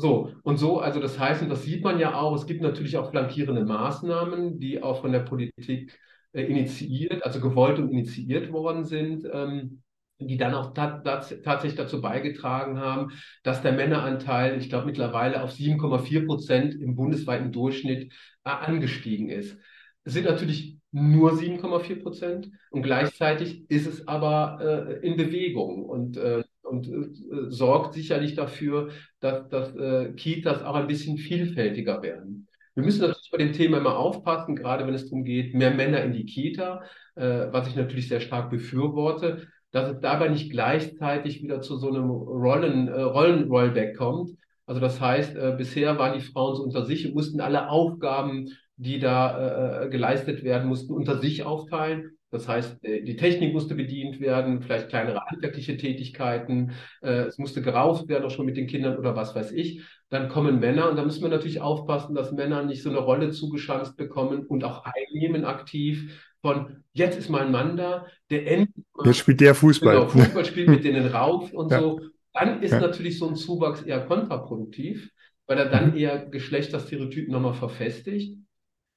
So, 0.00 0.32
und 0.44 0.56
so, 0.56 0.80
also 0.80 0.98
das 0.98 1.18
heißt, 1.18 1.42
und 1.42 1.50
das 1.50 1.62
sieht 1.64 1.84
man 1.84 1.98
ja 1.98 2.14
auch, 2.14 2.34
es 2.34 2.46
gibt 2.46 2.62
natürlich 2.62 2.96
auch 2.96 3.10
flankierende 3.10 3.64
Maßnahmen, 3.66 4.58
die 4.58 4.82
auch 4.82 5.02
von 5.02 5.12
der 5.12 5.20
Politik 5.20 5.98
äh, 6.32 6.42
initiiert, 6.44 7.22
also 7.22 7.38
gewollt 7.40 7.78
und 7.78 7.90
initiiert 7.90 8.50
worden 8.50 8.84
sind, 8.84 9.26
ähm, 9.30 9.82
die 10.18 10.38
dann 10.38 10.54
auch 10.54 10.72
tatsächlich 10.72 11.74
dazu 11.74 12.00
beigetragen 12.00 12.78
haben, 12.78 13.10
dass 13.42 13.60
der 13.60 13.72
Männeranteil, 13.72 14.58
ich 14.58 14.70
glaube, 14.70 14.86
mittlerweile 14.86 15.42
auf 15.42 15.52
7,4 15.52 16.24
Prozent 16.26 16.74
im 16.74 16.94
bundesweiten 16.96 17.52
Durchschnitt 17.52 18.12
äh, 18.44 18.50
angestiegen 18.50 19.28
ist. 19.28 19.58
Es 20.04 20.14
sind 20.14 20.24
natürlich 20.24 20.78
nur 20.92 21.34
7,4 21.34 22.02
Prozent 22.02 22.50
und 22.70 22.82
gleichzeitig 22.82 23.70
ist 23.70 23.86
es 23.86 24.08
aber 24.08 24.58
äh, 25.02 25.06
in 25.06 25.18
Bewegung 25.18 25.84
und 25.84 26.16
äh, 26.16 26.42
und 26.70 26.88
äh, 26.88 27.50
sorgt 27.50 27.94
sicherlich 27.94 28.34
dafür, 28.34 28.90
dass, 29.20 29.48
dass 29.48 29.74
äh, 29.76 30.12
Kitas 30.12 30.62
auch 30.62 30.74
ein 30.74 30.86
bisschen 30.86 31.18
vielfältiger 31.18 32.02
werden. 32.02 32.46
Wir 32.74 32.84
müssen 32.84 33.00
natürlich 33.00 33.30
bei 33.30 33.38
dem 33.38 33.52
Thema 33.52 33.78
immer 33.78 33.98
aufpassen, 33.98 34.56
gerade 34.56 34.86
wenn 34.86 34.94
es 34.94 35.04
darum 35.04 35.24
geht, 35.24 35.54
mehr 35.54 35.72
Männer 35.72 36.02
in 36.02 36.12
die 36.12 36.24
Kita, 36.24 36.82
äh, 37.16 37.48
was 37.50 37.68
ich 37.68 37.76
natürlich 37.76 38.08
sehr 38.08 38.20
stark 38.20 38.50
befürworte, 38.50 39.48
dass 39.72 39.90
es 39.90 40.00
dabei 40.00 40.28
nicht 40.28 40.50
gleichzeitig 40.50 41.42
wieder 41.42 41.60
zu 41.60 41.76
so 41.76 41.88
einem 41.88 42.10
Rollen, 42.10 42.88
äh, 42.88 43.02
Rollenrollback 43.02 43.96
kommt. 43.96 44.30
Also 44.66 44.80
das 44.80 45.00
heißt, 45.00 45.36
äh, 45.36 45.54
bisher 45.58 45.98
waren 45.98 46.18
die 46.18 46.24
Frauen 46.24 46.56
so 46.56 46.62
unter 46.62 46.84
sich 46.84 47.06
und 47.06 47.14
mussten 47.14 47.40
alle 47.40 47.68
Aufgaben, 47.68 48.48
die 48.76 48.98
da 48.98 49.82
äh, 49.84 49.88
geleistet 49.90 50.42
werden, 50.44 50.68
mussten 50.68 50.92
unter 50.92 51.18
sich 51.18 51.44
aufteilen. 51.44 52.12
Das 52.30 52.46
heißt, 52.46 52.84
äh, 52.84 53.02
die 53.02 53.16
Technik 53.16 53.52
musste 53.52 53.74
bedient 53.74 54.20
werden, 54.20 54.62
vielleicht 54.62 54.88
kleinere 54.88 55.20
handwerkliche 55.26 55.76
Tätigkeiten, 55.76 56.72
äh, 57.02 57.24
es 57.26 57.38
musste 57.38 57.62
gerauft 57.62 58.08
werden, 58.08 58.24
auch 58.24 58.30
schon 58.30 58.46
mit 58.46 58.56
den 58.56 58.66
Kindern 58.66 58.98
oder 58.98 59.16
was 59.16 59.34
weiß 59.34 59.52
ich. 59.52 59.82
Dann 60.08 60.28
kommen 60.28 60.60
Männer 60.60 60.90
und 60.90 60.96
da 60.96 61.04
müssen 61.04 61.22
wir 61.22 61.28
natürlich 61.28 61.60
aufpassen, 61.60 62.14
dass 62.14 62.32
Männer 62.32 62.62
nicht 62.62 62.82
so 62.82 62.90
eine 62.90 62.98
Rolle 62.98 63.30
zugeschanzt 63.30 63.96
bekommen 63.96 64.46
und 64.46 64.64
auch 64.64 64.84
einnehmen 64.84 65.44
aktiv 65.44 66.26
von 66.42 66.84
jetzt 66.92 67.18
ist 67.18 67.28
mein 67.28 67.50
Mann 67.50 67.76
da, 67.76 68.06
der 68.30 68.46
endlich 68.46 68.84
mal, 68.94 69.12
spielt 69.14 69.40
der 69.40 69.54
Fußball. 69.54 69.94
Genau, 69.94 70.08
Fußball 70.08 70.44
spielt 70.44 70.68
mit 70.68 70.84
denen 70.84 71.06
rauf 71.06 71.52
und 71.52 71.70
ja. 71.70 71.80
so. 71.80 72.00
Dann 72.32 72.62
ist 72.62 72.70
ja. 72.70 72.80
natürlich 72.80 73.18
so 73.18 73.28
ein 73.28 73.36
Zuwachs 73.36 73.82
eher 73.82 74.06
kontraproduktiv, 74.06 75.10
weil 75.46 75.58
er 75.58 75.68
dann 75.68 75.90
mhm. 75.90 75.96
eher 75.96 76.26
Geschlechterstereotypen 76.26 77.32
nochmal 77.32 77.54
verfestigt. 77.54 78.38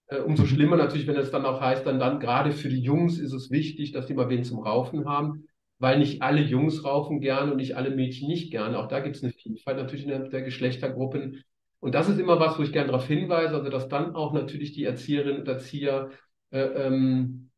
Äh, 0.08 0.20
umso 0.20 0.46
schlimmer 0.46 0.78
natürlich, 0.78 1.08
wenn 1.08 1.16
es 1.16 1.32
dann 1.32 1.46
auch 1.46 1.62
heißt, 1.62 1.86
dann, 1.86 2.00
dann 2.00 2.20
gerade 2.20 2.52
für 2.52 2.70
die 2.70 2.82
Jungs 2.82 3.20
ist 3.20 3.34
es 3.34 3.52
wichtig, 3.52 3.92
dass 3.92 4.06
die 4.06 4.14
mal 4.14 4.30
wen 4.30 4.44
zum 4.44 4.60
Raufen 4.60 5.08
haben, 5.08 5.46
weil 5.80 6.00
nicht 6.00 6.22
alle 6.22 6.42
Jungs 6.42 6.84
raufen 6.84 7.20
gerne 7.20 7.52
und 7.52 7.58
nicht 7.58 7.76
alle 7.76 7.92
Mädchen 7.92 8.28
nicht 8.28 8.52
gerne. 8.52 8.78
Auch 8.78 8.88
da 8.88 9.00
gibt 9.00 9.16
es 9.16 9.24
eine 9.24 9.34
Vielfalt 9.34 9.78
natürlich 9.78 10.08
in 10.08 10.30
der, 10.30 10.42
Geschlechtergruppen. 10.42 11.44
Und 11.80 11.96
das 11.96 12.08
ist 12.10 12.20
immer 12.20 12.40
was, 12.40 12.58
wo 12.58 12.64
ich 12.64 12.72
gerne 12.72 12.92
darauf 12.92 13.08
hinweise, 13.08 13.56
also 13.56 13.70
dass 13.70 13.90
dann 13.90 14.16
auch 14.16 14.34
natürlich 14.34 14.72
die 14.72 14.86
Erzieherinnen 14.86 15.42
und 15.42 15.48
Erzieher 15.48 16.12
äh, 16.52 16.62
ähm, 16.62 17.50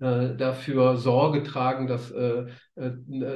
äh, 0.00 0.36
dafür 0.36 0.96
Sorge 0.96 1.42
tragen, 1.42 1.86
dass 1.86 2.10
äh, 2.10 2.46
äh, 2.74 2.90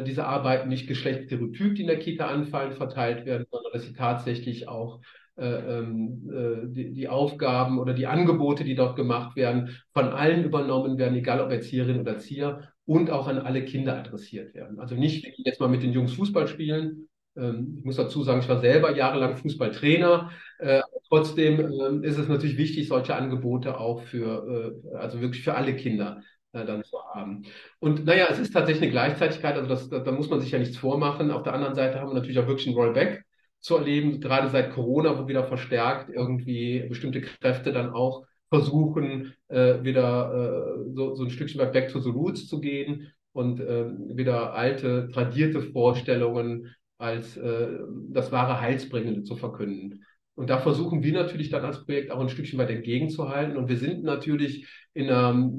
diese 0.04 0.26
Arbeiten 0.26 0.68
nicht 0.68 0.86
geschlechtsstereotyp, 0.86 1.74
die 1.74 1.82
in 1.82 1.88
der 1.88 1.98
Kita 1.98 2.26
anfallen, 2.26 2.72
verteilt 2.72 3.26
werden, 3.26 3.46
sondern 3.50 3.72
dass 3.72 3.84
sie 3.84 3.92
tatsächlich 3.92 4.68
auch 4.68 5.00
die, 5.36 6.92
die, 6.92 7.08
Aufgaben 7.08 7.78
oder 7.80 7.92
die 7.92 8.06
Angebote, 8.06 8.62
die 8.62 8.76
dort 8.76 8.94
gemacht 8.94 9.36
werden, 9.36 9.76
von 9.92 10.06
allen 10.10 10.44
übernommen 10.44 10.96
werden, 10.96 11.16
egal 11.16 11.40
ob 11.40 11.50
Erzieherinnen 11.50 12.02
oder 12.02 12.12
Erzieher, 12.12 12.68
und 12.86 13.10
auch 13.10 13.26
an 13.28 13.38
alle 13.38 13.64
Kinder 13.64 13.96
adressiert 13.98 14.54
werden. 14.54 14.78
Also 14.78 14.94
nicht 14.94 15.26
jetzt 15.38 15.60
mal 15.60 15.68
mit 15.68 15.82
den 15.82 15.92
Jungs 15.92 16.12
Fußball 16.14 16.46
spielen. 16.48 17.08
Ähm, 17.36 17.76
ich 17.78 17.84
muss 17.84 17.96
dazu 17.96 18.22
sagen, 18.22 18.40
ich 18.40 18.48
war 18.48 18.60
selber 18.60 18.94
jahrelang 18.94 19.36
Fußballtrainer. 19.36 20.30
Äh, 20.58 20.82
trotzdem 21.08 21.60
ähm, 21.60 22.02
ist 22.02 22.18
es 22.18 22.28
natürlich 22.28 22.58
wichtig, 22.58 22.88
solche 22.88 23.16
Angebote 23.16 23.78
auch 23.78 24.02
für, 24.02 24.80
also 24.94 25.20
wirklich 25.20 25.42
für 25.42 25.54
alle 25.54 25.74
Kinder 25.76 26.22
dann 26.52 26.84
zu 26.84 26.96
haben. 27.12 27.42
Und 27.80 28.04
naja, 28.04 28.28
es 28.30 28.38
ist 28.38 28.52
tatsächlich 28.52 28.84
eine 28.84 28.92
Gleichzeitigkeit, 28.92 29.56
also 29.56 29.68
das, 29.68 29.88
da, 29.88 29.98
da, 29.98 30.12
muss 30.12 30.30
man 30.30 30.40
sich 30.40 30.52
ja 30.52 30.60
nichts 30.60 30.76
vormachen. 30.76 31.32
Auf 31.32 31.42
der 31.42 31.52
anderen 31.52 31.74
Seite 31.74 31.98
haben 31.98 32.10
wir 32.10 32.14
natürlich 32.14 32.38
auch 32.38 32.46
wirklich 32.46 32.68
einen 32.68 32.76
Rollback 32.76 33.24
zu 33.64 33.78
erleben, 33.78 34.20
gerade 34.20 34.50
seit 34.50 34.72
Corona, 34.74 35.18
wo 35.18 35.26
wieder 35.26 35.44
verstärkt 35.44 36.10
irgendwie 36.10 36.84
bestimmte 36.86 37.22
Kräfte 37.22 37.72
dann 37.72 37.90
auch 37.90 38.26
versuchen, 38.50 39.32
äh, 39.48 39.82
wieder 39.82 40.76
äh, 40.84 40.94
so, 40.94 41.14
so 41.14 41.24
ein 41.24 41.30
Stückchen 41.30 41.58
weit 41.62 41.72
back 41.72 41.88
to 41.88 41.98
the 41.98 42.10
roots 42.10 42.46
zu 42.46 42.60
gehen 42.60 43.10
und 43.32 43.60
äh, 43.60 43.86
wieder 44.14 44.52
alte, 44.52 45.08
tradierte 45.10 45.62
Vorstellungen 45.62 46.74
als 46.98 47.38
äh, 47.38 47.68
das 48.10 48.30
wahre 48.32 48.60
Heilsbringende 48.60 49.22
zu 49.22 49.34
verkünden. 49.34 50.04
Und 50.34 50.50
da 50.50 50.58
versuchen 50.58 51.02
wir 51.02 51.14
natürlich 51.14 51.48
dann 51.48 51.64
als 51.64 51.86
Projekt 51.86 52.10
auch 52.10 52.20
ein 52.20 52.28
Stückchen 52.28 52.58
weit 52.58 52.68
entgegenzuhalten. 52.68 53.56
Und 53.56 53.70
wir 53.70 53.78
sind 53.78 54.04
natürlich 54.04 54.68
in 54.92 55.08
einer, 55.08 55.50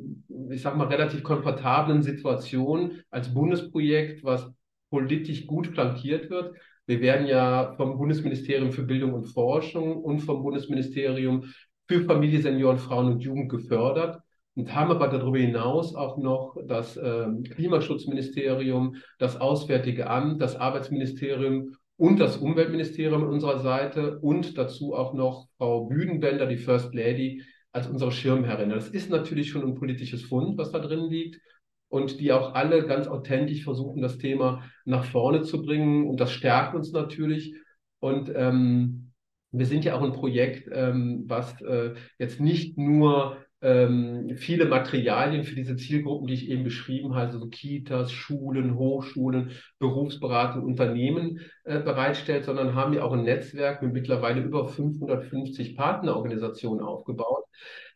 ich 0.51 0.61
sag 0.61 0.77
mal, 0.77 0.87
relativ 0.87 1.23
komfortablen 1.23 2.03
Situation 2.03 3.01
als 3.09 3.33
Bundesprojekt, 3.33 4.23
was 4.23 4.47
politisch 4.91 5.47
gut 5.47 5.67
flankiert 5.67 6.29
wird, 6.29 6.55
wir 6.88 7.02
werden 7.02 7.28
ja 7.28 7.74
vom 7.78 7.98
Bundesministerium 7.98 8.71
für 8.71 8.84
Bildung 8.84 9.13
und 9.13 9.26
Forschung 9.26 10.04
und 10.04 10.19
vom 10.19 10.43
Bundesministerium 10.43 11.52
für 11.88 12.02
Familie, 12.02 12.41
Senioren, 12.41 12.78
Frauen 12.78 13.13
und 13.13 13.21
Jugend 13.21 13.50
gefördert 13.50 14.19
und 14.56 14.74
haben 14.74 14.91
aber 14.91 15.08
darüber 15.08 15.38
hinaus 15.38 15.95
auch 15.95 16.17
noch 16.17 16.58
das 16.67 16.95
äh, 16.98 17.28
Klimaschutzministerium, 17.50 18.98
das 19.19 19.39
Auswärtige 19.39 20.10
Amt, 20.10 20.41
das 20.41 20.56
Arbeitsministerium 20.56 21.76
und 21.98 22.19
das 22.19 22.38
Umweltministerium 22.38 23.24
an 23.24 23.30
unserer 23.30 23.60
Seite 23.60 24.19
und 24.19 24.58
dazu 24.58 24.95
auch 24.95 25.13
noch 25.13 25.48
Frau 25.58 25.86
Büdenbender, 25.86 26.45
die 26.45 26.58
First 26.58 26.93
Lady, 26.93 27.43
als 27.71 27.88
unsere 27.88 28.12
Schirmherrin. 28.12 28.69
Das 28.69 28.88
ist 28.88 29.10
natürlich 29.10 29.50
schon 29.50 29.63
ein 29.63 29.76
politisches 29.76 30.24
Fund, 30.24 30.58
was 30.58 30.71
da 30.71 30.80
drin 30.80 31.10
liegt 31.10 31.41
und 31.89 32.19
die 32.19 32.32
auch 32.32 32.54
alle 32.54 32.86
ganz 32.86 33.08
authentisch 33.08 33.63
versuchen, 33.63 34.02
das 34.02 34.17
Thema 34.17 34.63
nach 34.86 35.06
vorne 35.06 35.43
zu 35.43 35.62
bringen. 35.62 36.08
Und 36.08 36.19
das 36.19 36.32
stärkt 36.32 36.76
uns 36.76 36.91
natürlich. 36.91 37.56
Und 38.00 38.32
ähm, 38.36 39.12
wir 39.52 39.65
sind 39.65 39.86
ja 39.86 39.95
auch 39.95 40.02
ein 40.02 40.13
Projekt, 40.13 40.69
ähm, 40.71 41.24
was 41.28 41.62
äh, 41.62 41.93
jetzt 42.19 42.39
nicht 42.39 42.78
nur 42.78 43.38
ähm, 43.62 44.36
viele 44.36 44.65
Materialien 44.65 45.43
für 45.43 45.56
diese 45.56 45.76
Zielgruppen, 45.76 46.28
die 46.28 46.36
ich 46.36 46.50
eben 46.50 46.63
beschrieben 46.63 47.15
habe, 47.15 47.32
also 47.32 47.48
Kitas, 47.48 48.12
Schulen, 48.12 48.76
Hochschulen, 48.76 49.52
Berufsberatung, 49.80 50.63
Unternehmen 50.63 51.39
äh, 51.63 51.80
bereitstellt, 51.80 52.45
sondern 52.45 52.76
haben 52.76 52.93
ja 52.93 53.04
auch 53.04 53.13
ein 53.13 53.24
Netzwerk 53.24 53.82
mit 53.82 53.93
mittlerweile 53.93 54.41
über 54.41 54.67
550 54.67 55.76
Partnerorganisationen 55.76 56.84
aufgebaut, 56.84 57.45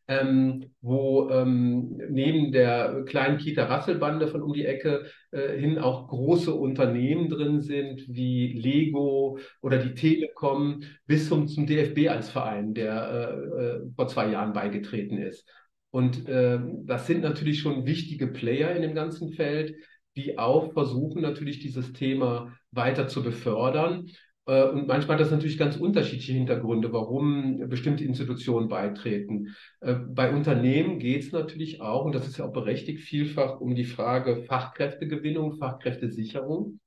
ähm, 0.09 0.71
wo 0.81 1.29
ähm, 1.29 2.01
neben 2.09 2.51
der 2.51 3.03
kleinen 3.05 3.37
Kita 3.37 3.65
Rasselbande 3.65 4.27
von 4.27 4.41
um 4.41 4.53
die 4.53 4.65
Ecke 4.65 5.05
äh, 5.29 5.55
hin 5.59 5.77
auch 5.77 6.07
große 6.07 6.51
Unternehmen 6.51 7.29
drin 7.29 7.61
sind, 7.61 8.03
wie 8.07 8.53
Lego 8.53 9.37
oder 9.61 9.77
die 9.77 9.93
Telekom, 9.93 10.81
bis 11.05 11.29
zum, 11.29 11.47
zum 11.47 11.67
DFB 11.67 12.09
als 12.09 12.31
Verein, 12.31 12.73
der 12.73 13.11
äh, 13.11 13.63
äh, 13.63 13.81
vor 13.95 14.07
zwei 14.07 14.31
Jahren 14.31 14.51
beigetreten 14.51 15.19
ist. 15.19 15.47
Und 15.91 16.27
äh, 16.27 16.59
das 16.85 17.05
sind 17.05 17.21
natürlich 17.21 17.59
schon 17.59 17.85
wichtige 17.85 18.27
Player 18.27 18.75
in 18.75 18.81
dem 18.81 18.95
ganzen 18.95 19.33
Feld, 19.33 19.75
die 20.15 20.39
auch 20.39 20.73
versuchen, 20.73 21.21
natürlich 21.21 21.59
dieses 21.59 21.93
Thema 21.93 22.51
weiter 22.71 23.07
zu 23.07 23.21
befördern. 23.21 24.07
Äh, 24.49 24.63
und 24.63 24.87
manchmal 24.87 25.15
hat 25.17 25.21
das 25.21 25.31
natürlich 25.31 25.59
ganz 25.59 25.75
unterschiedliche 25.77 26.33
Hintergründe, 26.33 26.91
warum 26.91 27.69
bestimmte 27.69 28.03
Institutionen 28.03 28.67
beitreten. 28.67 29.55
Äh, 29.79 29.93
bei 29.93 30.33
Unternehmen 30.33 30.97
geht 30.97 31.23
es 31.23 31.31
natürlich 31.31 31.81
auch, 31.81 32.03
und 32.05 32.15
das 32.15 32.27
ist 32.27 32.39
ja 32.39 32.45
auch 32.45 32.53
berechtigt, 32.53 33.01
vielfach 33.01 33.61
um 33.61 33.75
die 33.75 33.85
Frage 33.85 34.37
Fachkräftegewinnung, 34.43 35.57
Fachkräftesicherung. 35.57 36.79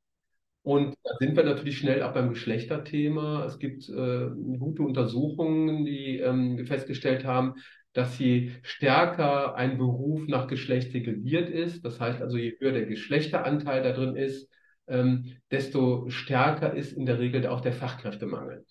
Und 0.65 0.95
da 1.05 1.11
sind 1.19 1.37
wir 1.37 1.45
natürlich 1.45 1.79
schnell 1.79 2.03
auch 2.03 2.15
beim 2.15 2.31
Geschlechterthema. 2.31 3.45
Es 3.45 3.59
gibt 3.59 3.89
äh, 3.89 4.29
gute 4.59 4.83
Untersuchungen, 4.83 5.85
die 5.85 6.19
ähm, 6.19 6.67
festgestellt 6.67 7.25
haben, 7.25 7.55
dass 7.93 8.19
je 8.19 8.51
stärker 8.63 9.55
ein 9.55 9.79
Beruf 9.79 10.27
nach 10.27 10.47
Geschlecht 10.49 10.93
segregiert 10.93 11.51
ist, 11.51 11.85
das 11.85 12.01
heißt 12.01 12.23
also 12.23 12.39
je 12.39 12.55
höher 12.59 12.73
der 12.73 12.87
Geschlechteranteil 12.87 13.83
da 13.83 13.93
drin 13.93 14.17
ist, 14.17 14.49
ähm, 14.89 15.37
desto 15.51 16.09
stärker 16.11 16.75
ist 16.75 16.93
in 16.93 17.07
der 17.07 17.19
Regel 17.19 17.47
auch 17.47 17.61
der 17.61 17.73
Fachkräftemangel. 17.73 18.65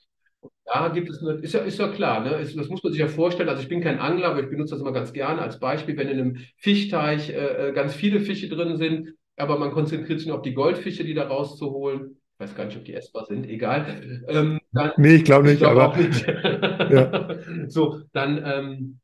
Da 0.66 0.88
gibt 0.90 1.10
es, 1.10 1.22
eine, 1.22 1.34
ist 1.40 1.54
ja, 1.54 1.62
ist 1.62 1.80
ja 1.80 1.90
klar, 1.90 2.24
ne? 2.24 2.32
Das 2.40 2.70
muss 2.70 2.84
man 2.84 2.94
sich 2.94 3.02
ja 3.02 3.08
vorstellen. 3.08 3.50
Also 3.50 3.62
ich 3.62 3.68
bin 3.68 3.82
kein 3.82 4.00
Angler, 4.00 4.30
aber 4.30 4.42
ich 4.42 4.50
benutze 4.50 4.74
das 4.74 4.82
immer 4.82 4.94
ganz 4.94 5.12
gerne 5.12 5.42
als 5.42 5.60
Beispiel, 5.60 5.98
wenn 5.98 6.08
in 6.08 6.20
einem 6.20 6.38
Fischteich 6.58 7.30
äh, 7.30 7.70
äh 7.70 7.74
ganz 7.74 7.94
viele 7.94 8.22
Fische 8.22 8.48
drin 8.48 8.78
sind, 8.78 9.14
aber 9.36 9.58
man 9.58 9.72
konzentriert 9.72 10.20
sich 10.20 10.28
nur 10.28 10.38
auf 10.38 10.44
die 10.44 10.54
Goldfische, 10.54 11.04
die 11.04 11.14
da 11.14 11.28
rauszuholen. 11.28 12.18
Ich 12.34 12.40
weiß 12.40 12.56
gar 12.56 12.66
nicht, 12.66 12.78
ob 12.78 12.86
die 12.86 12.94
essbar 12.94 13.26
sind, 13.26 13.48
egal. 13.48 14.24
Ähm, 14.28 14.60
dann, 14.72 14.92
nee, 14.98 15.16
ich 15.16 15.26
glaube 15.26 15.48
nicht, 15.48 15.60
glaub 15.60 15.78
aber. 15.78 15.98
Nicht. 15.98 16.26
ja. 16.28 17.38
So, 17.68 18.02
dann, 18.14 18.42
ähm, 18.46 19.00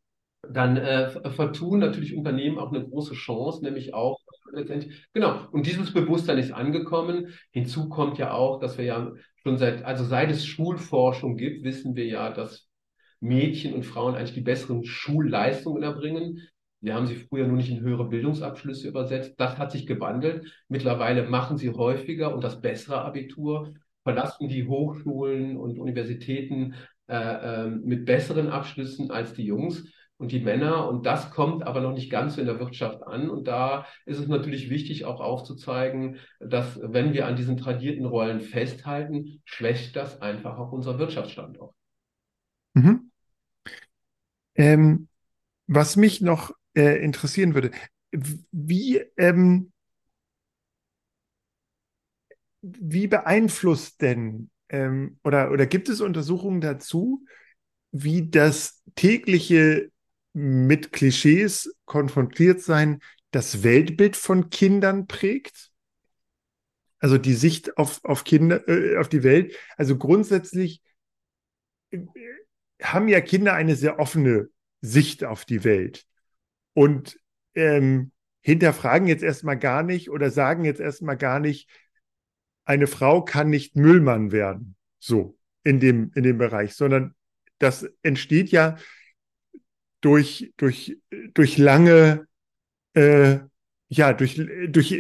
dann 0.48 0.78
äh, 0.78 1.10
vertun 1.32 1.80
natürlich 1.80 2.16
Unternehmen 2.16 2.58
auch 2.58 2.72
eine 2.72 2.88
große 2.88 3.14
Chance, 3.14 3.64
nämlich 3.64 3.94
auch 3.94 4.20
letztendlich, 4.58 5.08
genau. 5.14 5.48
Und 5.52 5.66
dieses 5.66 5.94
Bewusstsein 5.94 6.38
ist 6.38 6.52
angekommen. 6.52 7.34
Hinzu 7.52 7.90
kommt 7.90 8.18
ja 8.18 8.34
auch, 8.34 8.60
dass 8.60 8.78
wir 8.78 8.86
ja 8.86 9.12
schon 9.44 9.58
seit, 9.58 9.84
also 9.86 10.04
seit 10.04 10.30
es 10.32 10.46
Schulforschung 10.46 11.38
gibt, 11.38 11.64
wissen 11.64 11.96
wir 11.96 12.06
ja, 12.06 12.32
dass 12.32 12.68
Mädchen 13.20 13.74
und 13.74 13.84
Frauen 13.84 14.16
eigentlich 14.16 14.34
die 14.34 14.42
besseren 14.42 14.84
Schulleistungen 14.84 15.84
erbringen. 15.84 16.42
Wir 16.82 16.94
haben 16.94 17.08
sie 17.08 17.16
früher 17.16 17.48
nur 17.48 17.58
nicht 17.58 17.72
in 17.72 17.82
höhere 17.82 18.08
Bildungsabschlüsse 18.08 18.88
übersetzt. 18.88 19.34
Das 19.38 19.58
hat 19.58 19.72
sich 19.72 19.88
gewandelt. 19.88 20.54
Mittlerweile 20.68 21.28
machen 21.28 21.58
sie 21.58 21.70
häufiger 21.70 22.34
und 22.36 22.44
das 22.44 22.62
bessere 22.62 23.02
Abitur, 23.02 23.74
verlassen 24.04 24.48
die 24.48 24.68
Hochschulen 24.68 25.58
und 25.58 25.80
Universitäten 25.80 26.76
äh, 27.08 27.16
äh, 27.66 27.70
mit 27.70 28.06
besseren 28.06 28.50
Abschlüssen 28.50 29.12
als 29.12 29.34
die 29.34 29.46
Jungs 29.46 29.86
und 30.18 30.32
die 30.32 30.40
Männer. 30.40 30.88
Und 30.88 31.06
das 31.06 31.32
kommt 31.32 31.64
aber 31.64 31.82
noch 31.82 31.94
nicht 31.94 32.10
ganz 32.10 32.38
in 32.38 32.46
der 32.46 32.60
Wirtschaft 32.60 33.04
an. 33.04 33.30
Und 33.30 33.48
da 33.48 33.86
ist 34.06 34.20
es 34.20 34.28
natürlich 34.28 34.70
wichtig, 34.70 35.06
auch 35.06 35.20
aufzuzeigen, 35.20 36.20
dass 36.40 36.80
wenn 36.82 37.14
wir 37.14 37.28
an 37.28 37.36
diesen 37.36 37.58
tradierten 37.58 38.06
Rollen 38.06 38.42
festhalten, 38.42 39.42
schwächt 39.46 39.96
das 39.96 40.22
einfach 40.22 40.58
auch 40.58 40.72
unser 40.72 41.00
Wirtschaftsstandort. 41.00 41.74
Mhm. 42.74 43.12
Ähm, 44.56 45.08
was 45.68 45.96
mich 45.96 46.22
noch 46.22 46.52
äh, 46.76 47.04
interessieren 47.04 47.54
würde, 47.54 47.72
wie, 48.12 49.02
ähm, 49.18 49.72
wie 52.62 53.08
beeinflusst 53.08 54.02
denn 54.02 54.50
ähm, 54.70 55.20
oder, 55.24 55.52
oder 55.52 55.66
gibt 55.66 55.90
es 55.90 56.02
Untersuchungen 56.02 56.62
dazu, 56.62 57.26
wie 57.92 58.30
das 58.30 58.84
tägliche 58.96 59.92
mit 60.38 60.92
Klischees 60.92 61.76
konfrontiert 61.86 62.62
sein 62.62 63.00
das 63.32 63.64
Weltbild 63.64 64.16
von 64.16 64.52
Kindern 64.52 65.08
prägt? 65.08 65.72
Also 67.00 67.18
die 67.18 67.34
Sicht 67.34 67.78
auf, 67.78 68.04
auf 68.04 68.24
Kinder, 68.24 68.68
äh, 68.70 68.98
auf 68.98 69.10
die 69.10 69.24
Welt. 69.24 69.56
Also 69.78 69.98
grundsätzlich 69.98 70.84
äh, 71.90 72.00
haben 72.82 73.08
ja 73.08 73.20
Kinder 73.20 73.54
eine 73.54 73.76
sehr 73.76 73.98
offene 73.98 74.50
Sicht 74.82 75.24
auf 75.24 75.44
die 75.44 75.64
Welt 75.64 76.06
und 76.74 77.20
ähm, 77.56 78.12
hinterfragen 78.42 79.08
jetzt 79.08 79.24
erstmal 79.24 79.58
gar 79.58 79.82
nicht 79.82 80.12
oder 80.12 80.30
sagen 80.30 80.66
jetzt 80.66 80.80
erstmal 80.80 81.18
gar 81.18 81.40
nicht, 81.40 81.68
eine 82.64 82.86
Frau 82.86 83.24
kann 83.24 83.50
nicht 83.50 83.76
Müllmann 83.76 84.32
werden, 84.32 84.76
so 85.00 85.36
in 85.64 85.80
dem, 85.80 86.12
in 86.14 86.22
dem 86.22 86.38
Bereich, 86.38 86.76
sondern 86.76 87.16
das 87.58 87.90
entsteht 88.04 88.50
ja 88.50 88.78
durch, 90.02 90.54
durch, 90.58 90.98
durch 91.34 91.58
lange, 91.58 92.28
äh, 92.94 93.40
ja, 93.90 94.14
durch, 94.14 94.42
durch 94.70 94.98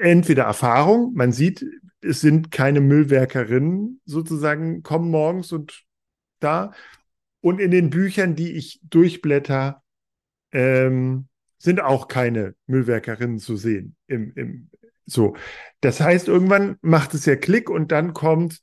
entweder 0.00 0.44
Erfahrung, 0.44 1.14
man 1.14 1.32
sieht, 1.32 1.64
es 2.00 2.20
sind 2.20 2.50
keine 2.50 2.80
Müllwerkerinnen 2.80 4.00
sozusagen, 4.04 4.82
kommen 4.82 5.10
morgens 5.10 5.52
und 5.52 5.84
da. 6.40 6.72
Und 7.40 7.60
in 7.60 7.70
den 7.70 7.90
Büchern, 7.90 8.34
die 8.34 8.52
ich 8.52 8.80
durchblätter, 8.82 9.82
ähm, 10.52 11.28
sind 11.58 11.80
auch 11.80 12.08
keine 12.08 12.54
Müllwerkerinnen 12.66 13.38
zu 13.38 13.56
sehen. 13.56 13.96
Im, 14.06 14.32
im, 14.34 14.70
so. 15.06 15.36
Das 15.80 16.00
heißt, 16.00 16.28
irgendwann 16.28 16.76
macht 16.80 17.14
es 17.14 17.26
ja 17.26 17.36
Klick 17.36 17.70
und 17.70 17.92
dann 17.92 18.12
kommt, 18.12 18.60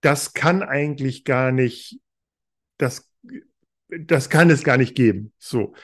das 0.00 0.32
kann 0.32 0.62
eigentlich 0.62 1.24
gar 1.24 1.52
nicht, 1.52 2.00
das 2.78 3.10
das 3.98 4.30
kann 4.30 4.50
es 4.50 4.64
gar 4.64 4.76
nicht 4.76 4.94
geben. 4.94 5.32
So. 5.38 5.74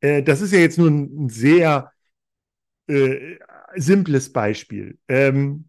Äh, 0.00 0.22
das 0.22 0.40
ist 0.40 0.52
ja 0.52 0.58
jetzt 0.58 0.78
nur 0.78 0.90
ein 0.90 1.28
sehr 1.28 1.92
äh, 2.86 3.36
simples 3.76 4.32
Beispiel. 4.32 4.98
Ähm, 5.08 5.66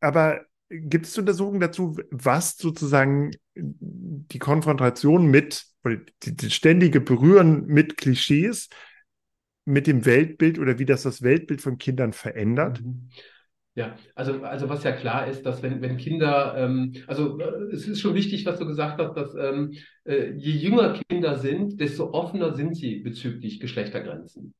aber 0.00 0.46
gibt 0.68 1.06
es 1.06 1.18
Untersuchungen 1.18 1.60
dazu, 1.60 1.96
was 2.10 2.56
sozusagen 2.56 3.30
die 3.54 4.38
Konfrontation 4.38 5.26
mit 5.26 5.66
oder 5.84 5.98
die, 6.22 6.50
ständige 6.50 7.00
Berühren 7.00 7.66
mit 7.66 7.96
Klischees, 7.96 8.68
mit 9.64 9.86
dem 9.86 10.04
Weltbild 10.04 10.58
oder 10.58 10.78
wie 10.78 10.86
das 10.86 11.02
das 11.02 11.22
Weltbild 11.22 11.60
von 11.60 11.78
Kindern 11.78 12.12
verändert? 12.12 12.80
Mhm. 12.80 13.10
Ja, 13.74 13.96
also, 14.14 14.42
also 14.42 14.68
was 14.68 14.84
ja 14.84 14.92
klar 14.92 15.26
ist, 15.28 15.46
dass 15.46 15.62
wenn, 15.62 15.80
wenn 15.80 15.96
Kinder, 15.96 16.54
ähm, 16.58 16.92
also 17.06 17.38
äh, 17.40 17.72
es 17.72 17.88
ist 17.88 18.00
schon 18.00 18.14
wichtig, 18.14 18.44
was 18.44 18.58
du 18.58 18.66
gesagt 18.66 19.00
hast, 19.00 19.14
dass 19.16 19.34
ähm, 19.34 19.72
äh, 20.04 20.32
je 20.32 20.52
jünger 20.52 20.92
Kinder 21.08 21.36
sind, 21.38 21.80
desto 21.80 22.12
offener 22.12 22.54
sind 22.54 22.76
sie 22.76 22.96
bezüglich 22.96 23.60
Geschlechtergrenzen. 23.60 24.52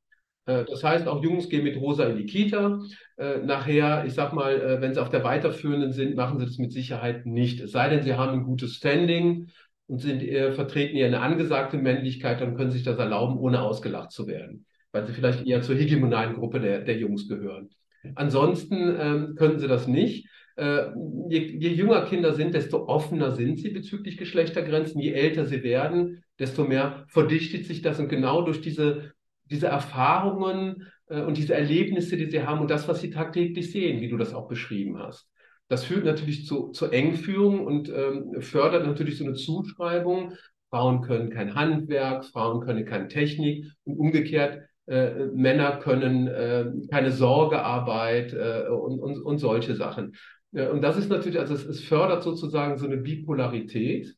Äh, 0.46 0.64
das 0.64 0.82
heißt, 0.82 1.06
auch 1.08 1.22
Jungs 1.22 1.50
gehen 1.50 1.64
mit 1.64 1.76
Rosa 1.76 2.06
in 2.06 2.16
die 2.16 2.24
Kita. 2.24 2.80
Äh, 3.18 3.40
nachher, 3.40 4.06
ich 4.06 4.14
sag 4.14 4.32
mal, 4.32 4.80
wenn 4.80 4.94
sie 4.94 5.02
auf 5.02 5.10
der 5.10 5.24
weiterführenden 5.24 5.92
sind, 5.92 6.16
machen 6.16 6.38
sie 6.38 6.46
das 6.46 6.56
mit 6.56 6.72
Sicherheit 6.72 7.26
nicht. 7.26 7.60
Es 7.60 7.72
sei 7.72 7.90
denn, 7.90 8.02
sie 8.02 8.14
haben 8.14 8.32
ein 8.32 8.44
gutes 8.44 8.76
Standing 8.76 9.50
und 9.88 9.98
sind, 9.98 10.22
vertreten 10.54 10.96
eher 10.96 11.08
eine 11.08 11.20
angesagte 11.20 11.76
Männlichkeit, 11.76 12.40
dann 12.40 12.56
können 12.56 12.70
sie 12.70 12.78
sich 12.78 12.86
das 12.86 12.98
erlauben, 12.98 13.36
ohne 13.36 13.60
ausgelacht 13.60 14.10
zu 14.10 14.26
werden, 14.26 14.64
weil 14.90 15.06
sie 15.06 15.12
vielleicht 15.12 15.46
eher 15.46 15.60
zur 15.60 15.74
hegemonalen 15.76 16.34
Gruppe 16.34 16.60
der, 16.60 16.80
der 16.80 16.96
Jungs 16.96 17.28
gehören. 17.28 17.68
Ansonsten 18.14 18.96
ähm, 18.98 19.34
können 19.36 19.58
sie 19.58 19.68
das 19.68 19.86
nicht. 19.86 20.28
Äh, 20.56 20.90
je, 21.28 21.38
je, 21.58 21.70
jünger 21.70 22.04
Kinder 22.04 22.34
sind, 22.34 22.54
desto 22.54 22.86
offener 22.86 23.32
sind 23.32 23.58
sie 23.58 23.70
bezüglich 23.70 24.16
Geschlechtergrenzen. 24.16 25.00
Je 25.00 25.12
älter 25.12 25.46
sie 25.46 25.62
werden, 25.62 26.24
desto 26.38 26.64
mehr 26.64 27.04
verdichtet 27.08 27.66
sich 27.66 27.82
das. 27.82 27.98
Und 27.98 28.08
genau 28.08 28.42
durch 28.42 28.60
diese, 28.60 29.12
diese 29.44 29.68
Erfahrungen 29.68 30.88
äh, 31.08 31.22
und 31.22 31.36
diese 31.36 31.54
Erlebnisse, 31.54 32.16
die 32.16 32.30
sie 32.30 32.42
haben 32.42 32.60
und 32.60 32.70
das, 32.70 32.88
was 32.88 33.00
sie 33.00 33.10
tagtäglich 33.10 33.72
sehen, 33.72 34.00
wie 34.00 34.08
du 34.08 34.16
das 34.16 34.34
auch 34.34 34.48
beschrieben 34.48 34.98
hast. 34.98 35.28
Das 35.68 35.84
führt 35.84 36.04
natürlich 36.04 36.46
zu, 36.46 36.68
zu 36.68 36.90
Engführung 36.90 37.64
und 37.64 37.88
ähm, 37.88 38.40
fördert 38.40 38.86
natürlich 38.86 39.16
so 39.16 39.24
eine 39.24 39.34
Zuschreibung. 39.34 40.34
Frauen 40.68 41.02
können 41.02 41.30
kein 41.30 41.54
Handwerk, 41.54 42.24
Frauen 42.26 42.60
können 42.60 42.84
keine 42.84 43.08
Technik 43.08 43.66
und 43.84 43.96
umgekehrt 43.98 44.62
äh, 44.86 45.26
Männer 45.26 45.76
können 45.76 46.26
äh, 46.26 46.70
keine 46.90 47.12
Sorgearbeit 47.12 48.32
äh, 48.32 48.68
und, 48.68 48.98
und, 48.98 49.22
und 49.22 49.38
solche 49.38 49.74
Sachen. 49.74 50.14
Äh, 50.52 50.68
und 50.68 50.82
das 50.82 50.96
ist 50.96 51.08
natürlich, 51.08 51.38
also 51.38 51.54
es, 51.54 51.64
es 51.64 51.82
fördert 51.82 52.22
sozusagen 52.22 52.76
so 52.78 52.86
eine 52.86 52.96
Bipolarität, 52.96 54.14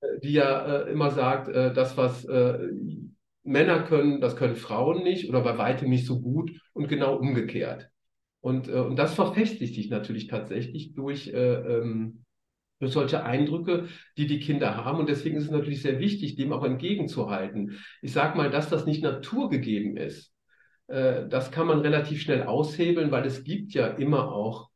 äh, 0.00 0.20
die 0.22 0.34
ja 0.34 0.82
äh, 0.82 0.90
immer 0.90 1.10
sagt, 1.10 1.54
das, 1.54 1.96
was 1.96 2.26
Männer 3.44 3.82
können, 3.82 4.20
das 4.20 4.36
können 4.36 4.54
Frauen 4.54 5.02
nicht 5.02 5.28
oder 5.28 5.40
bei 5.40 5.58
weitem 5.58 5.90
nicht 5.90 6.06
so 6.06 6.20
gut 6.20 6.52
und 6.72 6.88
genau 6.88 7.16
umgekehrt. 7.16 7.88
Und, 8.40 8.68
und 8.68 8.96
das 8.96 9.14
verfestigt 9.14 9.74
sich 9.74 9.88
natürlich 9.88 10.26
tatsächlich 10.26 10.94
durch 10.94 11.30
ähm, 11.32 12.24
durch 12.82 12.92
solche 12.92 13.22
Eindrücke, 13.22 13.86
die 14.18 14.26
die 14.26 14.40
Kinder 14.40 14.74
haben. 14.76 14.98
Und 14.98 15.08
deswegen 15.08 15.36
ist 15.36 15.44
es 15.44 15.50
natürlich 15.52 15.82
sehr 15.82 16.00
wichtig, 16.00 16.34
dem 16.34 16.52
auch 16.52 16.64
entgegenzuhalten. 16.64 17.78
Ich 18.02 18.12
sage 18.12 18.36
mal, 18.36 18.50
dass 18.50 18.68
das 18.68 18.86
nicht 18.86 19.04
naturgegeben 19.04 19.96
ist, 19.96 20.32
äh, 20.88 21.28
das 21.28 21.52
kann 21.52 21.68
man 21.68 21.78
relativ 21.78 22.20
schnell 22.20 22.42
aushebeln, 22.42 23.12
weil 23.12 23.24
es 23.24 23.44
gibt 23.44 23.72
ja 23.72 23.86
immer 23.86 24.32
auch 24.32 24.68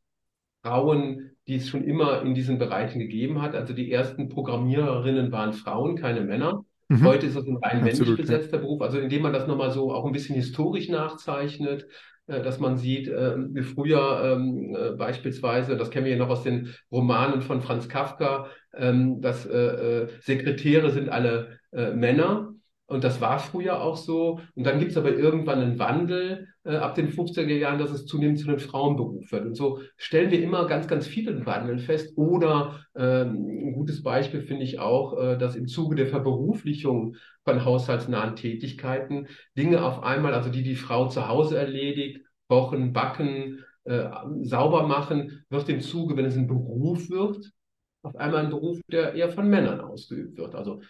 Frauen, 0.63 1.31
die 1.49 1.55
es 1.55 1.67
schon 1.67 1.83
immer 1.83 2.21
in 2.21 2.33
diesen 2.33 2.59
Bereichen 2.59 2.99
gegeben 2.99 3.41
hat. 3.41 3.55
Also 3.55 3.73
die 3.73 3.91
ersten 3.91 4.29
Programmiererinnen 4.29 5.33
waren 5.33 5.51
Frauen, 5.51 5.97
keine 5.97 6.21
Männer. 6.21 6.63
Mhm. 6.87 7.03
Heute 7.03 7.25
ist 7.25 7.35
es 7.35 7.45
ein 7.45 7.57
rein 7.57 7.83
männlich 7.83 8.15
besetzter. 8.15 8.59
Beruf. 8.59 8.81
Also 8.81 8.99
indem 8.99 9.23
man 9.23 9.33
das 9.33 9.47
nochmal 9.47 9.71
so 9.71 9.93
auch 9.93 10.05
ein 10.05 10.13
bisschen 10.13 10.35
historisch 10.35 10.87
nachzeichnet, 10.87 11.87
dass 12.27 12.59
man 12.59 12.77
sieht, 12.77 13.07
ähm, 13.07 13.49
wie 13.53 13.63
früher 13.63 14.21
ähm, 14.23 14.75
äh, 14.75 14.91
beispielsweise, 14.91 15.77
das 15.77 15.89
kennen 15.89 16.05
wir 16.05 16.13
ja 16.13 16.17
noch 16.17 16.29
aus 16.29 16.43
den 16.43 16.73
Romanen 16.91 17.41
von 17.41 17.61
Franz 17.61 17.87
Kafka, 17.87 18.47
ähm, 18.75 19.21
dass 19.21 19.45
äh, 19.45 20.07
Sekretäre 20.19 20.91
sind 20.91 21.09
alle 21.09 21.57
Männer. 21.71 22.53
Und 22.87 23.03
das 23.03 23.19
war 23.19 23.37
früher 23.39 23.81
auch 23.81 23.97
so. 23.97 24.39
Und 24.55 24.65
dann 24.65 24.79
gibt 24.79 24.91
es 24.91 24.97
aber 24.97 25.11
irgendwann 25.11 25.59
einen 25.59 25.77
Wandel 25.77 26.47
äh, 26.63 26.77
ab 26.77 26.95
den 26.95 27.09
50er 27.09 27.53
Jahren, 27.53 27.79
dass 27.79 27.91
es 27.91 28.05
zunehmend 28.05 28.39
zu 28.39 28.47
einem 28.47 28.59
Frauenberuf 28.59 29.29
wird. 29.31 29.45
Und 29.45 29.55
so 29.55 29.81
stellen 29.97 30.31
wir 30.31 30.41
immer 30.41 30.67
ganz, 30.67 30.87
ganz 30.87 31.05
viele 31.05 31.45
Wandel 31.45 31.79
fest. 31.79 32.17
Oder 32.17 32.79
ähm, 32.95 33.45
ein 33.45 33.73
gutes 33.73 34.03
Beispiel 34.03 34.41
finde 34.41 34.63
ich 34.63 34.79
auch, 34.79 35.21
äh, 35.21 35.37
dass 35.37 35.57
im 35.57 35.67
Zuge 35.67 35.97
der 35.97 36.07
Verberuflichung 36.07 37.17
von 37.43 37.65
haushaltsnahen 37.65 38.37
Tätigkeiten 38.37 39.27
Dinge 39.57 39.83
auf 39.83 40.01
einmal, 40.01 40.33
also 40.33 40.49
die 40.49 40.63
die 40.63 40.75
Frau 40.75 41.09
zu 41.09 41.27
Hause 41.27 41.57
erledigt, 41.57 42.21
kochen, 42.47 42.93
backen, 42.93 43.65
äh, 43.83 44.09
sauber 44.43 44.87
machen, 44.87 45.45
wird 45.49 45.67
im 45.67 45.81
Zuge, 45.81 46.15
wenn 46.15 46.25
es 46.25 46.37
ein 46.37 46.47
Beruf 46.47 47.09
wird, 47.09 47.51
auf 48.03 48.15
einmal 48.15 48.45
ein 48.45 48.49
Beruf, 48.49 48.79
der 48.89 49.13
eher 49.13 49.29
von 49.29 49.49
Männern 49.49 49.81
ausgeübt 49.81 50.37
wird. 50.37 50.55
Also 50.55 50.81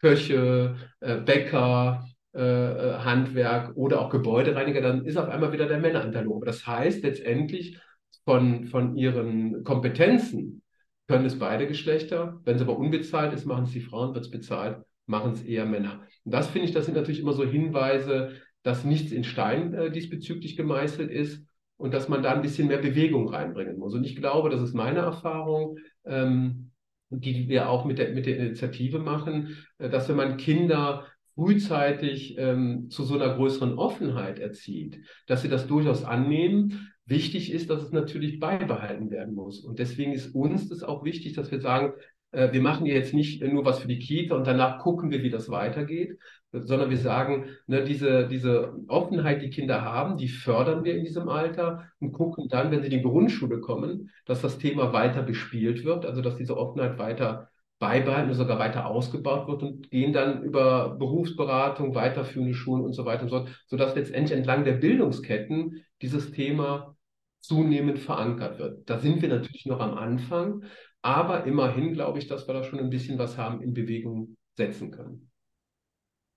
Köche, 0.00 0.76
äh, 1.00 1.16
Bäcker, 1.16 2.04
äh, 2.34 2.40
äh, 2.40 2.98
Handwerk 2.98 3.76
oder 3.76 4.00
auch 4.00 4.10
Gebäudereiniger, 4.10 4.80
dann 4.80 5.04
ist 5.04 5.16
auf 5.16 5.28
einmal 5.28 5.52
wieder 5.52 5.66
der 5.66 5.78
Männeranteil 5.78 6.26
hoch. 6.26 6.44
Das 6.44 6.66
heißt 6.66 7.02
letztendlich 7.02 7.78
von, 8.24 8.64
von 8.66 8.96
ihren 8.96 9.64
Kompetenzen 9.64 10.62
können 11.08 11.24
es 11.24 11.38
beide 11.38 11.66
Geschlechter. 11.66 12.40
Wenn 12.44 12.56
es 12.56 12.62
aber 12.62 12.78
unbezahlt 12.78 13.32
ist, 13.32 13.46
machen 13.46 13.64
es 13.64 13.72
die 13.72 13.80
Frauen, 13.80 14.14
wird 14.14 14.26
es 14.26 14.30
bezahlt, 14.30 14.84
machen 15.06 15.32
es 15.32 15.42
eher 15.42 15.64
Männer. 15.64 16.02
Und 16.24 16.34
das 16.34 16.48
finde 16.48 16.68
ich, 16.68 16.74
das 16.74 16.84
sind 16.84 16.94
natürlich 16.94 17.20
immer 17.20 17.32
so 17.32 17.44
Hinweise, 17.44 18.32
dass 18.62 18.84
nichts 18.84 19.10
in 19.10 19.24
Stein 19.24 19.72
äh, 19.72 19.90
diesbezüglich 19.90 20.56
gemeißelt 20.56 21.10
ist 21.10 21.42
und 21.78 21.94
dass 21.94 22.08
man 22.08 22.22
da 22.22 22.34
ein 22.34 22.42
bisschen 22.42 22.68
mehr 22.68 22.78
Bewegung 22.78 23.30
reinbringen 23.30 23.78
muss. 23.78 23.94
Und 23.94 24.04
ich 24.04 24.16
glaube, 24.16 24.50
das 24.50 24.60
ist 24.60 24.74
meine 24.74 24.98
Erfahrung, 24.98 25.78
ähm, 26.04 26.72
die 27.10 27.48
wir 27.48 27.68
auch 27.68 27.84
mit 27.84 27.98
der, 27.98 28.12
mit 28.12 28.26
der 28.26 28.38
Initiative 28.38 28.98
machen, 28.98 29.56
äh, 29.78 29.88
dass 29.88 30.08
wenn 30.08 30.16
man 30.16 30.36
Kinder 30.36 31.06
frühzeitig 31.34 32.36
ähm, 32.36 32.90
zu 32.90 33.04
so 33.04 33.14
einer 33.14 33.34
größeren 33.34 33.78
Offenheit 33.78 34.40
erzieht, 34.40 35.00
dass 35.26 35.42
sie 35.42 35.48
das 35.48 35.68
durchaus 35.68 36.04
annehmen. 36.04 36.90
Wichtig 37.06 37.52
ist, 37.52 37.70
dass 37.70 37.82
es 37.84 37.92
natürlich 37.92 38.40
beibehalten 38.40 39.10
werden 39.10 39.34
muss. 39.34 39.60
Und 39.60 39.78
deswegen 39.78 40.12
ist 40.12 40.34
uns 40.34 40.68
das 40.68 40.82
auch 40.82 41.04
wichtig, 41.04 41.34
dass 41.34 41.50
wir 41.50 41.60
sagen, 41.60 41.92
äh, 42.32 42.52
wir 42.52 42.60
machen 42.60 42.86
jetzt 42.86 43.14
nicht 43.14 43.42
nur 43.42 43.64
was 43.64 43.78
für 43.78 43.88
die 43.88 43.98
Kita 43.98 44.34
und 44.34 44.46
danach 44.46 44.78
gucken 44.78 45.10
wir, 45.10 45.22
wie 45.22 45.30
das 45.30 45.48
weitergeht, 45.48 46.18
sondern 46.52 46.90
wir 46.90 46.96
sagen, 46.96 47.46
ne, 47.66 47.84
diese, 47.84 48.26
diese 48.26 48.74
Offenheit, 48.88 49.42
die 49.42 49.50
Kinder 49.50 49.82
haben, 49.82 50.16
die 50.16 50.28
fördern 50.28 50.84
wir 50.84 50.96
in 50.96 51.04
diesem 51.04 51.28
Alter 51.28 51.84
und 52.00 52.12
gucken 52.12 52.48
dann, 52.48 52.70
wenn 52.70 52.80
sie 52.80 52.86
in 52.86 52.98
die 52.98 53.02
Grundschule 53.02 53.60
kommen, 53.60 54.10
dass 54.24 54.40
das 54.40 54.58
Thema 54.58 54.92
weiter 54.92 55.22
bespielt 55.22 55.84
wird, 55.84 56.06
also 56.06 56.22
dass 56.22 56.36
diese 56.36 56.56
Offenheit 56.56 56.98
weiter 56.98 57.50
beibehalten 57.78 58.28
oder 58.28 58.34
sogar 58.34 58.58
weiter 58.58 58.86
ausgebaut 58.86 59.46
wird 59.46 59.62
und 59.62 59.90
gehen 59.90 60.12
dann 60.12 60.42
über 60.42 60.96
Berufsberatung, 60.98 61.94
weiterführende 61.94 62.54
Schulen 62.54 62.82
und 62.82 62.92
so 62.92 63.04
weiter 63.04 63.22
und 63.22 63.28
so 63.28 63.38
fort, 63.38 63.50
sodass 63.66 63.94
letztendlich 63.94 64.36
entlang 64.36 64.64
der 64.64 64.72
Bildungsketten 64.72 65.84
dieses 66.02 66.32
Thema 66.32 66.96
zunehmend 67.40 67.98
verankert 67.98 68.58
wird. 68.58 68.90
Da 68.90 68.98
sind 68.98 69.22
wir 69.22 69.28
natürlich 69.28 69.66
noch 69.66 69.80
am 69.80 69.94
Anfang, 69.94 70.64
aber 71.02 71.44
immerhin 71.44 71.92
glaube 71.92 72.18
ich, 72.18 72.26
dass 72.26 72.48
wir 72.48 72.54
da 72.54 72.64
schon 72.64 72.80
ein 72.80 72.90
bisschen 72.90 73.18
was 73.18 73.38
haben 73.38 73.62
in 73.62 73.74
Bewegung 73.74 74.36
setzen 74.56 74.90
können. 74.90 75.30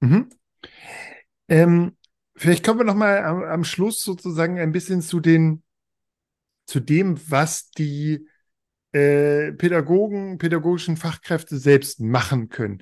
Mhm. 0.01 0.29
Ähm, 1.47 1.97
vielleicht 2.35 2.65
kommen 2.65 2.79
wir 2.79 2.85
noch 2.85 2.95
mal 2.95 3.23
am, 3.23 3.43
am 3.43 3.63
Schluss 3.63 4.03
sozusagen 4.03 4.59
ein 4.59 4.71
bisschen 4.71 5.01
zu 5.01 5.19
den 5.19 5.63
zu 6.65 6.79
dem, 6.79 7.19
was 7.29 7.69
die 7.71 8.27
äh, 8.93 9.51
Pädagogen, 9.51 10.37
pädagogischen 10.37 10.97
Fachkräfte 10.97 11.57
selbst 11.57 11.99
machen 11.99 12.49
können. 12.49 12.81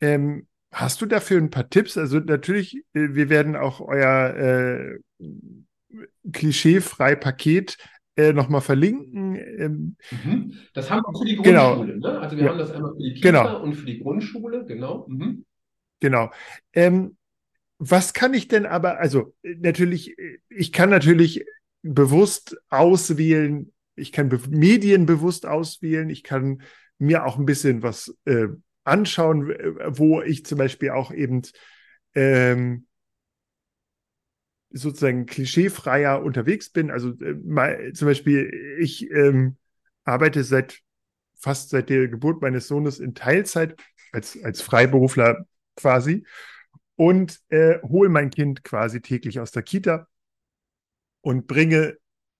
Ähm, 0.00 0.46
hast 0.72 1.00
du 1.00 1.06
dafür 1.06 1.38
ein 1.38 1.50
paar 1.50 1.68
Tipps? 1.68 1.96
Also 1.96 2.18
natürlich, 2.18 2.84
äh, 2.92 3.14
wir 3.14 3.30
werden 3.30 3.56
auch 3.56 3.80
euer 3.80 4.34
äh, 4.36 4.98
klischeefrei 6.32 7.14
Paket 7.14 7.78
äh, 8.16 8.32
nochmal 8.32 8.60
verlinken. 8.60 9.36
Ähm, 9.36 9.96
mhm. 10.10 10.54
Das 10.74 10.90
haben 10.90 11.02
wir 11.02 11.18
für 11.18 11.24
die 11.24 11.36
genau. 11.36 11.76
Grundschule. 11.76 11.94
Genau. 11.94 12.12
Ne? 12.12 12.20
Also 12.20 12.36
wir 12.36 12.44
ja. 12.44 12.50
haben 12.50 12.58
das 12.58 12.70
einmal 12.72 12.92
für 12.92 13.02
die 13.02 13.14
Kita 13.14 13.42
genau. 13.42 13.62
und 13.62 13.74
für 13.74 13.86
die 13.86 13.98
Grundschule, 14.00 14.66
genau. 14.66 15.06
Mhm. 15.08 15.44
Genau. 16.00 16.30
Ähm, 16.72 17.16
was 17.78 18.12
kann 18.12 18.34
ich 18.34 18.48
denn 18.48 18.66
aber, 18.66 18.98
also 18.98 19.34
natürlich, 19.42 20.16
ich 20.48 20.72
kann 20.72 20.90
natürlich 20.90 21.44
bewusst 21.82 22.56
auswählen, 22.70 23.72
ich 23.94 24.12
kann 24.12 24.28
Be 24.28 24.40
Medien 24.50 25.06
bewusst 25.06 25.46
auswählen, 25.46 26.10
ich 26.10 26.24
kann 26.24 26.62
mir 26.98 27.24
auch 27.24 27.38
ein 27.38 27.46
bisschen 27.46 27.82
was 27.82 28.16
äh, 28.24 28.48
anschauen, 28.84 29.48
wo 29.86 30.22
ich 30.22 30.44
zum 30.44 30.58
Beispiel 30.58 30.90
auch 30.90 31.12
eben 31.12 31.42
ähm, 32.14 32.86
sozusagen 34.70 35.26
klischeefreier 35.26 36.22
unterwegs 36.22 36.70
bin. 36.70 36.90
Also 36.90 37.10
äh, 37.20 37.34
mal, 37.44 37.92
zum 37.92 38.06
Beispiel, 38.06 38.76
ich 38.80 39.10
ähm, 39.10 39.56
arbeite 40.04 40.42
seit 40.42 40.80
fast 41.36 41.70
seit 41.70 41.88
der 41.88 42.08
Geburt 42.08 42.42
meines 42.42 42.66
Sohnes 42.66 42.98
in 42.98 43.14
Teilzeit 43.14 43.76
als, 44.12 44.42
als 44.42 44.60
Freiberufler 44.60 45.46
quasi 45.78 46.26
und 46.96 47.40
äh, 47.48 47.80
hole 47.82 48.08
mein 48.08 48.30
Kind 48.30 48.64
quasi 48.64 49.00
täglich 49.00 49.40
aus 49.40 49.52
der 49.52 49.62
Kita 49.62 50.08
und 51.20 51.46
bringe 51.46 51.96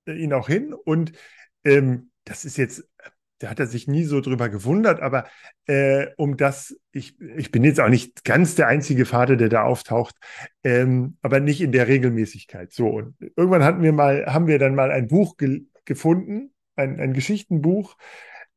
ihn 0.06 0.32
auch 0.32 0.48
hin. 0.48 0.72
Und 0.72 1.12
ähm, 1.64 2.10
das 2.24 2.44
ist 2.44 2.56
jetzt, 2.56 2.84
da 3.38 3.50
hat 3.50 3.60
er 3.60 3.66
sich 3.66 3.86
nie 3.86 4.04
so 4.04 4.20
drüber 4.20 4.48
gewundert, 4.48 5.00
aber 5.00 5.26
äh, 5.66 6.08
um 6.16 6.36
das, 6.36 6.76
ich, 6.90 7.20
ich 7.20 7.52
bin 7.52 7.62
jetzt 7.62 7.80
auch 7.80 7.88
nicht 7.88 8.24
ganz 8.24 8.56
der 8.56 8.66
einzige 8.66 9.06
Vater, 9.06 9.36
der 9.36 9.48
da 9.48 9.62
auftaucht, 9.62 10.16
ähm, 10.64 11.16
aber 11.22 11.38
nicht 11.38 11.60
in 11.60 11.72
der 11.72 11.86
Regelmäßigkeit. 11.86 12.72
So, 12.72 12.88
und 12.88 13.14
irgendwann 13.36 13.64
hatten 13.64 13.82
wir 13.82 13.92
mal, 13.92 14.26
haben 14.26 14.48
wir 14.48 14.58
dann 14.58 14.74
mal 14.74 14.90
ein 14.90 15.06
Buch 15.06 15.36
ge 15.36 15.66
gefunden, 15.84 16.52
ein, 16.76 17.00
ein 17.00 17.14
Geschichtenbuch, 17.14 17.96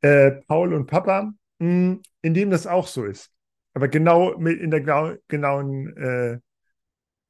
äh, 0.02 0.32
Paul 0.32 0.74
und 0.74 0.88
Papa, 0.88 1.34
mh, 1.60 1.68
hm, 1.68 2.02
in 2.22 2.34
dem 2.34 2.50
das 2.50 2.68
auch 2.68 2.88
so 2.88 3.06
ist. 3.06 3.32
Aber 3.74 3.88
genau 3.88 4.38
mit 4.38 4.60
in 4.60 4.72
der 4.72 4.82
genau, 4.82 5.14
genauen 5.28 5.96
äh, 5.98 6.40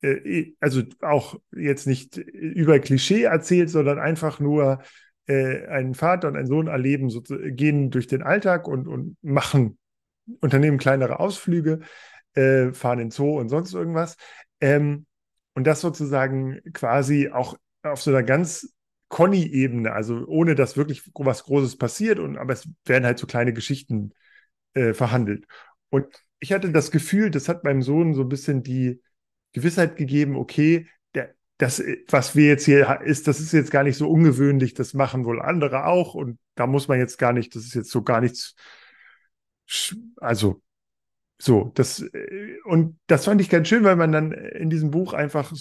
äh, 0.02 0.54
also 0.60 0.84
auch 1.02 1.40
jetzt 1.56 1.88
nicht 1.88 2.18
über 2.18 2.80
Klischee 2.80 3.24
erzählt, 3.24 3.70
sondern 3.70 4.00
einfach 4.00 4.40
nur 4.40 4.82
äh, 5.28 5.68
ein 5.68 5.94
Vater 5.96 6.28
und 6.28 6.36
ein 6.36 6.48
Sohn 6.48 6.68
erleben, 6.68 7.10
so, 7.10 7.22
gehen 7.22 7.92
durch 7.92 8.08
den 8.08 8.24
Alltag 8.24 8.68
und, 8.68 8.88
und 8.88 9.18
machen, 9.22 9.78
unternehmen 10.40 10.78
kleinere 10.78 11.20
Ausflüge, 11.20 11.80
äh, 12.34 12.72
fahren 12.74 13.00
in 13.00 13.12
Zoo 13.12 13.40
und 13.40 13.50
sonst 13.50 13.74
irgendwas. 13.74 14.18
Ähm, 14.60 15.06
und 15.54 15.68
das 15.68 15.82
sozusagen 15.82 16.62
quasi 16.74 17.30
auch 17.30 17.58
auf 17.84 18.02
so 18.02 18.12
einer 18.12 18.24
ganz 18.24 18.74
Conny-Ebene, 19.10 19.92
also 19.92 20.26
ohne 20.28 20.56
dass 20.56 20.78
wirklich 20.78 21.04
was 21.14 21.44
Großes 21.44 21.78
passiert, 21.78 22.20
und 22.20 22.38
aber 22.38 22.54
es 22.54 22.68
werden 22.86 23.06
halt 23.06 23.20
so 23.20 23.28
kleine 23.28 23.52
Geschichten 23.52 24.14
äh, 24.74 24.94
verhandelt. 24.94 25.46
Und 25.90 26.08
ich 26.42 26.52
hatte 26.52 26.72
das 26.72 26.92
Gefühl, 26.92 27.32
das 27.32 27.48
hat 27.48 27.64
meinem 27.64 27.82
Sohn 27.82 28.14
so 28.14 28.24
ein 28.24 28.30
bisschen 28.30 28.64
die 28.64 29.02
Gewissheit 29.54 29.96
gegeben, 29.96 30.36
okay, 30.36 30.88
das, 31.62 31.82
was 32.10 32.36
wir 32.36 32.48
jetzt 32.48 32.66
hier 32.66 33.02
ist, 33.02 33.28
das 33.28 33.40
ist 33.40 33.52
jetzt 33.52 33.70
gar 33.70 33.84
nicht 33.84 33.96
so 33.96 34.10
ungewöhnlich, 34.10 34.74
das 34.74 34.96
machen 34.96 35.26
wohl 35.26 35.40
andere 35.40 35.86
auch 35.86 36.16
und 36.16 36.40
da 36.56 36.66
muss 36.66 36.88
man 36.88 36.98
jetzt 36.98 37.20
gar 37.20 37.34
nicht, 37.34 37.56
das 37.56 37.66
ist 37.66 37.76
jetzt 37.76 37.92
so 37.92 38.02
gar 38.02 38.20
nichts, 38.20 38.56
also 40.16 40.64
so, 41.38 41.72
das, 41.76 42.04
und 42.66 43.00
das 43.06 43.26
fand 43.26 43.42
ich 43.42 43.50
ganz 43.50 43.68
schön, 43.68 43.84
weil 43.84 43.96
man 43.96 44.12
dann 44.12 44.32
in 44.32 44.72
diesem 44.72 44.90
Buch 44.90 45.14
einfach 45.14 45.54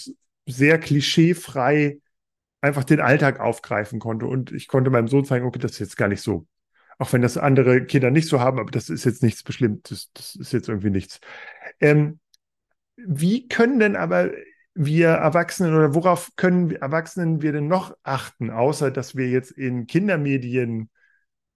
sehr 0.46 0.78
klischeefrei 0.80 1.98
einfach 2.62 2.84
den 2.84 3.00
Alltag 3.00 3.38
aufgreifen 3.38 3.98
konnte 3.98 4.26
und 4.26 4.52
ich 4.52 4.68
konnte 4.68 4.88
meinem 4.88 5.08
Sohn 5.08 5.26
zeigen, 5.26 5.44
okay, 5.44 5.58
das 5.58 5.72
ist 5.72 5.80
jetzt 5.80 5.96
gar 5.98 6.08
nicht 6.08 6.22
so. 6.22 6.46
Auch 7.00 7.14
wenn 7.14 7.22
das 7.22 7.38
andere 7.38 7.86
Kinder 7.86 8.10
nicht 8.10 8.28
so 8.28 8.40
haben, 8.40 8.58
aber 8.58 8.70
das 8.70 8.90
ist 8.90 9.04
jetzt 9.04 9.22
nichts 9.22 9.42
Beschlimmtes, 9.42 10.10
das 10.12 10.36
ist 10.36 10.52
jetzt 10.52 10.68
irgendwie 10.68 10.90
nichts. 10.90 11.18
Ähm, 11.80 12.20
wie 12.96 13.48
können 13.48 13.80
denn 13.80 13.96
aber 13.96 14.30
wir 14.74 15.08
Erwachsenen 15.08 15.74
oder 15.74 15.94
worauf 15.94 16.30
können 16.36 16.70
Erwachsenen 16.72 17.40
wir 17.40 17.52
denn 17.52 17.68
noch 17.68 17.96
achten, 18.02 18.50
außer 18.50 18.90
dass 18.90 19.16
wir 19.16 19.30
jetzt 19.30 19.50
in 19.50 19.86
Kindermedien 19.86 20.90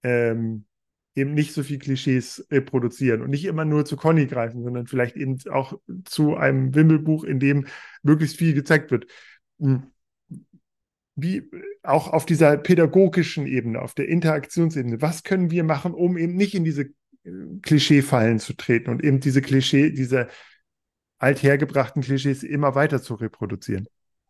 ähm, 0.01 0.65
eben 1.13 1.35
nicht 1.35 1.53
so 1.53 1.61
viel 1.61 1.77
Klischees 1.77 2.47
reproduzieren 2.49 3.21
und 3.21 3.29
nicht 3.29 3.45
immer 3.45 3.65
nur 3.65 3.85
zu 3.85 3.97
Conny 3.97 4.25
greifen, 4.25 4.63
sondern 4.63 4.87
vielleicht 4.87 5.15
eben 5.15 5.37
auch 5.51 5.79
zu 6.05 6.35
einem 6.35 6.73
Wimmelbuch, 6.73 7.23
in 7.23 7.39
dem 7.39 7.67
möglichst 8.01 8.37
viel 8.37 8.55
gezeigt 8.55 8.89
wird. 8.89 9.05
Hm. 9.59 9.91
Wie 11.15 11.49
auch 11.83 12.11
auf 12.11 12.25
dieser 12.25 12.57
pädagogischen 12.57 13.47
Ebene, 13.47 13.81
auf 13.81 13.93
der 13.93 14.09
Interaktionsebene, 14.09 15.01
was 15.01 15.23
können 15.23 15.49
wir 15.49 15.63
machen, 15.63 15.93
um 15.93 16.17
eben 16.17 16.35
nicht 16.35 16.55
in 16.55 16.63
diese 16.63 16.83
äh, 17.23 17.31
Klischeefallen 17.61 18.39
zu 18.39 18.53
treten 18.53 18.89
und 18.89 19.03
eben 19.03 19.19
diese 19.19 19.41
Klischee, 19.41 19.91
diese 19.91 20.27
althergebrachten 21.17 22.01
Klischees 22.01 22.43
immer 22.43 22.75
weiter 22.75 23.01
zu 23.01 23.15
reproduzieren. 23.15 23.87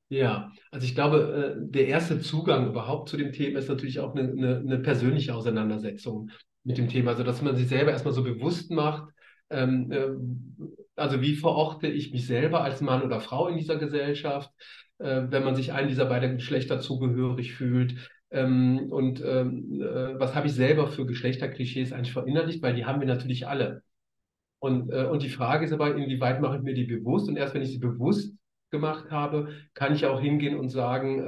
Ja, 0.09 0.51
also 0.69 0.85
ich 0.85 0.93
glaube, 0.93 1.57
äh, 1.57 1.71
der 1.71 1.87
erste 1.87 2.21
Zugang 2.21 2.67
überhaupt 2.67 3.09
zu 3.09 3.17
dem 3.17 3.31
Thema 3.31 3.59
ist 3.59 3.69
natürlich 3.69 3.99
auch 3.99 4.15
eine, 4.15 4.31
eine, 4.31 4.57
eine 4.59 4.79
persönliche 4.79 5.33
Auseinandersetzung 5.33 6.29
mit 6.63 6.77
dem 6.77 6.89
Thema, 6.89 7.11
also 7.11 7.23
dass 7.23 7.41
man 7.41 7.55
sich 7.55 7.67
selber 7.67 7.91
erstmal 7.91 8.13
so 8.13 8.23
bewusst 8.23 8.69
macht, 8.69 9.11
ähm, 9.49 9.91
äh, 9.91 10.09
also 10.95 11.21
wie 11.21 11.35
verorte 11.35 11.87
ich 11.87 12.11
mich 12.11 12.25
selber 12.27 12.63
als 12.63 12.81
Mann 12.81 13.03
oder 13.03 13.19
Frau 13.19 13.47
in 13.47 13.57
dieser 13.57 13.77
Gesellschaft, 13.77 14.51
äh, 14.99 15.23
wenn 15.29 15.43
man 15.43 15.55
sich 15.55 15.73
einem 15.73 15.87
dieser 15.87 16.05
beiden 16.05 16.37
Geschlechter 16.37 16.79
zugehörig 16.79 17.53
fühlt. 17.53 18.11
Ähm, 18.31 18.91
und 18.91 19.23
ähm, 19.23 19.79
was 20.17 20.35
habe 20.35 20.47
ich 20.47 20.53
selber 20.53 20.87
für 20.87 21.05
Geschlechterklischees 21.05 21.93
eigentlich 21.93 22.13
verinnerlicht, 22.13 22.61
weil 22.61 22.75
die 22.75 22.85
haben 22.85 22.99
wir 22.99 23.07
natürlich 23.07 23.47
alle. 23.47 23.83
Und, 24.59 24.91
äh, 24.91 25.05
und 25.05 25.21
die 25.21 25.29
Frage 25.29 25.65
ist 25.65 25.73
aber, 25.73 25.95
inwieweit 25.95 26.41
mache 26.41 26.57
ich 26.57 26.63
mir 26.63 26.73
die 26.73 26.85
bewusst? 26.85 27.29
Und 27.29 27.37
erst 27.37 27.53
wenn 27.53 27.61
ich 27.61 27.69
sie 27.69 27.79
bewusst 27.79 28.35
gemacht 28.71 29.11
habe, 29.11 29.49
kann 29.73 29.93
ich 29.93 30.05
auch 30.05 30.19
hingehen 30.19 30.57
und 30.57 30.69
sagen, 30.69 31.23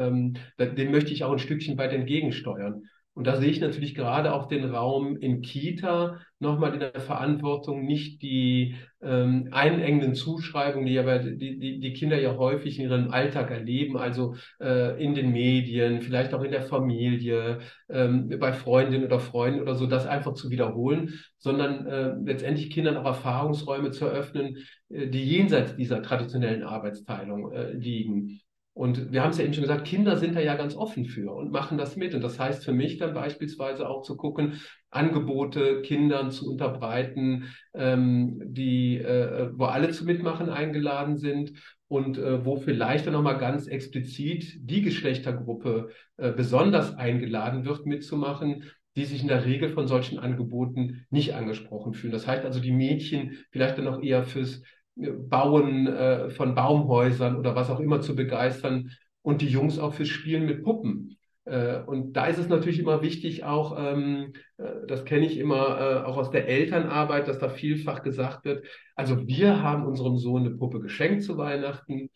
ähm, 0.59 0.76
dem 0.76 0.91
möchte 0.91 1.11
ich 1.11 1.24
auch 1.24 1.32
ein 1.32 1.39
Stückchen 1.39 1.78
weit 1.78 1.93
entgegensteuern. 1.93 2.84
Und 3.18 3.26
da 3.26 3.38
sehe 3.38 3.49
ich 3.49 3.59
natürlich 3.59 3.95
gerade 3.95 4.32
auch 4.32 4.47
den 4.47 4.63
Raum 4.63 5.18
in 5.18 5.41
Kita 5.41 6.20
nochmal 6.38 6.76
in 6.76 6.82
der 6.82 7.01
Verantwortung, 7.01 7.84
nicht 7.84 8.22
die 8.22 8.76
ähm, 9.01 9.47
einengenden 9.49 10.13
Zuschreibungen, 10.13 10.86
die 10.86 10.99
aber 10.99 11.18
die, 11.18 11.57
die, 11.57 11.80
die 11.80 11.93
Kinder 11.93 12.22
ja 12.22 12.38
häufig 12.38 12.78
in 12.78 12.86
ihrem 12.86 13.09
Alltag 13.09 13.49
erleben, 13.49 13.97
also 13.97 14.36
äh, 14.61 15.03
in 15.03 15.15
den 15.15 15.32
Medien, 15.32 16.03
vielleicht 16.03 16.36
auch 16.36 16.43
in 16.43 16.51
der 16.51 16.61
Familie, 16.61 17.57
ähm, 17.89 18.30
bei 18.39 18.53
Freundinnen 18.53 19.05
oder 19.05 19.20
Freunden 19.20 19.61
oder 19.61 19.74
so, 19.74 19.88
das 19.88 20.05
einfach 20.05 20.36
zu 20.36 20.51
wiederholen, 20.51 21.15
sondern 21.39 21.88
äh, 21.88 22.13
letztendlich 22.24 22.70
Kindern 22.70 22.97
auch 22.97 23.05
Erfahrungsräume 23.05 23.89
zu 23.89 24.05
eröffnen, 24.05 24.57
äh, 24.89 25.07
die 25.07 25.24
jenseits 25.24 25.76
dieser 25.76 26.03
traditionellen 26.03 26.61
Arbeitsteilung 26.61 27.51
äh, 27.51 27.72
liegen. 27.72 28.41
Und 28.78 29.12
wir 29.12 29.24
haben 29.24 29.32
es 29.32 29.40
ja 29.40 29.44
eben 29.44 29.56
schon 29.56 29.64
gesagt, 29.64 29.88
Kinder 29.88 30.18
sind 30.18 30.36
da 30.36 30.40
ja 30.40 30.56
ganz 30.56 30.76
offen 30.76 31.06
für 31.06 31.34
und 31.34 31.52
machen 31.52 31.80
das 31.80 31.96
mit. 31.96 32.14
Und 32.14 32.22
das 32.22 32.38
heißt 32.38 32.64
für 32.64 32.74
mich 32.74 32.98
dann 32.98 33.16
beispielsweise 33.16 33.90
auch 33.90 34.04
zu 34.04 34.16
gucken, 34.16 34.62
Angebote 34.92 35.82
Kindern 35.82 36.30
zu 36.30 36.52
unterbreiten, 36.52 37.46
ähm, 37.74 38.40
die, 38.46 39.00
äh, 39.00 39.50
wo 39.54 39.66
alle 39.66 39.90
zu 39.90 40.06
mitmachen 40.06 40.50
eingeladen 40.50 41.18
sind 41.18 41.54
und 41.88 42.20
äh, 42.20 42.46
wo 42.46 42.58
vielleicht 42.58 43.08
dann 43.08 43.14
nochmal 43.14 43.40
ganz 43.40 43.66
explizit 43.66 44.60
die 44.62 44.84
Geschlechtergruppe 44.84 45.90
äh, 46.18 46.32
besonders 46.32 46.94
eingeladen 46.94 47.66
wird, 47.66 47.88
mitzumachen, 47.88 48.66
die 48.96 49.06
sich 49.06 49.24
in 49.24 49.28
der 49.28 49.44
Regel 49.44 49.70
von 49.70 49.88
solchen 49.88 50.20
Angeboten 50.20 51.08
nicht 51.10 51.34
angesprochen 51.34 51.94
fühlen. 51.94 52.14
Das 52.14 52.28
heißt 52.28 52.46
also, 52.46 52.60
die 52.60 52.72
Mädchen 52.72 53.40
vielleicht 53.50 53.80
dann 53.80 53.86
noch 53.86 54.04
eher 54.04 54.24
fürs 54.24 54.62
Bauen 54.98 55.88
äh, 55.88 56.30
von 56.30 56.56
Baumhäusern 56.56 57.36
oder 57.36 57.56
was 57.56 57.70
auch 57.70 57.80
immer 57.80 58.02
zu 58.02 58.16
begeistern 58.16 58.91
und 59.22 59.41
die 59.41 59.48
Jungs 59.48 59.80
auch 59.80 59.93
fürs 59.93 60.10
Spielen 60.10 60.45
mit 60.45 60.64
Puppen. 60.64 61.18
Äh, 61.45 61.80
und 61.84 62.14
da 62.14 62.26
ist 62.26 62.39
es 62.39 62.50
natürlich 62.50 62.80
immer 62.80 63.02
wichtig, 63.02 63.43
auch, 63.43 63.78
ähm, 63.80 64.34
äh, 64.58 64.86
das 64.88 65.06
kenne 65.06 65.26
ich 65.26 65.38
immer 65.38 65.80
äh, 65.80 66.04
auch 66.06 66.18
aus 66.18 66.32
der 66.32 66.48
Elternarbeit, 66.48 67.28
dass 67.28 67.39
da 67.39 67.50
vielfach 67.50 68.04
gesagt 68.04 68.45
wird, 68.45 68.66
also 68.95 69.28
wir 69.28 69.62
haben 69.62 69.86
unserem 69.86 70.18
Sohn 70.18 70.45
eine 70.45 70.56
Puppe 70.56 70.80
geschenkt 70.82 71.24
zu 71.24 71.38
Weihnachten. 71.38 72.10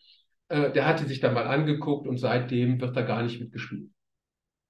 Äh, 0.48 0.72
der 0.72 0.86
hatte 0.86 1.06
sich 1.06 1.20
dann 1.20 1.34
mal 1.34 1.46
angeguckt 1.46 2.06
und 2.06 2.18
seitdem 2.18 2.80
wird 2.80 2.96
da 2.96 3.02
gar 3.02 3.22
nicht 3.22 3.40
mitgespielt. 3.40 3.90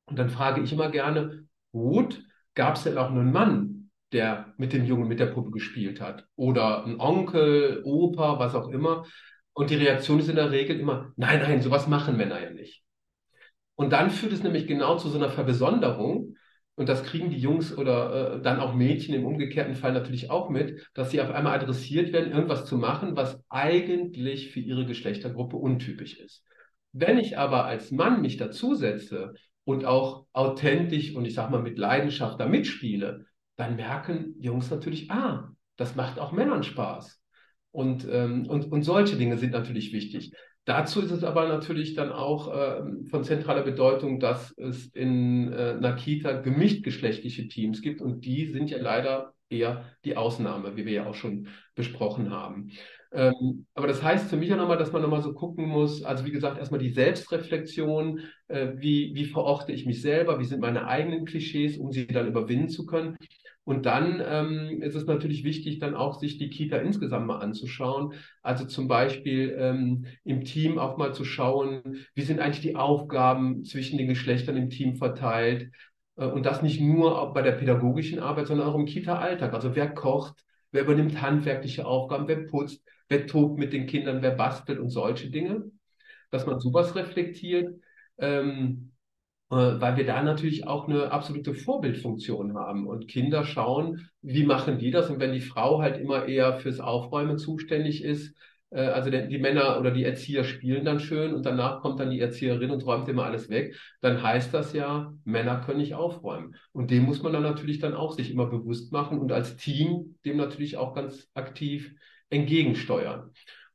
Und 0.06 0.18
dann 0.18 0.30
frage 0.30 0.60
ich 0.62 0.72
immer 0.72 0.90
gerne, 0.90 1.46
gut, 1.72 2.22
gab 2.54 2.76
es 2.76 2.84
denn 2.84 2.98
auch 2.98 3.10
einen 3.10 3.32
Mann, 3.32 3.71
der 4.12 4.54
mit 4.56 4.72
dem 4.72 4.84
Jungen 4.84 5.08
mit 5.08 5.20
der 5.20 5.26
Puppe 5.26 5.50
gespielt 5.50 6.00
hat. 6.00 6.26
Oder 6.36 6.84
ein 6.84 7.00
Onkel, 7.00 7.82
Opa, 7.84 8.38
was 8.38 8.54
auch 8.54 8.68
immer. 8.68 9.04
Und 9.52 9.70
die 9.70 9.76
Reaktion 9.76 10.18
ist 10.18 10.28
in 10.28 10.36
der 10.36 10.50
Regel 10.50 10.78
immer, 10.78 11.12
nein, 11.16 11.40
nein, 11.40 11.62
sowas 11.62 11.86
machen 11.86 12.16
Männer 12.16 12.40
ja 12.40 12.50
nicht. 12.50 12.82
Und 13.74 13.92
dann 13.92 14.10
führt 14.10 14.32
es 14.32 14.42
nämlich 14.42 14.66
genau 14.66 14.96
zu 14.96 15.08
so 15.08 15.18
einer 15.18 15.30
Verbesonderung. 15.30 16.36
Und 16.74 16.88
das 16.88 17.04
kriegen 17.04 17.30
die 17.30 17.38
Jungs 17.38 17.76
oder 17.76 18.36
äh, 18.36 18.42
dann 18.42 18.58
auch 18.58 18.74
Mädchen 18.74 19.14
im 19.14 19.26
umgekehrten 19.26 19.74
Fall 19.74 19.92
natürlich 19.92 20.30
auch 20.30 20.48
mit, 20.48 20.88
dass 20.94 21.10
sie 21.10 21.20
auf 21.20 21.30
einmal 21.30 21.54
adressiert 21.54 22.12
werden, 22.12 22.32
irgendwas 22.32 22.64
zu 22.64 22.78
machen, 22.78 23.14
was 23.14 23.38
eigentlich 23.50 24.52
für 24.52 24.60
ihre 24.60 24.86
Geschlechtergruppe 24.86 25.56
untypisch 25.56 26.18
ist. 26.18 26.44
Wenn 26.92 27.18
ich 27.18 27.36
aber 27.38 27.66
als 27.66 27.90
Mann 27.90 28.22
mich 28.22 28.36
dazusetze 28.38 29.34
und 29.64 29.84
auch 29.84 30.26
authentisch 30.32 31.14
und 31.14 31.24
ich 31.24 31.34
sag 31.34 31.50
mal 31.50 31.62
mit 31.62 31.78
Leidenschaft 31.78 32.40
da 32.40 32.46
mitspiele, 32.46 33.26
dann 33.56 33.76
merken 33.76 34.34
Jungs 34.38 34.70
natürlich, 34.70 35.10
ah, 35.10 35.50
das 35.76 35.96
macht 35.96 36.18
auch 36.18 36.32
Männern 36.32 36.62
Spaß. 36.62 37.20
Und, 37.70 38.06
ähm, 38.10 38.46
und, 38.48 38.70
und 38.70 38.82
solche 38.82 39.16
Dinge 39.16 39.38
sind 39.38 39.52
natürlich 39.52 39.92
wichtig. 39.92 40.32
Dazu 40.64 41.00
ist 41.00 41.10
es 41.10 41.24
aber 41.24 41.48
natürlich 41.48 41.94
dann 41.94 42.12
auch 42.12 42.54
äh, 42.54 42.82
von 43.10 43.24
zentraler 43.24 43.62
Bedeutung, 43.62 44.20
dass 44.20 44.56
es 44.56 44.86
in 44.86 45.52
äh, 45.52 45.74
einer 45.76 45.94
Kita 45.94 46.40
gemischt 46.40 46.84
geschlechtliche 46.84 47.48
Teams 47.48 47.82
gibt 47.82 48.00
und 48.00 48.24
die 48.24 48.46
sind 48.46 48.70
ja 48.70 48.78
leider 48.78 49.34
eher 49.48 49.84
die 50.04 50.16
Ausnahme, 50.16 50.76
wie 50.76 50.86
wir 50.86 50.92
ja 50.92 51.06
auch 51.06 51.14
schon 51.14 51.48
besprochen 51.74 52.30
haben. 52.30 52.70
Ähm, 53.14 53.66
aber 53.74 53.86
das 53.86 54.02
heißt 54.02 54.30
für 54.30 54.36
mich 54.36 54.48
ja 54.48 54.56
nochmal, 54.56 54.78
dass 54.78 54.92
man 54.92 55.02
nochmal 55.02 55.22
so 55.22 55.34
gucken 55.34 55.66
muss, 55.66 56.02
also 56.02 56.24
wie 56.24 56.30
gesagt, 56.30 56.58
erstmal 56.58 56.80
die 56.80 56.92
Selbstreflexion, 56.92 58.20
äh, 58.48 58.68
wie, 58.76 59.14
wie 59.14 59.26
verorte 59.26 59.72
ich 59.72 59.84
mich 59.84 60.00
selber, 60.00 60.38
wie 60.40 60.44
sind 60.44 60.60
meine 60.60 60.86
eigenen 60.86 61.26
Klischees, 61.26 61.76
um 61.76 61.92
sie 61.92 62.06
dann 62.06 62.26
überwinden 62.26 62.68
zu 62.68 62.86
können. 62.86 63.16
Und 63.64 63.86
dann 63.86 64.20
ähm, 64.26 64.82
ist 64.82 64.96
es 64.96 65.06
natürlich 65.06 65.44
wichtig, 65.44 65.78
dann 65.78 65.94
auch 65.94 66.18
sich 66.18 66.36
die 66.38 66.50
Kita 66.50 66.78
insgesamt 66.78 67.26
mal 67.26 67.38
anzuschauen. 67.38 68.14
Also 68.42 68.64
zum 68.64 68.88
Beispiel 68.88 69.56
ähm, 69.56 70.06
im 70.24 70.44
Team 70.44 70.78
auch 70.78 70.96
mal 70.96 71.14
zu 71.14 71.24
schauen, 71.24 71.82
wie 72.14 72.22
sind 72.22 72.40
eigentlich 72.40 72.62
die 72.62 72.74
Aufgaben 72.76 73.64
zwischen 73.64 73.98
den 73.98 74.08
Geschlechtern 74.08 74.56
im 74.56 74.70
Team 74.70 74.96
verteilt. 74.96 75.70
Äh, 76.16 76.26
und 76.26 76.44
das 76.44 76.62
nicht 76.62 76.80
nur 76.80 77.32
bei 77.32 77.42
der 77.42 77.52
pädagogischen 77.52 78.18
Arbeit, 78.18 78.48
sondern 78.48 78.66
auch 78.66 78.74
im 78.74 78.86
Kita-Alltag. 78.86 79.54
Also 79.54 79.76
wer 79.76 79.88
kocht, 79.94 80.44
wer 80.72 80.82
übernimmt 80.82 81.22
handwerkliche 81.22 81.86
Aufgaben, 81.86 82.26
wer 82.26 82.46
putzt, 82.46 82.82
wer 83.12 83.26
tobt 83.26 83.58
mit 83.58 83.72
den 83.72 83.86
Kindern, 83.86 84.22
wer 84.22 84.32
bastelt 84.32 84.80
und 84.80 84.90
solche 84.90 85.30
Dinge. 85.30 85.70
Dass 86.30 86.46
man 86.46 86.58
sowas 86.58 86.96
reflektiert. 86.96 87.74
Ähm, 88.18 88.92
äh, 89.52 89.54
weil 89.80 89.98
wir 89.98 90.06
da 90.06 90.22
natürlich 90.22 90.66
auch 90.66 90.88
eine 90.88 91.12
absolute 91.12 91.52
Vorbildfunktion 91.54 92.54
haben. 92.54 92.86
Und 92.86 93.06
Kinder 93.06 93.44
schauen, 93.44 94.08
wie 94.22 94.44
machen 94.44 94.78
die 94.78 94.90
das? 94.90 95.10
Und 95.10 95.20
wenn 95.20 95.34
die 95.34 95.42
Frau 95.42 95.82
halt 95.82 95.98
immer 95.98 96.26
eher 96.26 96.58
fürs 96.58 96.80
Aufräumen 96.80 97.36
zuständig 97.36 98.02
ist, 98.02 98.34
äh, 98.70 98.80
also 98.80 99.10
die 99.10 99.38
Männer 99.38 99.78
oder 99.78 99.90
die 99.90 100.04
Erzieher 100.04 100.44
spielen 100.44 100.86
dann 100.86 101.00
schön 101.00 101.34
und 101.34 101.44
danach 101.44 101.82
kommt 101.82 102.00
dann 102.00 102.10
die 102.10 102.20
Erzieherin 102.20 102.70
und 102.70 102.86
räumt 102.86 103.08
immer 103.10 103.24
alles 103.24 103.50
weg, 103.50 103.76
dann 104.00 104.22
heißt 104.22 104.54
das 104.54 104.72
ja, 104.72 105.12
Männer 105.24 105.60
können 105.60 105.80
nicht 105.80 105.94
aufräumen. 105.94 106.54
Und 106.72 106.90
dem 106.90 107.04
muss 107.04 107.22
man 107.22 107.34
dann 107.34 107.42
natürlich 107.42 107.78
dann 107.78 107.94
auch 107.94 108.12
sich 108.12 108.30
immer 108.30 108.46
bewusst 108.46 108.90
machen 108.90 109.18
und 109.18 109.32
als 109.32 109.56
Team 109.56 110.16
dem 110.24 110.38
natürlich 110.38 110.78
auch 110.78 110.94
ganz 110.94 111.28
aktiv 111.34 111.94
entgegensteuern. 112.32 113.30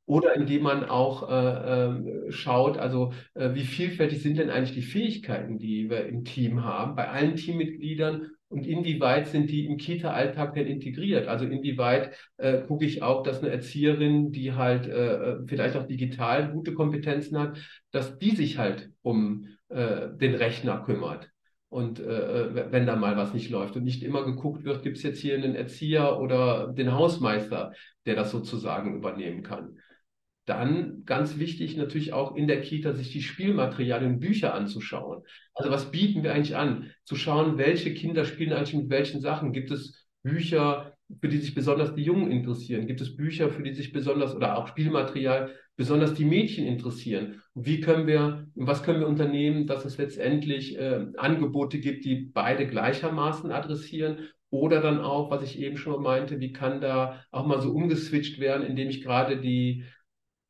Oder 0.05 0.35
indem 0.35 0.63
man 0.63 0.85
auch 0.85 1.29
äh, 1.29 1.85
äh, 1.85 2.31
schaut, 2.31 2.77
also 2.77 3.11
äh, 3.33 3.53
wie 3.53 3.65
vielfältig 3.65 4.21
sind 4.21 4.37
denn 4.37 4.49
eigentlich 4.49 4.73
die 4.73 4.81
Fähigkeiten, 4.81 5.57
die 5.57 5.89
wir 5.89 6.05
im 6.05 6.23
Team 6.23 6.63
haben, 6.63 6.95
bei 6.95 7.09
allen 7.09 7.35
Teammitgliedern 7.35 8.29
und 8.47 8.65
inwieweit 8.65 9.27
sind 9.27 9.49
die 9.49 9.65
im 9.65 9.75
Kita-Alltag 9.75 10.53
denn 10.53 10.67
integriert? 10.67 11.27
Also 11.27 11.43
inwieweit 11.43 12.15
äh, 12.37 12.61
gucke 12.61 12.85
ich 12.85 13.03
auch, 13.03 13.23
dass 13.23 13.43
eine 13.43 13.51
Erzieherin, 13.51 14.31
die 14.31 14.53
halt 14.53 14.87
äh, 14.87 15.15
äh, 15.15 15.39
vielleicht 15.45 15.75
auch 15.75 15.85
digital 15.85 16.53
gute 16.53 16.73
Kompetenzen 16.73 17.37
hat, 17.37 17.57
dass 17.91 18.17
die 18.17 18.31
sich 18.31 18.57
halt 18.57 18.89
um 19.01 19.47
äh, 19.67 20.07
den 20.15 20.35
Rechner 20.35 20.83
kümmert. 20.85 21.29
Und 21.69 21.99
äh, 21.99 22.71
wenn 22.71 22.85
da 22.85 22.95
mal 22.95 23.17
was 23.17 23.33
nicht 23.33 23.49
läuft 23.49 23.75
und 23.75 23.83
nicht 23.83 24.01
immer 24.01 24.23
geguckt 24.23 24.63
wird, 24.63 24.83
gibt 24.83 24.97
es 24.97 25.03
jetzt 25.03 25.19
hier 25.19 25.35
einen 25.35 25.55
Erzieher 25.55 26.19
oder 26.19 26.67
den 26.67 26.93
Hausmeister, 26.93 27.73
der 28.05 28.15
das 28.15 28.31
sozusagen 28.31 28.95
übernehmen 28.95 29.43
kann. 29.43 29.77
Dann 30.45 31.03
ganz 31.05 31.39
wichtig 31.39 31.75
natürlich 31.75 32.13
auch 32.13 32.37
in 32.37 32.47
der 32.47 32.61
Kita 32.61 32.93
sich 32.93 33.11
die 33.11 33.21
Spielmaterialien 33.21 34.19
Bücher 34.19 34.53
anzuschauen. 34.53 35.23
Also 35.53 35.69
was 35.69 35.91
bieten 35.91 36.23
wir 36.23 36.33
eigentlich 36.33 36.55
an? 36.55 36.89
Zu 37.03 37.17
schauen, 37.17 37.57
welche 37.57 37.93
Kinder 37.93 38.23
spielen 38.23 38.53
eigentlich 38.53 38.73
mit 38.73 38.89
welchen 38.89 39.19
Sachen. 39.19 39.51
Gibt 39.51 39.71
es 39.71 40.07
Bücher, 40.23 40.96
für 41.21 41.29
die 41.29 41.37
sich 41.37 41.55
besonders 41.55 41.95
die 41.95 42.03
Jungen 42.03 42.31
interessieren? 42.31 42.87
Gibt 42.87 43.01
es 43.01 43.15
Bücher, 43.15 43.49
für 43.49 43.63
die 43.63 43.73
sich 43.73 43.91
besonders 43.91 44.35
oder 44.35 44.57
auch 44.57 44.67
Spielmaterial 44.67 45.51
besonders 45.75 46.13
die 46.13 46.25
Mädchen 46.25 46.65
interessieren? 46.65 47.41
Wie 47.53 47.79
können 47.79 48.07
wir, 48.07 48.47
was 48.55 48.83
können 48.83 48.99
wir 48.99 49.07
unternehmen, 49.07 49.67
dass 49.67 49.85
es 49.85 49.97
letztendlich 49.97 50.77
äh, 50.77 51.07
Angebote 51.17 51.79
gibt, 51.79 52.05
die 52.05 52.29
beide 52.33 52.67
gleichermaßen 52.67 53.51
adressieren 53.51 54.29
oder 54.49 54.81
dann 54.81 54.99
auch, 55.01 55.29
was 55.31 55.43
ich 55.43 55.59
eben 55.59 55.77
schon 55.77 56.01
meinte, 56.01 56.39
wie 56.39 56.53
kann 56.53 56.81
da 56.81 57.21
auch 57.31 57.45
mal 57.45 57.61
so 57.61 57.71
umgeswitcht 57.71 58.39
werden, 58.39 58.65
indem 58.65 58.89
ich 58.89 59.01
gerade 59.01 59.39
die 59.39 59.83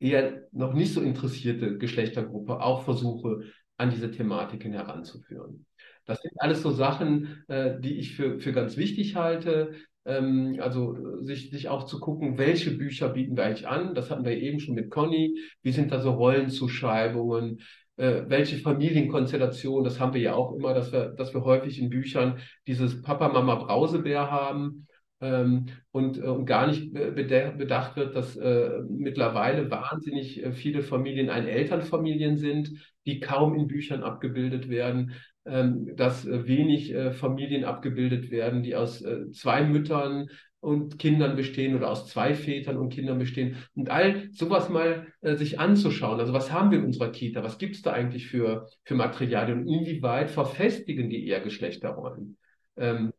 eher 0.00 0.42
noch 0.52 0.74
nicht 0.74 0.92
so 0.92 1.00
interessierte 1.00 1.78
Geschlechtergruppe 1.78 2.60
auch 2.60 2.84
versuche, 2.84 3.42
an 3.76 3.90
diese 3.90 4.10
Thematiken 4.10 4.72
heranzuführen. 4.72 5.66
Das 6.04 6.20
sind 6.20 6.32
alles 6.38 6.62
so 6.62 6.70
Sachen, 6.70 7.44
äh, 7.48 7.78
die 7.80 7.98
ich 7.98 8.14
für, 8.14 8.40
für 8.40 8.52
ganz 8.52 8.76
wichtig 8.76 9.14
halte. 9.14 9.74
Ähm, 10.08 10.56
also 10.60 10.96
sich, 11.20 11.50
sich 11.50 11.68
auch 11.68 11.84
zu 11.84 12.00
gucken, 12.00 12.38
welche 12.38 12.70
Bücher 12.70 13.10
bieten 13.10 13.36
wir 13.36 13.44
eigentlich 13.44 13.68
an. 13.68 13.94
Das 13.94 14.10
hatten 14.10 14.24
wir 14.24 14.36
eben 14.36 14.58
schon 14.58 14.74
mit 14.74 14.90
Conny. 14.90 15.38
Wie 15.62 15.72
sind 15.72 15.92
da 15.92 16.00
so 16.00 16.12
Rollenzuschreibungen? 16.12 17.60
Äh, 17.96 18.22
welche 18.26 18.56
Familienkonstellation? 18.56 19.84
Das 19.84 20.00
haben 20.00 20.14
wir 20.14 20.20
ja 20.22 20.34
auch 20.34 20.54
immer, 20.54 20.72
dass 20.72 20.92
wir, 20.92 21.10
dass 21.10 21.34
wir 21.34 21.44
häufig 21.44 21.78
in 21.78 21.90
Büchern 21.90 22.38
dieses 22.66 23.02
Papa, 23.02 23.28
Mama, 23.28 23.56
Brausebär 23.56 24.30
haben 24.30 24.86
ähm, 25.20 25.66
und, 25.90 26.16
äh, 26.16 26.22
und 26.22 26.46
gar 26.46 26.68
nicht 26.68 26.92
bedacht 26.92 27.96
wird, 27.96 28.16
dass 28.16 28.34
äh, 28.36 28.80
mittlerweile 28.88 29.70
wahnsinnig 29.70 30.42
äh, 30.42 30.52
viele 30.52 30.82
Familien 30.82 31.28
Elternfamilien 31.28 32.38
sind, 32.38 32.70
die 33.04 33.20
kaum 33.20 33.54
in 33.54 33.66
Büchern 33.66 34.02
abgebildet 34.02 34.70
werden. 34.70 35.12
Ähm, 35.48 35.96
dass 35.96 36.26
äh, 36.26 36.46
wenig 36.46 36.92
äh, 36.92 37.12
Familien 37.12 37.64
abgebildet 37.64 38.30
werden, 38.30 38.62
die 38.62 38.76
aus 38.76 39.00
äh, 39.00 39.30
zwei 39.30 39.64
Müttern 39.64 40.28
und 40.60 40.98
Kindern 40.98 41.36
bestehen 41.36 41.74
oder 41.74 41.90
aus 41.90 42.08
zwei 42.08 42.34
Vätern 42.34 42.76
und 42.76 42.90
Kindern 42.90 43.18
bestehen. 43.18 43.56
Und 43.74 43.90
all 43.90 44.28
sowas 44.32 44.68
mal 44.68 45.06
sich 45.22 45.60
anzuschauen. 45.60 46.18
Also 46.18 46.32
was 46.32 46.50
haben 46.50 46.72
wir 46.72 46.80
in 46.80 46.84
unserer 46.84 47.12
Kita? 47.12 47.44
Was 47.44 47.58
gibt 47.58 47.76
es 47.76 47.82
da 47.82 47.92
eigentlich 47.92 48.26
für, 48.26 48.66
für 48.82 48.96
Materialien? 48.96 49.60
Und 49.60 49.68
inwieweit 49.68 50.32
verfestigen 50.32 51.10
die 51.10 51.28
eher 51.28 51.38
Geschlechterrollen? 51.40 52.38
Ähm, 52.76 53.12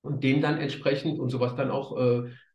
und 0.00 0.24
dem 0.24 0.40
dann 0.40 0.56
entsprechend 0.56 1.18
und 1.20 1.28
sowas 1.28 1.54
dann 1.56 1.70
auch, 1.70 1.94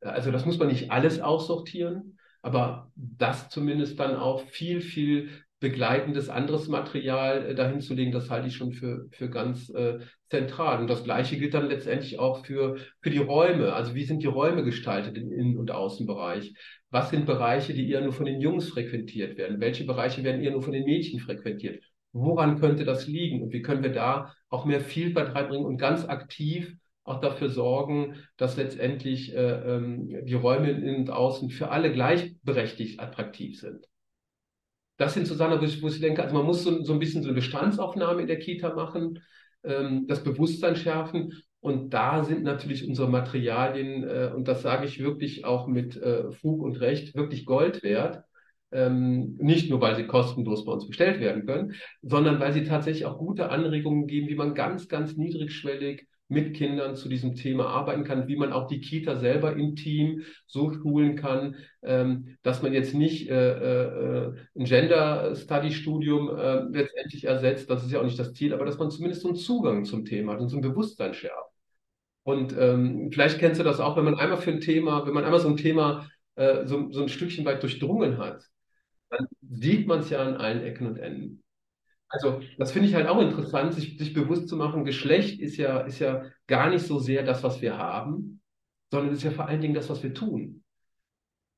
also 0.01 0.32
das 0.32 0.47
muss 0.47 0.57
man 0.57 0.69
nicht 0.69 0.89
alles 0.89 1.19
aussortieren, 1.19 2.17
aber 2.41 2.91
das 2.95 3.49
zumindest 3.49 3.99
dann 3.99 4.15
auch 4.15 4.41
viel, 4.47 4.82
viel 4.82 5.30
begleitendes 5.64 6.28
anderes 6.28 6.68
Material 6.68 7.45
äh, 7.45 7.55
dahin 7.55 7.80
zu 7.80 7.93
legen, 7.93 8.11
das 8.11 8.30
halte 8.30 8.49
ich 8.49 8.55
schon 8.55 8.74
für, 8.74 9.07
für 9.11 9.30
ganz 9.30 9.70
äh, 9.70 9.99
zentral. 10.30 10.82
Und 10.82 10.89
das 10.89 11.05
Gleiche 11.05 11.38
gilt 11.38 11.53
dann 11.53 11.70
letztendlich 11.70 12.20
auch 12.20 12.45
für, 12.45 12.76
für 13.01 13.09
die 13.09 13.20
Räume. 13.20 13.72
Also 13.72 13.95
wie 13.95 14.03
sind 14.03 14.22
die 14.22 14.28
Räume 14.28 14.66
gestaltet 14.66 15.18
im 15.18 15.32
Innen- 15.32 15.57
und 15.57 15.72
Außenbereich? 15.72 16.53
Was 16.91 17.11
sind 17.11 17.26
Bereiche, 17.26 17.74
die 17.74 17.89
eher 17.89 18.01
nur 18.01 18.11
von 18.11 18.26
den 18.26 18.41
Jungs 18.41 18.68
frequentiert 18.70 19.38
werden? 19.38 19.61
Welche 19.61 19.86
Bereiche 19.86 20.26
werden 20.26 20.43
eher 20.43 20.51
nur 20.51 20.61
von 20.61 20.74
den 20.74 20.84
Mädchen 20.84 21.22
frequentiert? 21.22 21.82
Woran 22.11 22.59
könnte 22.59 22.84
das 22.84 23.07
liegen? 23.07 23.41
Und 23.41 23.53
wie 23.53 23.61
können 23.61 23.84
wir 23.84 23.93
da 23.93 24.34
auch 24.49 24.66
mehr 24.66 24.82
Vielfalt 24.82 25.34
reinbringen 25.34 25.66
und 25.66 25.78
ganz 25.78 26.03
aktiv 26.03 26.76
auch 27.05 27.22
dafür 27.22 27.49
sorgen, 27.49 28.16
dass 28.36 28.57
letztendlich 28.57 29.34
äh, 29.34 29.76
ähm, 29.76 30.26
die 30.26 30.36
Räume 30.36 30.72
innen 30.72 30.97
und 30.97 31.09
außen 31.09 31.49
für 31.51 31.70
alle 31.70 31.93
gleichberechtigt 31.93 32.99
attraktiv 32.99 33.59
sind 33.61 33.88
das 34.98 35.14
sind 35.14 35.28
so 35.28 35.36
Sachen, 35.36 35.60
wo 35.60 35.66
ich, 35.66 35.82
wo 35.82 35.88
ich 35.88 36.00
denke, 36.00 36.24
also 36.24 36.36
man 36.36 36.46
muss 36.46 36.64
so, 36.64 36.84
so 36.84 36.94
ein 36.94 37.00
bisschen 37.00 37.24
so 37.24 37.30
eine 37.30 37.36
Bestandsaufnahme 37.36 38.22
in 38.22 38.28
der 38.28 38.39
Kita 38.39 38.74
machen, 38.74 39.20
ähm, 39.64 40.08
das 40.08 40.24
Bewusstsein 40.24 40.76
schärfen. 40.76 41.34
Und 41.60 41.94
da 41.94 42.24
sind 42.24 42.44
natürlich 42.44 42.88
unsere 42.88 43.10
Materialien, 43.10 44.04
äh, 44.04 44.32
und 44.36 44.48
das 44.48 44.62
sage 44.62 44.86
ich 44.86 45.02
wirklich 45.02 45.46
auch 45.46 45.68
mit 45.68 45.96
äh, 45.96 46.32
Fug 46.32 46.62
und 46.62 46.80
Recht, 46.82 47.16
wirklich 47.16 47.46
Gold 47.46 47.84
wert. 47.84 48.24
Ähm, 48.72 49.38
nicht 49.39 49.70
nur, 49.70 49.80
weil 49.82 49.96
sie 49.96 50.08
kostenlos 50.08 50.66
bei 50.66 50.72
uns 50.74 50.88
bestellt 50.88 51.20
werden 51.20 51.46
können, 51.46 51.74
sondern 52.02 52.39
weil 52.39 52.54
sie 52.54 52.64
tatsächlich 52.64 53.06
auch 53.06 53.20
gute 53.20 53.50
Anregungen 53.50 54.08
geben, 54.08 54.28
wie 54.28 54.36
man 54.36 54.56
ganz, 54.56 54.89
ganz 54.89 55.16
niedrigschwellig 55.16 56.08
mit 56.34 56.55
Kindern 56.55 56.95
zu 56.95 57.07
diesem 57.07 57.36
Thema 57.36 57.67
arbeiten 57.67 58.03
kann, 58.03 58.27
wie 58.27 58.36
man 58.36 58.51
auch 58.51 58.67
die 58.67 58.81
Kita 58.81 59.15
selber 59.15 59.53
im 59.53 59.75
Team 59.75 60.23
so 60.47 60.73
schulen 60.73 61.15
kann, 61.15 61.55
ähm, 61.84 62.38
dass 62.43 62.61
man 62.61 62.73
jetzt 62.73 62.93
nicht 62.93 63.29
äh, 63.29 64.27
äh, 64.27 64.34
ein 64.57 64.65
Gender 64.65 65.36
Study 65.36 65.71
Studium 65.71 66.29
äh, 66.36 66.63
letztendlich 66.71 67.23
ersetzt, 67.25 67.69
das 67.69 67.86
ist 67.86 67.91
ja 67.91 67.99
auch 67.99 68.05
nicht 68.05 68.19
das 68.19 68.34
Ziel, 68.34 68.53
aber 68.53 68.65
dass 68.65 68.77
man 68.77 68.91
zumindest 68.91 69.21
so 69.21 69.29
einen 69.29 69.38
Zugang 69.38 69.86
zum 69.86 70.05
Thema 70.05 70.34
hat 70.34 70.41
und 70.41 70.49
so 70.49 70.57
ein 70.57 70.61
Bewusstsein 70.61 71.13
schärft. 71.13 71.53
Und 72.23 72.55
ähm, 72.57 73.11
vielleicht 73.11 73.39
kennst 73.39 73.59
du 73.59 73.63
das 73.63 73.79
auch, 73.79 73.97
wenn 73.97 74.05
man 74.05 74.15
einmal 74.15 74.38
für 74.38 74.51
ein 74.51 74.61
Thema, 74.61 75.05
wenn 75.05 75.13
man 75.13 75.25
einmal 75.25 75.41
so 75.41 75.49
ein 75.49 75.57
Thema 75.57 76.07
äh, 76.36 76.65
so, 76.65 76.91
so 76.91 77.01
ein 77.01 77.09
Stückchen 77.09 77.45
weit 77.45 77.61
durchdrungen 77.61 78.17
hat, 78.17 78.49
dann 79.09 79.27
sieht 79.41 79.88
man 79.88 79.99
es 79.99 80.09
ja 80.09 80.21
an 80.23 80.36
allen 80.36 80.63
Ecken 80.63 80.88
und 80.88 80.97
Enden. 80.97 81.43
Also, 82.14 82.41
das 82.59 82.72
finde 82.72 82.88
ich 82.88 82.93
halt 82.93 83.07
auch 83.07 83.20
interessant, 83.20 83.74
sich, 83.74 83.97
sich 83.97 84.14
bewusst 84.14 84.47
zu 84.47 84.55
machen, 84.55 84.86
Geschlecht 84.86 85.39
ist 85.39 85.57
ja, 85.57 85.80
ist 85.80 85.97
ja 85.97 86.26
gar 86.45 86.70
nicht 86.70 86.86
so 86.86 86.99
sehr 86.99 87.24
das, 87.24 87.41
was 87.41 87.59
wir 87.64 87.80
haben, 87.80 88.39
sondern 88.91 89.16
ist 89.16 89.24
ja 89.24 89.32
vor 89.32 89.47
allen 89.47 89.61
Dingen 89.61 89.74
das, 89.74 89.89
was 89.89 90.03
wir 90.03 90.14
tun. 90.14 90.64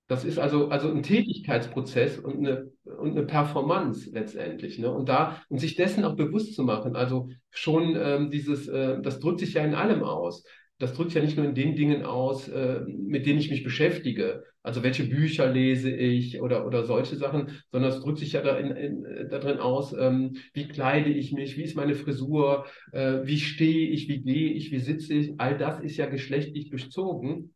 Das 0.08 0.24
ist 0.24 0.40
also, 0.40 0.70
also 0.70 0.90
ein 0.90 1.04
Tätigkeitsprozess 1.04 2.20
und 2.20 2.38
eine, 2.38 2.72
und 2.98 3.12
eine 3.12 3.26
Performance 3.26 4.10
letztendlich. 4.12 4.80
Ne? 4.80 4.90
Und 4.90 5.10
da, 5.10 5.42
und 5.50 5.60
sich 5.60 5.76
dessen 5.76 6.06
auch 6.06 6.16
bewusst 6.16 6.56
zu 6.56 6.64
machen. 6.64 6.96
Also 6.96 7.30
schon 7.50 7.98
ähm, 7.98 8.32
dieses, 8.32 8.70
äh, 8.70 9.02
das 9.02 9.20
drückt 9.20 9.42
sich 9.42 9.56
ja 9.56 9.64
in 9.66 9.76
allem 9.76 10.04
aus 10.04 10.46
das 10.78 10.94
drückt 10.94 11.14
ja 11.14 11.22
nicht 11.22 11.38
nur 11.38 11.46
in 11.46 11.56
den 11.56 11.76
Dingen 11.76 12.04
aus, 12.04 12.48
äh, 12.50 12.82
mit 12.88 13.26
denen 13.26 13.40
ich 13.40 13.50
mich 13.50 13.64
beschäftige. 13.64 14.44
Also 14.62 14.84
welche 14.84 15.04
Bücher 15.04 15.50
lese 15.52 15.96
ich 15.96 16.42
oder, 16.42 16.66
oder 16.66 16.84
solche 16.84 17.16
Sachen, 17.16 17.52
sondern 17.72 17.92
es 17.92 18.02
drückt 18.02 18.18
sich 18.18 18.34
ja 18.34 18.42
da, 18.42 18.58
in, 18.58 18.72
in, 18.76 19.30
drin 19.30 19.60
aus, 19.60 19.94
ähm, 19.98 20.38
wie 20.54 20.68
kleide 20.68 21.12
ich 21.12 21.32
mich, 21.32 21.56
wie 21.56 21.64
ist 21.64 21.76
meine 21.76 21.96
Frisur, 21.96 22.66
äh, 22.92 23.20
wie 23.24 23.40
stehe 23.40 23.90
ich, 23.90 24.10
wie 24.10 24.22
gehe 24.22 24.52
ich, 24.54 24.72
wie 24.72 24.80
sitze 24.80 25.14
ich. 25.14 25.40
All 25.40 25.58
das 25.58 25.80
ist 25.82 25.98
ja 25.98 26.08
geschlechtlich 26.08 26.70
durchzogen. 26.72 27.54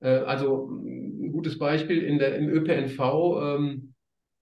Äh, 0.00 0.08
also 0.08 0.68
ein 0.68 1.32
gutes 1.32 1.58
Beispiel 1.58 2.02
in 2.02 2.18
der, 2.18 2.36
im 2.36 2.48
ÖPNV, 2.48 2.98
ähm, 3.00 3.94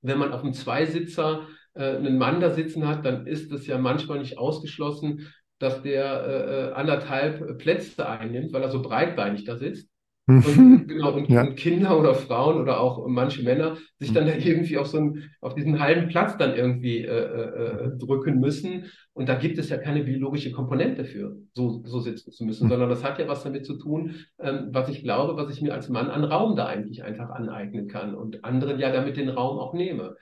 wenn 0.02 0.18
man 0.18 0.32
auf 0.32 0.42
einem 0.42 0.54
Zweisitzer 0.54 1.46
äh, 1.74 1.96
einen 1.96 2.18
Mann 2.18 2.40
da 2.40 2.50
sitzen 2.50 2.88
hat, 2.88 3.04
dann 3.04 3.26
ist 3.26 3.52
es 3.52 3.66
ja 3.66 3.78
manchmal 3.78 4.18
nicht 4.18 4.38
ausgeschlossen, 4.38 5.28
dass 5.58 5.82
der 5.82 6.04
äh, 6.04 6.68
äh, 6.68 6.72
anderthalb 6.72 7.58
Plätze 7.58 8.08
einnimmt, 8.08 8.52
weil 8.52 8.62
er 8.62 8.70
so 8.70 8.82
breitbeinig 8.82 9.44
da 9.44 9.56
sitzt. 9.56 9.88
Und, 10.28 10.88
genau, 10.88 11.12
und, 11.12 11.28
ja. 11.28 11.42
und, 11.42 11.54
Kinder 11.54 11.96
oder 11.98 12.14
Frauen 12.14 12.60
oder 12.60 12.80
auch 12.80 13.06
manche 13.06 13.44
Männer 13.44 13.76
sich 14.00 14.12
dann 14.12 14.26
da 14.26 14.34
irgendwie 14.34 14.76
auf 14.76 14.88
so 14.88 14.98
einen, 14.98 15.30
auf 15.40 15.54
diesen 15.54 15.78
halben 15.78 16.08
Platz 16.08 16.36
dann 16.36 16.56
irgendwie 16.56 16.98
äh, 17.02 17.06
äh, 17.06 17.84
äh, 17.84 17.96
drücken 17.96 18.40
müssen. 18.40 18.86
Und 19.12 19.28
da 19.28 19.36
gibt 19.36 19.56
es 19.58 19.68
ja 19.68 19.78
keine 19.78 20.02
biologische 20.02 20.50
Komponente 20.50 21.04
für, 21.04 21.36
so, 21.54 21.82
so 21.84 22.00
sitzen 22.00 22.32
zu 22.32 22.44
müssen, 22.44 22.64
mhm. 22.64 22.70
sondern 22.70 22.88
das 22.88 23.04
hat 23.04 23.20
ja 23.20 23.28
was 23.28 23.44
damit 23.44 23.66
zu 23.66 23.78
tun, 23.78 24.16
ähm, 24.40 24.70
was 24.72 24.88
ich 24.88 25.04
glaube, 25.04 25.36
was 25.36 25.54
ich 25.54 25.62
mir 25.62 25.72
als 25.72 25.88
Mann 25.88 26.10
an 26.10 26.24
Raum 26.24 26.56
da 26.56 26.66
eigentlich 26.66 27.04
einfach 27.04 27.30
aneignen 27.30 27.86
kann 27.86 28.16
und 28.16 28.44
anderen 28.44 28.80
ja 28.80 28.90
damit 28.90 29.16
den 29.16 29.28
Raum 29.28 29.58
auch 29.58 29.74
nehme. 29.74 30.16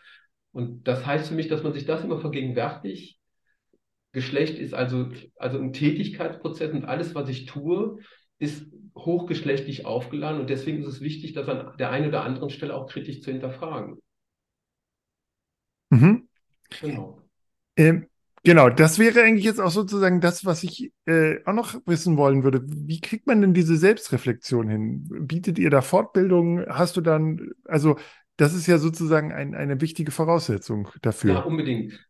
Und 0.53 0.87
das 0.87 1.07
heißt 1.07 1.29
für 1.29 1.35
mich, 1.35 1.49
dass 1.49 1.63
man 1.63 1.73
sich 1.73 1.87
das 1.87 2.05
immer 2.05 2.19
vergegenwärtigt, 2.19 3.19
Geschlecht 4.15 4.59
ist 4.59 4.73
also, 4.75 5.09
also 5.37 5.59
ein 5.59 5.73
Tätigkeitsprozess 5.73 6.73
und 6.73 6.85
alles, 6.85 7.15
was 7.15 7.29
ich 7.29 7.47
tue, 7.47 7.99
ist 8.39 8.67
hochgeschlechtlich 8.97 9.85
aufgeladen 9.85 10.41
und 10.41 10.49
deswegen 10.49 10.81
ist 10.81 10.87
es 10.87 11.01
wichtig, 11.01 11.33
das 11.33 11.49
an 11.49 11.77
der 11.79 11.91
einen 11.91 12.09
oder 12.09 12.23
anderen 12.23 12.49
Stelle 12.49 12.75
auch 12.75 12.89
kritisch 12.89 13.21
zu 13.23 13.33
hinterfragen. 13.33 13.99
Mhm. 15.91 16.29
Genau. 16.81 17.21
Ähm, 17.77 18.07
genau, 18.45 18.71
das 18.71 19.01
wäre 19.01 19.23
eigentlich 19.23 19.45
jetzt 19.45 19.61
auch 19.61 19.71
sozusagen 19.71 20.21
das, 20.21 20.45
was 20.45 20.63
ich 20.63 20.93
äh, 21.07 21.45
auch 21.45 21.53
noch 21.53 21.75
wissen 21.85 22.17
wollen 22.17 22.45
würde. 22.45 22.63
Wie 22.65 23.01
kriegt 23.01 23.27
man 23.27 23.41
denn 23.41 23.53
diese 23.53 23.77
Selbstreflexion 23.77 24.69
hin? 24.69 25.09
Bietet 25.27 25.59
ihr 25.59 25.71
da 25.71 25.83
Fortbildung? 25.83 26.65
Hast 26.69 26.97
du 26.97 27.01
dann, 27.01 27.51
also 27.65 27.99
das 28.37 28.55
ist 28.55 28.67
ja 28.69 28.79
sozusagen 28.79 29.33
ein, 29.33 29.55
eine 29.55 29.81
wichtige 29.81 30.13
Voraussetzung 30.13 30.89
dafür. 31.03 31.35
Ja, 31.35 31.41
unbedingt. 31.41 32.05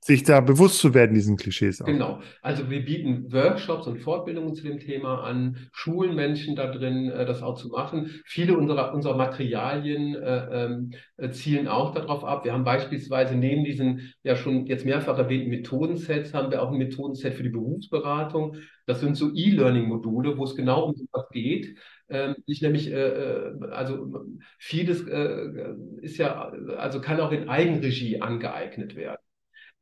Sich 0.00 0.22
da 0.22 0.40
bewusst 0.40 0.78
zu 0.78 0.94
werden, 0.94 1.14
diesen 1.14 1.36
Klischees 1.36 1.82
auch. 1.82 1.86
Genau. 1.86 2.20
Also 2.40 2.70
wir 2.70 2.84
bieten 2.84 3.32
Workshops 3.32 3.86
und 3.86 3.98
Fortbildungen 3.98 4.54
zu 4.54 4.62
dem 4.62 4.78
Thema 4.78 5.24
an, 5.24 5.56
schulen 5.72 6.14
Menschen 6.14 6.54
da 6.54 6.70
drin, 6.70 7.10
äh, 7.10 7.26
das 7.26 7.42
auch 7.42 7.56
zu 7.56 7.68
machen. 7.68 8.10
Viele 8.24 8.56
unserer, 8.56 8.94
unserer 8.94 9.16
Materialien 9.16 10.14
äh, 10.14 10.64
ähm, 10.64 10.92
äh, 11.16 11.30
zielen 11.30 11.66
auch 11.66 11.92
darauf 11.92 12.24
ab. 12.24 12.44
Wir 12.44 12.52
haben 12.52 12.64
beispielsweise 12.64 13.34
neben 13.34 13.64
diesen 13.64 14.14
ja 14.22 14.36
schon 14.36 14.66
jetzt 14.66 14.86
mehrfach 14.86 15.18
erwähnten 15.18 15.50
Methodensets, 15.50 16.32
haben 16.32 16.50
wir 16.50 16.62
auch 16.62 16.70
ein 16.70 16.78
Methodenset 16.78 17.34
für 17.34 17.42
die 17.42 17.48
Berufsberatung. 17.48 18.56
Das 18.86 19.00
sind 19.00 19.16
so 19.16 19.32
E-Learning-Module, 19.34 20.38
wo 20.38 20.44
es 20.44 20.54
genau 20.54 20.84
um 20.86 20.94
sowas 20.94 21.28
geht. 21.32 21.76
Ähm, 22.08 22.36
ich 22.46 22.62
nämlich, 22.62 22.90
äh, 22.90 22.94
äh, 22.94 23.70
also 23.70 24.24
vieles 24.58 25.06
äh, 25.06 25.74
ist 26.00 26.16
ja, 26.16 26.50
also 26.78 27.00
kann 27.00 27.20
auch 27.20 27.32
in 27.32 27.48
Eigenregie 27.48 28.20
angeeignet 28.20 28.96
werden. 28.96 29.20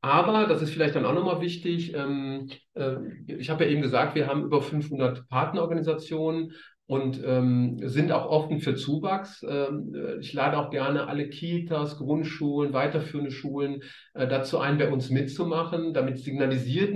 Aber, 0.07 0.47
das 0.47 0.63
ist 0.63 0.71
vielleicht 0.71 0.95
dann 0.95 1.05
auch 1.05 1.15
nochmal 1.15 1.41
wichtig, 1.41 1.93
ähm, 1.93 2.49
äh, 2.75 2.95
ich 3.27 3.51
habe 3.51 3.65
ja 3.65 3.71
eben 3.71 3.83
gesagt, 3.83 4.15
wir 4.15 4.29
haben 4.29 4.45
über 4.45 4.63
500 4.63 5.29
Partnerorganisationen 5.29 6.53
und 6.87 7.21
ähm, 7.25 7.77
sind 7.83 8.13
auch 8.13 8.27
offen 8.27 8.61
für 8.61 8.77
Zuwachs. 8.77 9.43
Ähm, 9.43 9.93
äh, 9.97 10.21
ich 10.21 10.33
lade 10.33 10.59
auch 10.59 10.71
gerne 10.71 11.09
alle 11.09 11.29
Kitas, 11.29 11.97
Grundschulen, 11.97 12.73
weiterführende 12.73 13.33
Schulen 13.33 13.83
äh, 14.15 14.29
dazu 14.29 14.61
ein, 14.61 14.79
bei 14.79 14.93
uns 14.93 15.11
mitzumachen. 15.11 15.93
Damit 15.93 16.19
signalisiert 16.19 16.95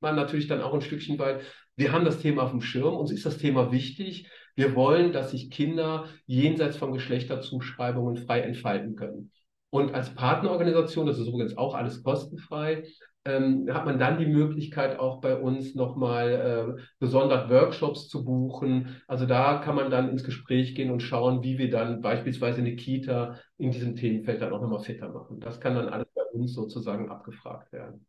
man 0.00 0.14
natürlich 0.14 0.46
dann 0.46 0.60
auch 0.60 0.74
ein 0.74 0.82
Stückchen 0.82 1.18
weit, 1.18 1.40
wir 1.76 1.92
haben 1.92 2.04
das 2.04 2.18
Thema 2.18 2.42
auf 2.42 2.50
dem 2.50 2.60
Schirm, 2.60 2.94
uns 2.94 3.10
ist 3.10 3.24
das 3.24 3.38
Thema 3.38 3.72
wichtig. 3.72 4.28
Wir 4.54 4.74
wollen, 4.74 5.12
dass 5.12 5.30
sich 5.30 5.50
Kinder 5.50 6.10
jenseits 6.26 6.76
von 6.76 6.92
Geschlechterzuschreibungen 6.92 8.18
frei 8.18 8.40
entfalten 8.40 8.96
können. 8.96 9.30
Und 9.74 9.92
als 9.92 10.14
Partnerorganisation, 10.14 11.04
das 11.04 11.18
ist 11.18 11.26
übrigens 11.26 11.56
auch 11.56 11.74
alles 11.74 12.04
kostenfrei, 12.04 12.84
ähm, 13.24 13.66
hat 13.74 13.84
man 13.84 13.98
dann 13.98 14.18
die 14.18 14.26
Möglichkeit, 14.26 15.00
auch 15.00 15.20
bei 15.20 15.36
uns 15.36 15.74
nochmal 15.74 16.76
äh, 16.78 16.82
besonders 17.00 17.50
Workshops 17.50 18.08
zu 18.08 18.24
buchen. 18.24 19.02
Also 19.08 19.26
da 19.26 19.58
kann 19.58 19.74
man 19.74 19.90
dann 19.90 20.10
ins 20.10 20.22
Gespräch 20.22 20.76
gehen 20.76 20.92
und 20.92 21.00
schauen, 21.00 21.42
wie 21.42 21.58
wir 21.58 21.70
dann 21.70 22.02
beispielsweise 22.02 22.60
eine 22.60 22.76
Kita 22.76 23.40
in 23.58 23.72
diesem 23.72 23.96
Themenfeld 23.96 24.42
dann 24.42 24.52
auch 24.52 24.60
nochmal 24.60 24.78
fitter 24.84 25.08
machen. 25.08 25.40
Das 25.40 25.60
kann 25.60 25.74
dann 25.74 25.88
alles 25.88 26.06
bei 26.14 26.22
uns 26.32 26.52
sozusagen 26.54 27.10
abgefragt 27.10 27.72
werden. 27.72 28.06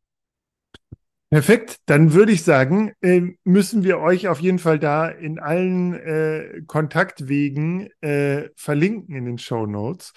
Perfekt, 1.32 1.78
dann 1.88 2.13
würde 2.13 2.32
ich 2.32 2.43
sagen, 2.43 2.93
äh, 3.01 3.22
müssen 3.43 3.84
wir 3.84 3.99
euch 3.99 4.28
auf 4.28 4.39
jeden 4.39 4.59
Fall 4.59 4.78
da 4.78 5.07
in 5.07 5.39
allen 5.39 5.95
äh, 5.95 6.61
Kontaktwegen 6.68 7.89
äh, 8.01 8.49
verlinken 8.55 9.16
in 9.16 9.26
den 9.26 9.39
Show 9.39 9.66
Notes. 9.66 10.13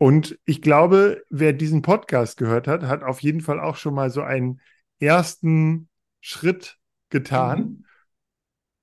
Und 0.00 0.38
ich 0.46 0.62
glaube, 0.62 1.22
wer 1.28 1.52
diesen 1.52 1.82
Podcast 1.82 2.38
gehört 2.38 2.66
hat, 2.66 2.84
hat 2.84 3.02
auf 3.02 3.20
jeden 3.20 3.42
Fall 3.42 3.60
auch 3.60 3.76
schon 3.76 3.92
mal 3.94 4.08
so 4.08 4.22
einen 4.22 4.62
ersten 4.98 5.90
Schritt 6.22 6.78
getan 7.10 7.58
Mhm. 7.60 7.84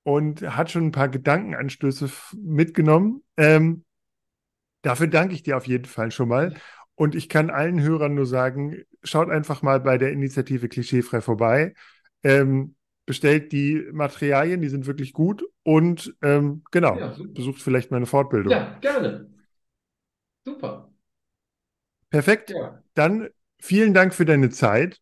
und 0.04 0.42
hat 0.42 0.70
schon 0.70 0.86
ein 0.86 0.92
paar 0.92 1.08
Gedankenanstöße 1.08 2.08
mitgenommen. 2.36 3.24
Ähm, 3.36 3.84
dafür 4.82 5.08
danke 5.08 5.34
ich 5.34 5.42
dir 5.42 5.56
auf 5.56 5.66
jeden 5.66 5.86
Fall 5.86 6.12
schon 6.12 6.28
mal. 6.28 6.54
Und 6.94 7.16
ich 7.16 7.28
kann 7.28 7.50
allen 7.50 7.82
Hörern 7.82 8.14
nur 8.14 8.26
sagen, 8.26 8.84
schaut 9.02 9.28
einfach 9.28 9.60
mal 9.62 9.80
bei 9.80 9.98
der 9.98 10.12
Initiative 10.12 10.68
Klischeefrei 10.68 11.20
vorbei. 11.20 11.74
Ähm, 12.22 12.76
bestellt 13.06 13.50
die 13.50 13.88
Materialien, 13.90 14.60
die 14.60 14.68
sind 14.68 14.86
wirklich 14.86 15.12
gut. 15.14 15.42
Und 15.64 16.14
ähm, 16.22 16.62
genau, 16.70 16.96
Ja, 16.96 17.12
besucht 17.34 17.60
vielleicht 17.60 17.90
meine 17.90 18.06
Fortbildung. 18.06 18.52
Ja, 18.52 18.78
gerne. 18.80 19.30
Super. 20.44 20.87
Perfekt. 22.10 22.50
Ja. 22.50 22.82
Dann 22.94 23.28
vielen 23.58 23.94
Dank 23.94 24.14
für 24.14 24.24
deine 24.24 24.50
Zeit. 24.50 25.00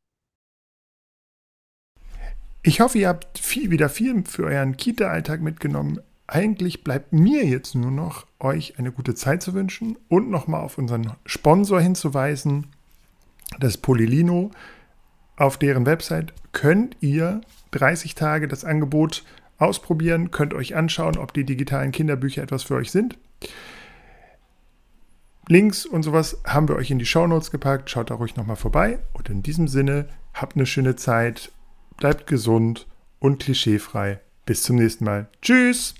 Ich 2.62 2.80
hoffe, 2.80 2.98
ihr 2.98 3.08
habt 3.08 3.38
viel, 3.38 3.70
wieder 3.70 3.88
viel 3.88 4.24
für 4.24 4.44
euren 4.44 4.76
Kita-Alltag 4.76 5.40
mitgenommen. 5.40 6.00
Eigentlich 6.26 6.82
bleibt 6.82 7.12
mir 7.12 7.44
jetzt 7.44 7.76
nur 7.76 7.92
noch, 7.92 8.26
euch 8.40 8.78
eine 8.78 8.90
gute 8.90 9.14
Zeit 9.14 9.40
zu 9.40 9.54
wünschen 9.54 9.96
und 10.08 10.30
nochmal 10.30 10.62
auf 10.62 10.76
unseren 10.76 11.12
Sponsor 11.24 11.80
hinzuweisen, 11.80 12.66
das 13.60 13.76
Polilino. 13.76 14.50
Auf 15.36 15.58
deren 15.58 15.86
Website 15.86 16.32
könnt 16.50 16.96
ihr 17.00 17.42
30 17.70 18.16
Tage 18.16 18.48
das 18.48 18.64
Angebot 18.64 19.22
ausprobieren, 19.58 20.32
könnt 20.32 20.52
euch 20.52 20.74
anschauen, 20.74 21.18
ob 21.18 21.32
die 21.32 21.44
digitalen 21.44 21.92
Kinderbücher 21.92 22.42
etwas 22.42 22.64
für 22.64 22.74
euch 22.74 22.90
sind. 22.90 23.16
Links 25.48 25.86
und 25.86 26.02
sowas 26.02 26.38
haben 26.44 26.68
wir 26.68 26.76
euch 26.76 26.90
in 26.90 26.98
die 26.98 27.06
Shownotes 27.06 27.50
gepackt. 27.50 27.88
Schaut 27.88 28.10
da 28.10 28.14
ruhig 28.14 28.36
nochmal 28.36 28.56
vorbei. 28.56 28.98
Und 29.12 29.30
in 29.30 29.42
diesem 29.42 29.68
Sinne, 29.68 30.08
habt 30.34 30.56
eine 30.56 30.66
schöne 30.66 30.96
Zeit, 30.96 31.52
bleibt 31.96 32.26
gesund 32.26 32.86
und 33.20 33.42
klischeefrei. 33.42 34.20
Bis 34.44 34.62
zum 34.62 34.76
nächsten 34.76 35.04
Mal. 35.04 35.28
Tschüss! 35.42 35.94